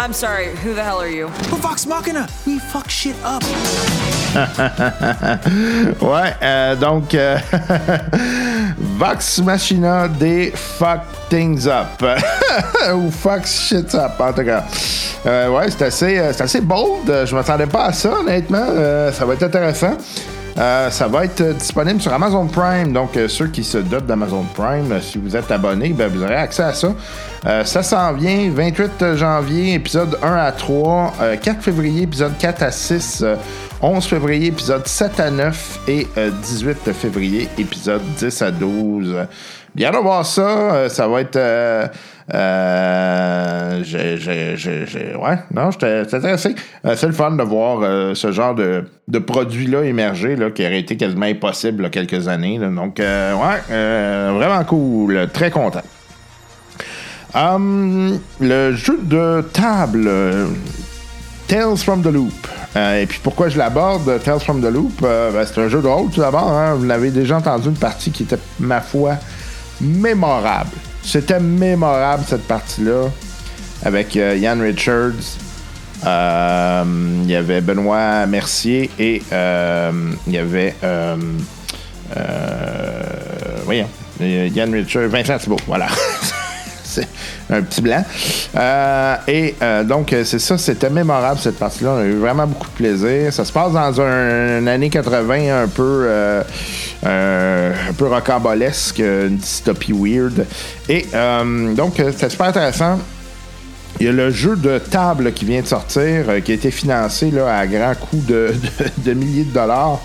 [0.00, 1.28] I'm sorry, who the hell are you?
[1.60, 2.26] Vox Machina!
[2.46, 3.42] We fuck shit up!
[6.00, 7.36] Ouais, euh, donc, euh,
[8.96, 12.00] Vox Machina des Fuck Things Up.
[12.94, 14.64] Ou Fuck Shit Up, en tout cas.
[15.26, 17.26] Euh, ouais, c'est assez, euh, c'est assez bold.
[17.26, 18.68] Je m'attendais pas à ça, honnêtement.
[18.70, 19.98] Euh, ça va être intéressant.
[20.60, 22.92] Euh, ça va être euh, disponible sur Amazon Prime.
[22.92, 26.22] Donc, euh, ceux qui se dotent d'Amazon Prime, euh, si vous êtes abonné, ben, vous
[26.22, 26.92] aurez accès à ça.
[27.64, 32.70] Ça s'en vient 28 janvier, épisode 1 à 3, euh, 4 février, épisode 4 à
[32.70, 33.36] 6, euh,
[33.80, 39.16] 11 février, épisode 7 à 9 et euh, 18 février, épisode 10 à 12.
[39.74, 40.42] Bien de voir ça.
[40.42, 41.36] euh, ça va être.
[41.36, 41.86] Euh,
[42.34, 46.54] euh, j'ai, ouais, non, j'étais intéressé.
[46.84, 47.80] Euh, c'est le fun de voir
[48.16, 51.90] ce genre de, de produit-là émerger, là, qui aurait été quasiment impossible il y a
[51.90, 52.58] quelques années.
[52.58, 52.68] là.
[52.68, 55.28] Donc, ouais, vraiment cool.
[55.32, 55.82] Très content.
[57.34, 60.10] Hum, le jeu de table.
[61.46, 62.32] Tales from the Loop.
[62.76, 65.00] Et puis pourquoi je l'aborde, Tales from the Loop?
[65.02, 66.48] Ben, C'est un jeu de rôle tout d'abord.
[66.48, 66.74] hein.
[66.74, 69.14] Vous l'avez déjà entendu, une partie qui était, ma foi,
[69.80, 70.70] mémorable.
[71.02, 73.08] C'était mémorable cette partie-là
[73.84, 75.38] avec euh, Ian Richards.
[76.06, 76.84] Euh,
[77.24, 79.92] Il y avait Benoît Mercier et euh,
[80.26, 80.74] il y avait.
[80.82, 81.16] Euh,
[82.16, 83.02] euh,
[83.64, 83.88] voyons.
[84.20, 85.86] Ian Richards, Vincent Thibault, voilà.
[86.90, 87.08] c'est
[87.48, 88.04] un petit blanc.
[88.56, 91.92] Euh, et euh, donc, euh, c'est ça, c'était mémorable cette partie-là.
[91.92, 93.32] On a eu vraiment beaucoup de plaisir.
[93.32, 96.08] Ça se passe dans un, une année 80 un peu,
[97.04, 100.46] un peu rocambolesque, une dystopie weird.
[100.88, 101.06] Et
[101.76, 102.98] donc, c'était super intéressant.
[103.98, 107.32] Il y a le jeu de table qui vient de sortir, qui a été financé
[107.38, 110.00] à grand coût de, milliers de dollars.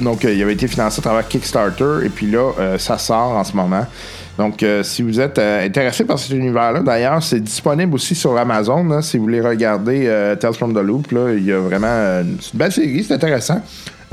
[0.00, 2.04] Donc, il avait été financé à travers Kickstarter.
[2.04, 3.86] Et puis là, ça sort en ce moment.
[4.38, 8.38] Donc, euh, si vous êtes euh, intéressé par cet univers-là, d'ailleurs, c'est disponible aussi sur
[8.38, 8.84] Amazon.
[8.84, 11.88] là, si vous voulez regarder euh, Tales from the Loop, là, il y a vraiment
[11.88, 13.60] euh, une belle série, c'est intéressant.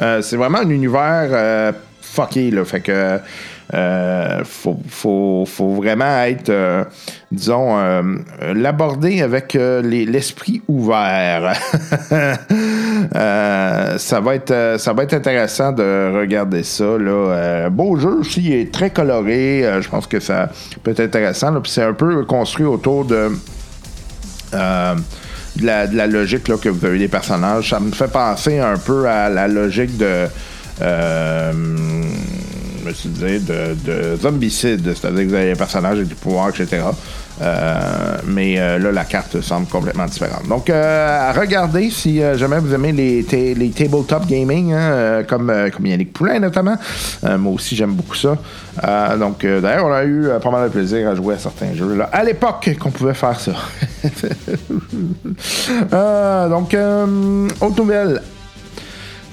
[0.02, 1.72] Euh, c'est vraiment un univers euh,
[2.02, 2.66] fucké, là.
[2.66, 3.20] Fait que
[3.74, 6.84] euh, faut, vraiment être, euh,
[7.32, 8.02] disons, euh,
[8.54, 11.54] l'aborder avec les- l'esprit ouvert.
[13.98, 16.98] Ça va être intéressant de regarder ça
[17.70, 19.64] beau jeu aussi, est très coloré.
[19.82, 20.50] Je pense que ça
[20.84, 21.52] peut être intéressant.
[21.66, 23.32] c'est un peu construit autour de
[24.54, 27.70] la, logique que vous avez des personnages.
[27.70, 30.28] Ça me fait penser un peu à la logique de.
[32.86, 36.50] Me suis dit, de, de zombicide, c'est-à-dire que vous avez des personnages avec du pouvoir,
[36.50, 36.84] etc.
[37.42, 40.48] Euh, mais euh, là, la carte semble complètement différente.
[40.48, 43.24] Donc, euh, à regarder si jamais vous aimez les,
[43.56, 46.78] les tabletop gaming, hein, comme, comme Yannick Poulain notamment.
[47.24, 48.38] Moi aussi, j'aime beaucoup ça.
[49.18, 52.10] Donc, d'ailleurs, on a eu pas mal de plaisir à jouer à certains jeux là,
[52.12, 53.54] à l'époque qu'on pouvait faire ça.
[56.50, 56.76] Donc,
[57.62, 58.22] autre nouvelle.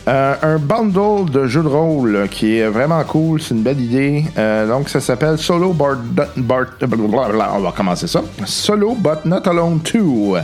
[0.09, 4.25] Euh, un bundle de jeux de rôle qui est vraiment cool, c'est une belle idée.
[4.37, 5.99] Euh, donc ça s'appelle Solo Bart,
[6.37, 8.21] on va commencer ça.
[8.45, 10.41] Solo but not alone 2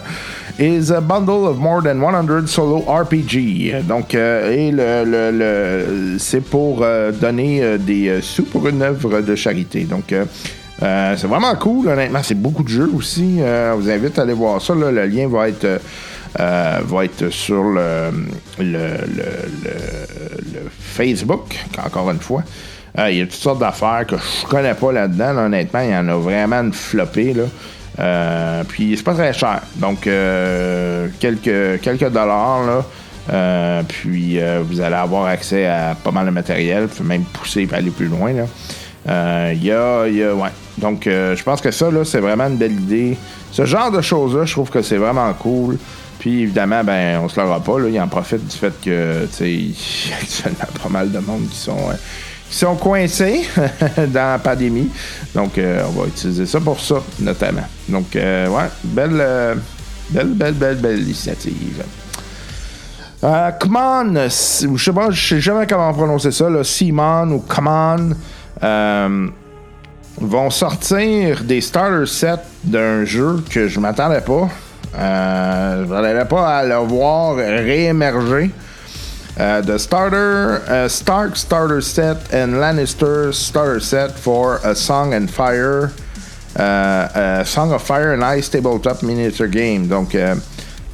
[0.61, 3.83] is a bundle of more than 100 solo RPG.
[3.89, 6.85] Donc euh, et le, le- le- c'est pour
[7.21, 9.81] donner des sous pour une œuvre de charité.
[9.85, 10.15] Donc
[10.81, 12.21] c'est vraiment cool, honnêtement.
[12.23, 13.39] C'est beaucoup de jeux aussi.
[13.41, 14.73] Je vous invite à aller voir ça.
[14.75, 15.81] Le lien va être,
[16.41, 18.11] euh, va être sur le,
[18.59, 22.43] le, le- Facebook, encore une fois.
[22.99, 25.33] Euh, Il y a toutes sortes d'affaires que je connais pas là-dedans.
[25.33, 25.43] là.
[25.47, 27.35] honnêtement, il y en a vraiment une flopée.
[27.35, 27.45] Là.
[28.01, 29.61] Euh, puis c'est pas très cher.
[29.77, 32.61] Donc, euh, quelques, quelques dollars.
[32.67, 33.83] Là.
[33.87, 34.39] Puis
[34.69, 36.89] vous allez avoir accès à pas mal de matériel.
[36.89, 38.31] Pouvez même pousser et aller plus loin.
[38.33, 40.51] Il y a, y a- ouais.
[40.79, 43.17] Donc, je pense que ça, là, c'est vraiment une belle idée.
[43.53, 45.79] Ce genre de choses-là, je trouve que c'est vraiment cool.
[46.19, 47.79] Puis, évidemment, ben, on se l'aura pas.
[47.79, 49.75] Là, il en profite du fait que, tu sais, y
[50.13, 51.95] a actuellement pas mal de monde qui sont, euh,
[52.51, 53.43] qui sont coincés
[54.09, 54.91] dans la pandémie.
[55.35, 57.67] Donc, euh, on va utiliser ça pour ça, notamment.
[57.89, 59.57] Donc, euh, ouais, belle,
[60.11, 61.85] belle, belle, belle, belle initiative.
[63.25, 67.29] Euh, come on, c- je sais pas, je sais jamais comment prononcer ça, là, Simon
[67.33, 68.11] ou come on,
[68.63, 69.29] euh,
[70.21, 74.49] vont sortir des starter sets d'un jeu que je m'attendais pas.
[74.97, 78.51] Euh, je m'attendais pas à le voir réémerger.
[79.41, 85.31] Euh, the starter, uh, Stark starter set and Lannister starter set for a Song and
[85.31, 85.93] Fire,
[86.57, 89.87] uh, Song of Fire and Ice tabletop miniature game.
[89.87, 90.35] Donc, euh,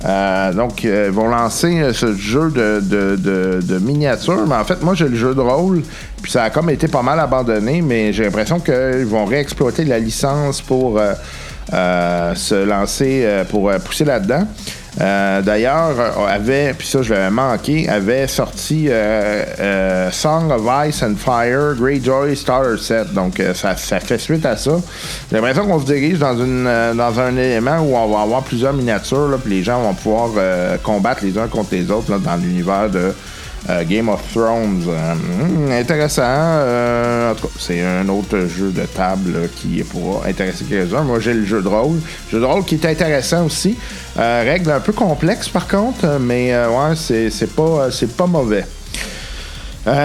[0.04, 4.46] euh, donc euh, ils vont lancer euh, ce jeu de, de, de, de miniature.
[4.46, 5.82] Mais en fait, moi, j'ai le jeu de rôle,
[6.20, 9.98] puis ça a comme été pas mal abandonné, mais j'ai l'impression qu'ils vont réexploiter la
[9.98, 11.14] licence pour euh, euh,
[11.70, 14.46] se lancer, euh, pour euh, pousser là-dedans.
[15.00, 20.62] Euh, D'ailleurs, euh, avait, puis ça je l'avais manqué, avait sorti euh, euh, Song of
[20.86, 23.12] Ice and Fire, Greyjoy Starter Set.
[23.12, 24.76] Donc euh, ça, ça fait suite à ça.
[25.30, 28.42] J'ai l'impression qu'on se dirige dans, une, euh, dans un élément où on va avoir
[28.42, 32.18] plusieurs miniatures, puis les gens vont pouvoir euh, combattre les uns contre les autres là,
[32.18, 33.12] dans l'univers de
[33.70, 34.84] euh, Game of Thrones.
[34.88, 36.22] Euh, intéressant.
[36.24, 41.02] euh, en tout cas, c'est un autre jeu de table qui pourra intéresser quelques-uns.
[41.02, 41.98] Moi, j'ai le jeu de rôle.
[42.30, 43.76] Jeu de rôle qui est intéressant aussi.
[44.16, 48.64] Règle un peu complexe, par contre, mais ouais, c'est, pas, c'est pas mauvais.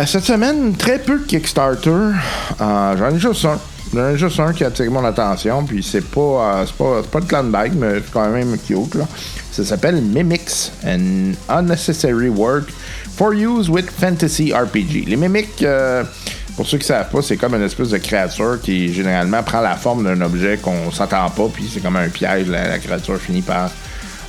[0.06, 2.11] Cette semaine, très peu de Kickstarter.
[2.60, 3.60] J'en ai juste un.
[3.94, 7.19] J'en ai juste un qui a attiré mon attention, puis c'est pas, c'est pas, pas
[7.22, 8.95] de clan bag, mais c'est quand même cute.
[8.95, 9.06] Là.
[9.52, 12.69] Ça s'appelle Mimics, an Unnecessary Work
[13.19, 15.03] for Use with Fantasy RPG.
[15.05, 16.05] Les Mimics, euh,
[16.55, 19.75] pour ceux qui savent pas, c'est comme une espèce de créature qui généralement prend la
[19.75, 22.47] forme d'un objet qu'on s'attend pas, puis c'est comme un piège.
[22.47, 23.71] La, la créature finit par,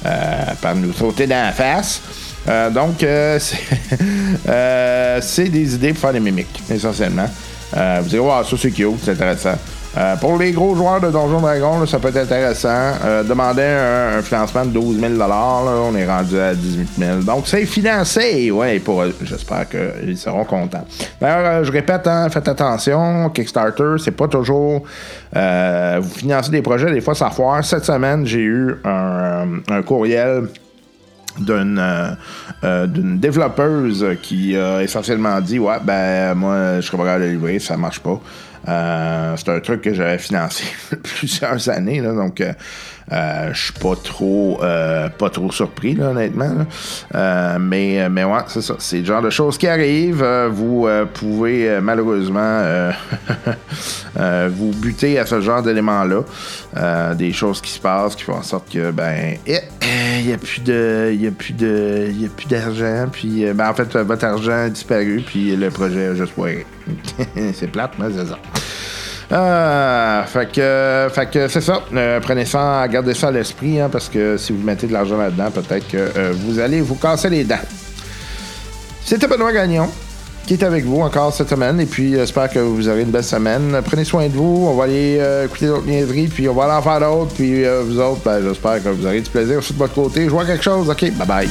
[0.04, 2.02] euh, par nous sauter dans la face.
[2.48, 2.98] Euh, donc,
[5.22, 7.30] c'est des idées pour faire des mimiques, essentiellement.
[7.72, 9.54] Vous direz, wow, ça c'est cute, c'est intéressant.
[9.96, 12.92] Euh, pour les gros joueurs de Donjon Dragon, ça peut être intéressant.
[13.04, 17.48] Euh, demandez un, financement de 12 000 là, On est rendu à 18 000 Donc,
[17.48, 19.02] c'est financé, ouais, pour.
[19.22, 20.86] J'espère qu'ils seront contents.
[21.20, 23.30] D'ailleurs, euh, je répète, hein, faites attention.
[23.30, 24.84] Kickstarter, c'est pas toujours.
[25.34, 27.64] euh, vous financez des projets, des fois ça foire.
[27.64, 30.48] Cette semaine, j'ai eu un, courriel
[31.38, 37.76] d'une développeuse qui a essentiellement dit ouais ben moi je pas capable de livrer ça
[37.76, 38.20] marche pas
[38.68, 40.64] Euh, c'est un truc que j'avais financé
[41.02, 42.52] plusieurs années donc euh,
[43.10, 46.66] euh, je suis pas trop euh, pas trop surpris honnêtement
[47.58, 48.74] mais mais ouais c'est ça.
[48.78, 50.24] C'est le genre de choses qui arrivent.
[50.50, 52.62] Vous pouvez malheureusement
[54.50, 58.42] vous buter à ce genre d'éléments là des choses qui se passent qui font en
[58.42, 63.06] sorte que ben il n'y a plus de il a plus de a plus d'argent
[63.10, 66.66] puis ben en fait votre argent a disparu puis le projet a juste foiré
[67.54, 68.38] c'est plate mais c'est ça
[69.32, 71.82] euh, fait que, que c'est ça.
[71.94, 75.16] Euh, prenez ça, gardez ça à l'esprit, hein, parce que si vous mettez de l'argent
[75.16, 77.54] là-dedans, peut-être que euh, vous allez vous casser les dents.
[79.04, 79.88] C'était Benoît Gagnon.
[80.46, 81.78] qui est avec vous encore cette semaine.
[81.80, 83.80] Et puis, j'espère que vous aurez une belle semaine.
[83.84, 84.66] Prenez soin de vous.
[84.68, 87.32] On va aller euh, écouter d'autres niaiseries, puis on va aller en faire d'autres.
[87.34, 90.24] Puis, vous autres, ben, j'espère que vous aurez du plaisir aussi de votre côté.
[90.24, 90.90] Je vois quelque chose.
[90.90, 91.48] OK, bye bye.